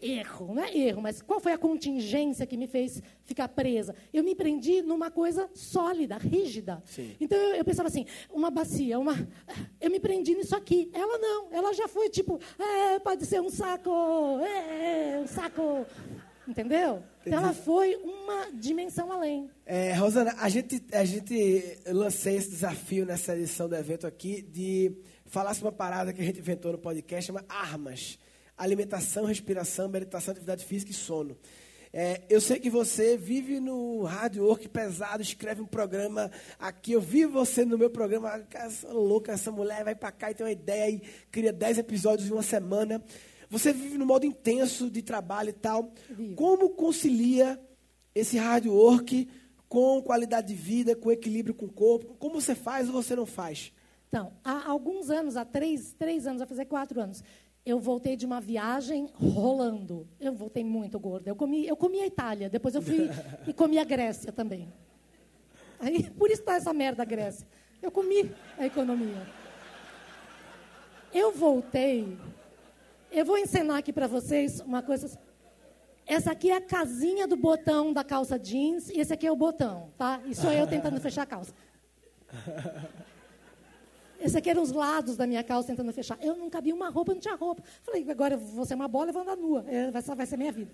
erro, 0.00 0.54
não 0.54 0.62
é 0.62 0.76
erro, 0.76 1.00
mas 1.00 1.22
qual 1.22 1.40
foi 1.40 1.52
a 1.52 1.58
contingência 1.58 2.46
que 2.46 2.56
me 2.56 2.66
fez 2.66 3.02
ficar 3.24 3.48
presa? 3.48 3.94
Eu 4.12 4.22
me 4.22 4.34
prendi 4.34 4.82
numa 4.82 5.10
coisa 5.10 5.48
sólida, 5.54 6.16
rígida. 6.16 6.82
Sim. 6.84 7.16
Então 7.20 7.38
eu, 7.38 7.56
eu 7.56 7.64
pensava 7.64 7.88
assim, 7.88 8.06
uma 8.30 8.50
bacia, 8.50 8.98
uma, 8.98 9.14
eu 9.80 9.90
me 9.90 9.98
prendi 9.98 10.34
nisso 10.34 10.54
aqui. 10.54 10.90
Ela 10.92 11.18
não, 11.18 11.52
ela 11.52 11.72
já 11.72 11.88
foi 11.88 12.08
tipo, 12.10 12.38
é, 12.58 12.98
pode 12.98 13.24
ser 13.24 13.40
um 13.40 13.48
saco, 13.48 13.90
é, 14.40 15.20
um 15.22 15.26
saco, 15.26 15.86
entendeu? 16.46 17.02
Então 17.26 17.38
ela 17.38 17.54
foi 17.54 17.96
uma 17.96 18.50
dimensão 18.52 19.10
além. 19.10 19.50
É, 19.64 19.94
Rosana, 19.94 20.34
a 20.38 20.48
gente, 20.48 20.84
a 20.92 21.04
gente 21.04 21.78
lancei 21.86 22.36
esse 22.36 22.50
desafio 22.50 23.06
nessa 23.06 23.34
edição 23.34 23.68
do 23.68 23.74
evento 23.74 24.06
aqui 24.06 24.42
de 24.42 24.94
falar 25.26 25.54
sobre 25.54 25.68
uma 25.68 25.76
parada 25.76 26.12
que 26.12 26.20
a 26.20 26.24
gente 26.24 26.38
inventou 26.38 26.72
no 26.72 26.78
podcast, 26.78 27.26
chama 27.26 27.44
Armas. 27.48 28.18
Alimentação, 28.56 29.24
respiração, 29.24 29.88
meditação, 29.88 30.32
atividade 30.32 30.64
física 30.64 30.90
e 30.90 30.94
sono. 30.94 31.36
É, 31.96 32.22
eu 32.28 32.40
sei 32.40 32.58
que 32.58 32.68
você 32.68 33.16
vive 33.16 33.60
no 33.60 34.02
rádio 34.02 34.44
work 34.44 34.68
pesado, 34.68 35.22
escreve 35.22 35.62
um 35.62 35.66
programa 35.66 36.28
aqui. 36.58 36.90
Eu 36.90 37.00
vi 37.00 37.24
você 37.24 37.64
no 37.64 37.78
meu 37.78 37.88
programa. 37.88 38.44
Essa 38.52 38.92
louca, 38.92 39.30
essa 39.30 39.52
mulher 39.52 39.84
vai 39.84 39.94
pra 39.94 40.10
cá 40.10 40.30
e 40.30 40.34
tem 40.34 40.44
uma 40.44 40.50
ideia 40.50 40.90
e 40.90 41.00
cria 41.30 41.52
10 41.52 41.78
episódios 41.78 42.28
em 42.28 42.32
uma 42.32 42.42
semana. 42.42 43.00
Você 43.48 43.72
vive 43.72 43.96
no 43.96 44.04
modo 44.04 44.26
intenso 44.26 44.90
de 44.90 45.02
trabalho 45.02 45.50
e 45.50 45.52
tal. 45.52 45.92
Vivo. 46.10 46.34
Como 46.34 46.70
concilia 46.70 47.60
esse 48.12 48.38
hard 48.38 48.66
work 48.66 49.28
com 49.68 50.02
qualidade 50.02 50.48
de 50.48 50.54
vida, 50.54 50.96
com 50.96 51.12
equilíbrio 51.12 51.54
com 51.54 51.66
o 51.66 51.72
corpo? 51.72 52.14
Como 52.14 52.40
você 52.40 52.56
faz 52.56 52.88
ou 52.88 52.94
você 52.94 53.14
não 53.14 53.24
faz? 53.24 53.72
Então, 54.08 54.32
há 54.44 54.68
alguns 54.68 55.10
anos, 55.10 55.36
há 55.36 55.44
três, 55.44 55.92
três 55.98 56.26
anos, 56.26 56.38
vai 56.38 56.46
fazer 56.46 56.66
quatro 56.66 57.00
anos, 57.00 57.22
eu 57.64 57.78
voltei 57.80 58.14
de 58.14 58.26
uma 58.26 58.40
viagem 58.40 59.08
rolando. 59.14 60.06
Eu 60.20 60.34
voltei 60.34 60.62
muito 60.62 60.98
gorda. 61.00 61.30
Eu 61.30 61.36
comi, 61.36 61.66
eu 61.66 61.76
comi 61.76 62.00
a 62.00 62.06
Itália, 62.06 62.50
depois 62.50 62.74
eu 62.74 62.82
fui 62.82 63.08
e 63.46 63.52
comi 63.52 63.78
a 63.78 63.84
Grécia 63.84 64.30
também. 64.30 64.72
Aí, 65.80 66.10
por 66.10 66.30
isso 66.30 66.40
está 66.40 66.56
essa 66.56 66.72
merda 66.72 67.02
a 67.02 67.06
Grécia. 67.06 67.46
Eu 67.80 67.90
comi 67.90 68.30
a 68.58 68.66
economia. 68.66 69.26
Eu 71.12 71.32
voltei. 71.32 72.18
Eu 73.10 73.24
vou 73.24 73.38
ensinar 73.38 73.78
aqui 73.78 73.92
para 73.92 74.06
vocês 74.06 74.60
uma 74.60 74.82
coisa. 74.82 75.18
Essa 76.06 76.32
aqui 76.32 76.50
é 76.50 76.56
a 76.56 76.60
casinha 76.60 77.26
do 77.26 77.36
botão 77.36 77.92
da 77.92 78.04
calça 78.04 78.38
jeans 78.38 78.90
e 78.90 79.00
esse 79.00 79.12
aqui 79.12 79.26
é 79.26 79.32
o 79.32 79.36
botão, 79.36 79.90
tá? 79.96 80.20
E 80.26 80.34
sou 80.34 80.52
eu 80.52 80.66
tentando 80.66 81.00
fechar 81.00 81.22
a 81.22 81.26
calça. 81.26 81.54
Esse 84.24 84.38
aqui 84.38 84.48
eram 84.48 84.62
os 84.62 84.72
lados 84.72 85.18
da 85.18 85.26
minha 85.26 85.44
calça 85.44 85.68
tentando 85.68 85.92
fechar. 85.92 86.18
Eu 86.22 86.34
não 86.34 86.48
cabia 86.48 86.74
uma 86.74 86.88
roupa, 86.88 87.12
não 87.12 87.20
tinha 87.20 87.34
roupa. 87.34 87.62
Falei, 87.82 88.06
agora 88.10 88.34
eu 88.34 88.38
vou 88.38 88.64
ser 88.64 88.74
uma 88.74 88.88
bola 88.88 89.10
e 89.10 89.12
vou 89.12 89.20
andar 89.20 89.36
nua. 89.36 89.62
É, 89.68 89.90
vai, 89.90 90.00
ser- 90.00 90.14
vai 90.14 90.24
ser 90.24 90.38
minha 90.38 90.50
vida. 90.50 90.72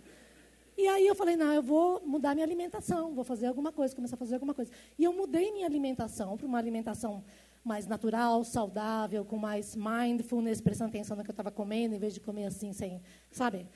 E 0.79 0.87
aí 0.87 1.05
eu 1.05 1.17
falei, 1.17 1.35
não, 1.37 1.53
eu 1.53 1.63
vou 1.63 2.01
mudar 2.07 2.33
minha 2.33 2.47
alimentação, 2.47 3.13
vou 3.13 3.25
fazer 3.25 3.47
alguma 3.47 3.73
coisa, 3.73 3.95
começar 3.95 4.15
a 4.15 4.19
fazer 4.19 4.35
alguma 4.35 4.55
coisa. 4.55 4.71
E 4.97 5.03
eu 5.03 5.13
mudei 5.13 5.51
minha 5.53 5.67
alimentação 5.67 6.37
para 6.37 6.47
uma 6.47 6.59
alimentação 6.59 7.25
mais 7.63 7.87
natural, 7.87 8.43
saudável, 8.45 9.23
com 9.25 9.37
mais 9.37 9.77
mindfulness, 9.77 10.61
prestando 10.63 10.89
atenção 10.91 11.17
no 11.17 11.23
que 11.23 11.29
eu 11.29 11.33
estava 11.33 11.51
comendo, 11.51 11.95
em 11.95 11.99
vez 11.99 12.15
de 12.15 12.21
comer 12.21 12.47
assim, 12.47 12.73
sem, 12.73 13.03
sabe? 13.31 13.67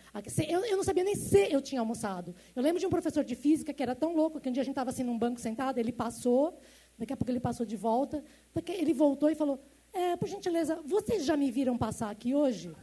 Eu, 0.49 0.65
eu 0.65 0.77
não 0.79 0.85
sabia 0.85 1.05
nem 1.05 1.15
se 1.15 1.53
eu 1.53 1.61
tinha 1.61 1.81
almoçado. 1.81 2.35
Eu 2.57 2.63
lembro 2.63 2.81
de 2.81 2.87
um 2.87 2.91
professor 2.91 3.23
de 3.23 3.35
física 3.35 3.75
que 3.75 3.83
era 3.83 3.95
tão 3.95 4.15
louco 4.15 4.41
que 4.41 4.49
um 4.49 4.53
dia 4.53 4.63
a 4.63 4.65
gente 4.65 4.73
estava 4.73 4.89
assim 4.91 5.03
num 5.03 5.19
banco 5.19 5.39
sentado, 5.39 5.77
ele 5.79 5.93
passou, 5.93 6.59
daqui 6.99 7.13
a 7.13 7.17
pouco 7.17 7.31
ele 7.31 7.41
passou 7.41 7.65
de 7.65 7.77
volta, 7.77 8.23
daqui, 8.55 8.73
ele 8.73 8.95
voltou 8.95 9.31
e 9.31 9.35
falou, 9.35 9.61
é, 9.93 10.17
por 10.17 10.29
gentileza, 10.29 10.81
vocês 10.85 11.25
já 11.25 11.37
me 11.37 11.51
viram 11.51 11.77
passar 11.77 12.11
aqui 12.11 12.35
hoje? 12.35 12.75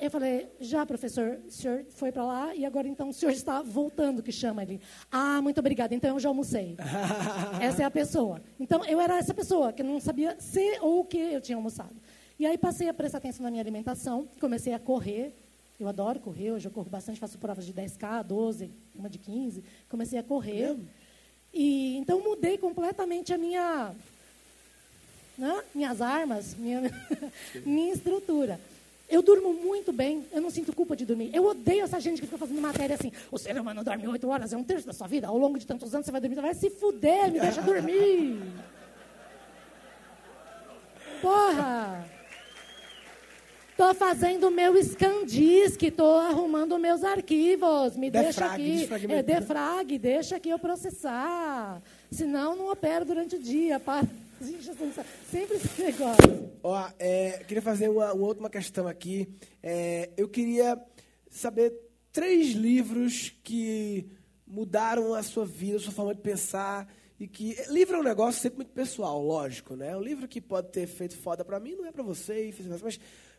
Eu 0.00 0.12
falei, 0.12 0.48
já, 0.60 0.86
professor, 0.86 1.40
o 1.44 1.50
senhor 1.50 1.84
foi 1.88 2.12
para 2.12 2.24
lá 2.24 2.54
e 2.54 2.64
agora 2.64 2.86
então 2.86 3.08
o 3.08 3.12
senhor 3.12 3.32
está 3.32 3.62
voltando, 3.62 4.22
que 4.22 4.30
chama 4.30 4.62
ele. 4.62 4.80
Ah, 5.10 5.42
muito 5.42 5.58
obrigada, 5.58 5.92
então 5.92 6.10
eu 6.10 6.20
já 6.20 6.28
almocei. 6.28 6.76
essa 7.60 7.82
é 7.82 7.84
a 7.84 7.90
pessoa. 7.90 8.40
Então 8.60 8.84
eu 8.84 9.00
era 9.00 9.18
essa 9.18 9.34
pessoa, 9.34 9.72
que 9.72 9.82
não 9.82 9.98
sabia 9.98 10.36
se 10.38 10.78
ou 10.80 11.00
o 11.00 11.04
que 11.04 11.18
eu 11.18 11.40
tinha 11.40 11.56
almoçado. 11.56 11.96
E 12.38 12.46
aí 12.46 12.56
passei 12.56 12.88
a 12.88 12.94
prestar 12.94 13.18
atenção 13.18 13.42
na 13.42 13.50
minha 13.50 13.62
alimentação, 13.62 14.28
comecei 14.38 14.72
a 14.72 14.78
correr. 14.78 15.34
Eu 15.80 15.88
adoro 15.88 16.20
correr, 16.20 16.52
hoje 16.52 16.66
eu 16.66 16.72
corro 16.72 16.88
bastante, 16.88 17.18
faço 17.18 17.36
provas 17.38 17.66
de 17.66 17.72
10K, 17.72 18.22
12, 18.22 18.70
uma 18.94 19.08
de 19.08 19.18
15. 19.18 19.64
Comecei 19.88 20.18
a 20.18 20.22
correr. 20.22 20.76
E 21.52 21.96
então 21.96 22.20
mudei 22.20 22.58
completamente 22.58 23.32
a 23.32 23.38
minha 23.38 23.94
né? 25.38 25.62
minhas 25.74 26.02
armas, 26.02 26.54
minha, 26.58 26.82
minha 27.64 27.94
estrutura. 27.94 28.60
Eu 29.08 29.22
durmo 29.22 29.54
muito 29.54 29.90
bem, 29.90 30.26
eu 30.32 30.40
não 30.40 30.50
sinto 30.50 30.74
culpa 30.74 30.94
de 30.94 31.06
dormir. 31.06 31.30
Eu 31.32 31.46
odeio 31.46 31.84
essa 31.84 31.98
gente 31.98 32.20
que 32.20 32.26
fica 32.26 32.36
fazendo 32.36 32.60
matéria 32.60 32.94
assim, 32.94 33.10
o 33.30 33.38
ser 33.38 33.58
humano 33.58 33.82
dorme 33.82 34.06
oito 34.06 34.28
horas, 34.28 34.52
é 34.52 34.56
um 34.56 34.64
terço 34.64 34.86
da 34.86 34.92
sua 34.92 35.06
vida, 35.06 35.28
ao 35.28 35.38
longo 35.38 35.58
de 35.58 35.66
tantos 35.66 35.94
anos 35.94 36.04
você 36.04 36.12
vai 36.12 36.20
dormir, 36.20 36.40
vai 36.40 36.54
se 36.54 36.68
fuder, 36.68 37.32
me 37.32 37.40
deixa 37.40 37.62
dormir. 37.62 38.38
Porra! 41.22 42.17
Tô 43.78 43.94
fazendo 43.94 44.48
o 44.48 44.50
meu 44.50 44.74
scandisc, 44.82 45.80
tô 45.92 46.16
arrumando 46.16 46.76
meus 46.80 47.04
arquivos, 47.04 47.96
me 47.96 48.10
deixa 48.10 48.40
Defrag, 48.40 48.54
aqui. 48.54 48.76
desfragmenta. 48.78 49.20
É, 49.20 49.22
defrag, 49.22 49.98
deixa 49.98 50.34
aqui 50.34 50.50
eu 50.50 50.58
processar. 50.58 51.80
Senão 52.10 52.56
não 52.56 52.72
opero 52.72 53.04
durante 53.04 53.36
o 53.36 53.38
dia. 53.38 53.78
Para. 53.78 54.04
Gente, 54.40 54.68
Sempre 55.30 55.58
esse 55.58 55.80
negócio. 55.80 56.50
Ó, 56.60 56.90
é, 56.98 57.44
queria 57.46 57.62
fazer 57.62 57.88
uma, 57.88 58.12
uma 58.12 58.26
última 58.26 58.50
questão 58.50 58.88
aqui. 58.88 59.28
É, 59.62 60.10
eu 60.16 60.28
queria 60.28 60.76
saber 61.30 61.72
três 62.12 62.48
livros 62.48 63.32
que 63.44 64.08
mudaram 64.44 65.14
a 65.14 65.22
sua 65.22 65.46
vida, 65.46 65.76
a 65.76 65.80
sua 65.80 65.92
forma 65.92 66.16
de 66.16 66.20
pensar. 66.20 66.92
E 67.20 67.28
que. 67.28 67.54
Livro 67.68 67.96
é 67.96 68.00
um 68.00 68.04
negócio 68.04 68.40
sempre 68.40 68.56
muito 68.56 68.72
pessoal, 68.72 69.22
lógico, 69.22 69.76
né? 69.76 69.96
Um 69.96 70.02
livro 70.02 70.26
que 70.26 70.40
pode 70.40 70.72
ter 70.72 70.88
feito 70.88 71.16
foda 71.16 71.44
pra 71.44 71.60
mim, 71.60 71.76
não 71.76 71.86
é 71.86 71.92
pra 71.92 72.02
você, 72.02 72.48
e. 72.48 72.54
Mas 72.82 72.98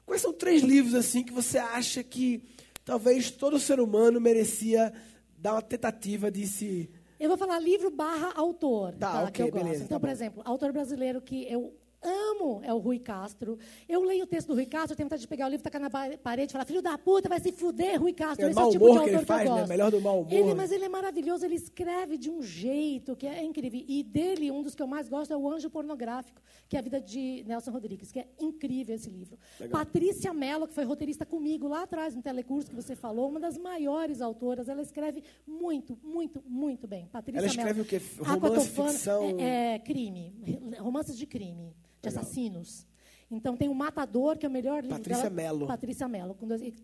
quais 0.09 0.21
são 0.21 0.33
três 0.33 0.61
livros 0.63 0.95
assim 0.95 1.23
que 1.23 1.31
você 1.31 1.57
acha 1.59 2.03
que 2.03 2.43
talvez 2.83 3.29
todo 3.31 3.59
ser 3.59 3.79
humano 3.79 4.19
merecia 4.19 4.91
dar 5.37 5.53
uma 5.53 5.61
tentativa 5.61 6.29
de 6.31 6.47
se. 6.47 6.89
Eu 7.19 7.29
vou 7.29 7.37
falar 7.37 7.59
livro 7.59 7.91
barra 7.91 8.31
autor, 8.35 8.93
Tá, 8.95 9.11
tá, 9.11 9.19
ok, 9.23 9.31
que 9.31 9.41
eu 9.41 9.51
gosto. 9.51 9.63
beleza, 9.63 9.83
Então, 9.83 9.97
tá 9.97 9.99
por 9.99 10.09
exemplo, 10.09 10.41
autor 10.45 10.71
brasileiro 10.73 11.21
que 11.21 11.43
eu 11.51 11.73
amo 12.01 12.61
é 12.63 12.73
o 12.73 12.77
Rui 12.77 12.99
Castro. 12.99 13.57
Eu 13.87 14.03
leio 14.03 14.23
o 14.23 14.27
texto 14.27 14.47
do 14.47 14.53
Rui 14.55 14.65
Castro, 14.65 14.93
eu 14.93 14.97
tenho 14.97 15.07
vontade 15.07 15.21
de 15.21 15.27
pegar 15.27 15.47
o 15.47 15.49
livro, 15.49 15.63
tacar 15.63 15.81
na 15.81 15.89
pa- 15.89 16.17
parede 16.21 16.51
e 16.51 16.53
falar, 16.53 16.65
filho 16.65 16.81
da 16.81 16.97
puta, 16.97 17.27
vai 17.29 17.39
se 17.39 17.51
fuder, 17.51 17.99
Rui 17.99 18.13
Castro. 18.13 18.45
É 18.45 18.49
Esse 18.49 18.55
mau 18.59 18.69
o 18.69 18.71
tipo 18.71 18.85
de 18.85 18.91
humor 18.91 19.03
que 19.03 19.09
autor 19.09 19.17
ele 19.19 19.25
faz, 19.25 19.45
eu 19.45 19.51
né? 19.53 19.57
gosto. 19.59 19.69
Melhor 19.69 19.91
do 19.91 20.01
mau 20.01 20.21
humor. 20.21 20.33
Ele, 20.33 20.53
mas 20.53 20.71
ele 20.71 20.85
é 20.85 20.89
maravilhoso, 20.89 21.45
ele 21.45 21.55
escreve 21.55 22.17
de 22.17 22.29
um 22.29 22.41
jeito 22.41 23.15
que 23.15 23.27
é 23.27 23.43
incrível. 23.43 23.83
E 23.87 24.03
dele, 24.03 24.49
um 24.51 24.63
dos 24.63 24.75
que 24.75 24.81
eu 24.81 24.87
mais 24.87 25.09
gosto 25.09 25.33
é 25.33 25.37
o 25.37 25.49
Anjo 25.51 25.69
Pornográfico, 25.69 26.41
que 26.67 26.75
é 26.75 26.79
a 26.79 26.81
vida 26.81 26.99
de 27.01 27.43
Nelson 27.47 27.71
Rodrigues, 27.71 28.11
que 28.11 28.19
é 28.19 28.27
incrível 28.39 28.95
esse 28.95 29.09
livro. 29.09 29.37
Patrícia 29.69 30.33
Mello, 30.33 30.67
que 30.67 30.73
foi 30.73 30.83
roteirista 30.83 31.25
comigo 31.25 31.67
lá 31.67 31.83
atrás 31.83 32.15
no 32.15 32.21
telecurso 32.21 32.69
que 32.69 32.75
você 32.75 32.95
falou, 32.95 33.29
uma 33.29 33.39
das 33.39 33.57
maiores 33.57 34.21
autoras, 34.21 34.67
ela 34.69 34.81
escreve 34.81 35.23
muito, 35.45 35.97
muito, 36.03 36.41
muito 36.47 36.87
bem. 36.87 37.07
Patrícia 37.07 37.39
Ela 37.39 37.47
escreve 37.47 37.73
Mello. 37.73 37.83
o 37.83 37.85
quê? 37.85 38.01
Romance, 38.19 38.69
ficção? 38.69 39.23
É, 39.39 39.75
é, 39.75 39.79
crime, 39.79 40.33
romances 40.79 41.17
de 41.17 41.25
crime, 41.25 41.73
de 42.01 42.09
assassinos. 42.09 42.87
Então 43.31 43.55
tem 43.55 43.69
o 43.69 43.75
Matador, 43.75 44.37
que 44.37 44.45
é 44.45 44.49
o 44.49 44.51
melhor 44.51 44.81
livro 44.81 44.97
Patrícia 44.97 45.29
dela. 45.29 45.35
Mello. 45.35 45.67
Patrícia 45.67 46.07
Mello, 46.07 46.35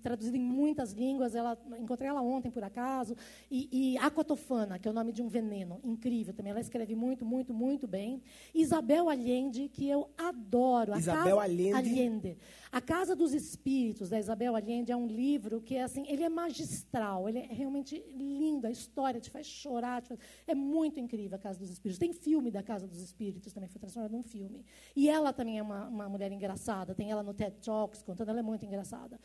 traduzido 0.04 0.38
em 0.38 0.42
muitas 0.42 0.92
línguas. 0.92 1.34
Ela, 1.34 1.58
encontrei 1.80 2.08
ela 2.08 2.22
ontem, 2.22 2.52
por 2.52 2.64
acaso. 2.64 3.16
E, 3.50 3.68
e 3.72 3.98
Aquatofana, 3.98 4.78
que 4.78 4.88
é 4.88 4.92
o 4.92 4.94
nome 4.94 5.12
de 5.12 5.24
um 5.24 5.28
veneno, 5.28 5.80
incrível 5.84 6.34
também. 6.34 6.52
Ela 6.52 6.62
escreve 6.62 6.96
muito, 6.96 7.26
muito, 7.26 7.52
muito 7.52 7.88
bem. 7.88 8.22
Isabel 8.54 9.10
Allende, 9.10 9.70
que 9.70 9.90
eu 9.90 10.08
adoro. 10.16 10.96
Isabel 10.96 11.40
Allende. 11.40 11.74
Allende. 11.74 12.38
A 12.76 12.82
Casa 12.82 13.16
dos 13.16 13.34
Espíritos, 13.34 14.10
da 14.10 14.20
Isabel 14.20 14.54
Allende, 14.54 14.92
é 14.92 14.96
um 14.98 15.08
livro 15.08 15.62
que 15.62 15.76
é 15.78 15.84
assim, 15.84 16.06
ele 16.10 16.24
é 16.24 16.28
magistral, 16.28 17.30
ele 17.30 17.40
é 17.40 17.46
realmente 17.46 18.04
lindo, 18.14 18.68
a 18.68 18.70
história 18.70 19.18
te 19.22 19.30
faz 19.30 19.48
chorar, 19.48 20.02
te 20.02 20.10
faz- 20.10 20.20
é 20.46 20.54
muito 20.54 21.00
incrível 21.00 21.38
a 21.38 21.40
Casa 21.40 21.58
dos 21.58 21.70
Espíritos. 21.70 21.98
Tem 21.98 22.12
filme 22.12 22.52
da 22.52 22.62
Casa 22.62 22.86
dos 22.86 23.00
Espíritos, 23.00 23.54
também 23.54 23.70
foi 23.70 23.80
transformado 23.80 24.12
num 24.12 24.24
filme. 24.24 24.66
E 24.94 25.08
ela 25.08 25.32
também 25.32 25.58
é 25.58 25.62
uma, 25.62 25.88
uma 25.88 26.10
mulher 26.10 26.30
engraçada, 26.34 26.94
tem 26.94 27.10
ela 27.10 27.24
no 27.24 27.34
TED 27.34 27.56
Talks 27.64 28.02
contando, 28.04 28.28
ela 28.28 28.40
é 28.40 28.44
muito 28.44 28.66
engraçada. 28.66 29.18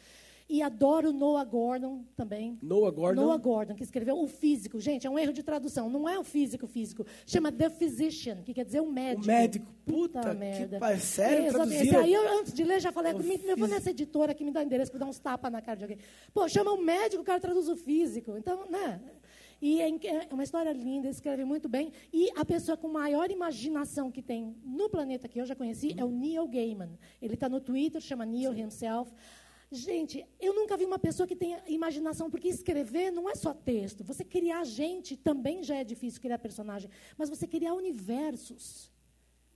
E 0.53 0.61
adoro 0.63 1.13
Noah 1.13 1.45
Gordon 1.45 2.03
também. 2.17 2.59
Noah 2.61 2.91
Gordon? 2.91 3.23
Noah 3.23 3.37
Gordon, 3.39 3.75
que 3.77 3.85
escreveu 3.85 4.19
O 4.21 4.27
Físico. 4.27 4.81
Gente, 4.81 5.07
é 5.07 5.11
um 5.11 5.17
erro 5.17 5.33
de 5.33 5.45
tradução. 5.45 5.89
Não 5.89 6.09
é 6.09 6.19
o 6.19 6.25
físico 6.25 6.67
físico. 6.67 7.07
Chama 7.25 7.53
The 7.53 7.71
Physician, 7.71 8.43
que 8.43 8.53
quer 8.53 8.65
dizer 8.65 8.81
o 8.81 8.91
médico. 8.91 9.23
O 9.23 9.27
médico. 9.29 9.67
Puta 9.87 10.21
que 10.21 10.35
merda. 10.37 10.79
pa- 10.81 10.97
sério? 10.99 11.47
Exatamente. 11.47 11.95
Aí 11.95 12.13
eu, 12.13 12.39
antes 12.41 12.53
de 12.53 12.65
ler, 12.65 12.81
já 12.81 12.91
falei, 12.91 13.13
O 13.13 13.19
me, 13.19 13.35
eu 13.35 13.39
vou 13.39 13.39
físico. 13.55 13.67
nessa 13.69 13.91
editora 13.91 14.35
que 14.35 14.45
me 14.45 14.51
dá 14.51 14.63
endereço 14.65 14.91
para 14.91 14.99
dar 15.01 15.07
uns 15.07 15.21
tapas 15.21 15.53
na 15.53 15.63
cara 15.63 15.77
de 15.77 15.85
alguém. 15.85 15.99
Pô, 16.35 16.49
chama 16.49 16.73
o 16.73 16.83
médico, 16.83 17.23
o 17.23 17.25
cara 17.25 17.39
traduz 17.39 17.69
o 17.69 17.77
físico. 17.77 18.37
Então, 18.37 18.65
né? 18.69 19.01
E 19.63 19.81
é, 19.81 19.89
é 19.89 20.29
uma 20.35 20.43
história 20.43 20.73
linda, 20.73 21.09
escreve 21.09 21.45
muito 21.45 21.69
bem. 21.69 21.93
E 22.13 22.31
a 22.35 22.45
pessoa 22.45 22.77
com 22.79 22.89
maior 22.89 23.31
imaginação 23.31 24.11
que 24.11 24.23
tem 24.23 24.57
no 24.65 24.89
planeta 24.89 25.29
que 25.29 25.39
eu 25.41 25.45
já 25.45 25.55
conheci 25.55 25.95
é 25.99 26.05
o 26.05 26.09
Neil 26.11 26.49
Gaiman. 26.49 26.99
Ele 27.21 27.35
está 27.35 27.47
no 27.49 27.61
Twitter, 27.61 28.01
chama 28.01 28.25
Neil 28.25 28.53
himself. 28.57 29.13
Gente, 29.73 30.27
eu 30.41 30.53
nunca 30.55 30.77
vi 30.77 30.85
uma 30.85 30.99
pessoa 30.99 31.27
que 31.27 31.37
tenha 31.37 31.63
imaginação, 31.69 32.29
porque 32.29 32.49
escrever 32.49 33.13
não 33.13 33.31
é 33.31 33.35
só 33.37 33.55
texto. 33.55 34.03
Você 34.03 34.25
criar 34.25 34.65
gente 34.65 35.17
também 35.17 35.63
já 35.63 35.77
é 35.77 35.85
difícil 35.85 36.21
criar 36.21 36.39
personagem, 36.39 36.91
mas 37.17 37.29
você 37.29 37.47
criar 37.47 37.75
universos 37.75 38.91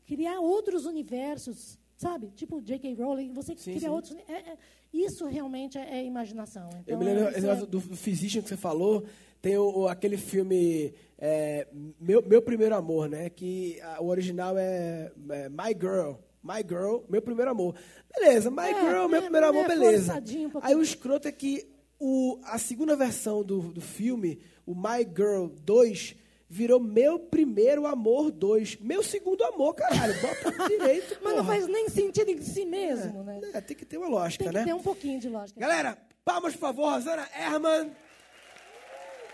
criar 0.07 0.39
outros 0.39 0.85
universos, 0.85 1.79
sabe? 1.97 2.31
Tipo 2.37 2.61
J.K. 2.61 2.95
Rowling, 2.95 3.33
você 3.33 3.55
Sim, 3.57 3.73
cria 3.73 3.81
sim. 3.81 3.89
outros. 3.89 4.15
é- 4.29 4.33
é- 4.51 4.59
isso 4.93 5.25
realmente 5.27 5.79
é, 5.79 5.99
é 5.99 6.05
imaginação. 6.05 6.69
Então, 6.69 6.83
Eu 6.95 6.99
me 6.99 7.05
lembro 7.07 7.25
é, 7.29 7.39
é- 7.39 7.57
do, 7.57 7.67
do 7.67 7.81
Physician 7.81 8.43
que 8.43 8.49
você 8.49 8.57
falou. 8.57 9.05
Tem 9.41 9.57
o, 9.57 9.79
o- 9.81 9.89
aquele 9.89 10.17
filme 10.17 10.93
é, 11.19 11.67
meu, 11.99 12.23
meu 12.27 12.43
Primeiro 12.43 12.75
Amor, 12.75 13.09
né? 13.09 13.31
Que 13.31 13.81
a- 13.81 14.03
o 14.03 14.07
original 14.09 14.57
é, 14.59 15.11
é 15.31 15.49
My 15.49 15.73
Girl. 15.73 16.17
My 16.45 16.59
Girl, 16.66 16.99
Meu 17.09 17.22
Primeiro 17.22 17.51
Amor. 17.51 17.74
Beleza, 18.14 18.51
My 18.51 18.68
É, 18.68 18.74
Girl, 18.80 19.09
Meu 19.09 19.16
é, 19.18 19.22
Primeiro 19.22 19.47
é 19.47 19.49
Amor, 19.49 19.66
beleza. 19.66 20.14
um. 20.14 20.59
Aí 20.61 20.74
o 20.74 20.82
escroto 20.82 21.26
é 21.26 21.32
que 21.32 21.66
o, 21.99 22.38
a 22.45 22.59
segunda 22.59 22.95
versão 22.95 23.42
do, 23.42 23.72
do 23.72 23.80
filme, 23.80 24.38
o 24.66 24.74
My 24.74 25.03
Girl 25.16 25.47
2, 25.62 26.14
virou 26.47 26.78
Meu 26.78 27.18
Primeiro 27.18 27.86
Amor 27.86 28.30
2. 28.30 28.76
Meu 28.80 29.03
segundo 29.03 29.42
amor, 29.45 29.74
caralho. 29.74 30.14
Bota 30.20 30.53
direito, 30.68 31.18
Mas 31.22 31.34
não 31.34 31.45
faz 31.45 31.66
nem 31.66 31.88
sentido 31.88 32.28
em 32.30 32.42
si 32.42 32.66
mesmo, 32.66 33.24
né? 33.24 33.40
É, 33.55 33.61
tem 33.62 33.74
que 33.76 33.86
ter 33.86 33.97
uma 33.97 34.09
lógica, 34.09 34.45
Tem 34.45 34.53
que 34.53 34.59
né? 34.59 34.64
ter 34.66 34.74
um 34.74 34.82
pouquinho 34.82 35.18
de 35.18 35.28
lógica. 35.30 35.59
Galera, 35.59 35.97
palmas, 36.24 36.53
por 36.53 36.61
favor, 36.61 36.90
Rosana 36.92 37.26
Herman. 37.34 37.90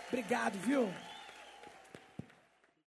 Obrigado, 0.07 0.57
viu? 0.59 0.87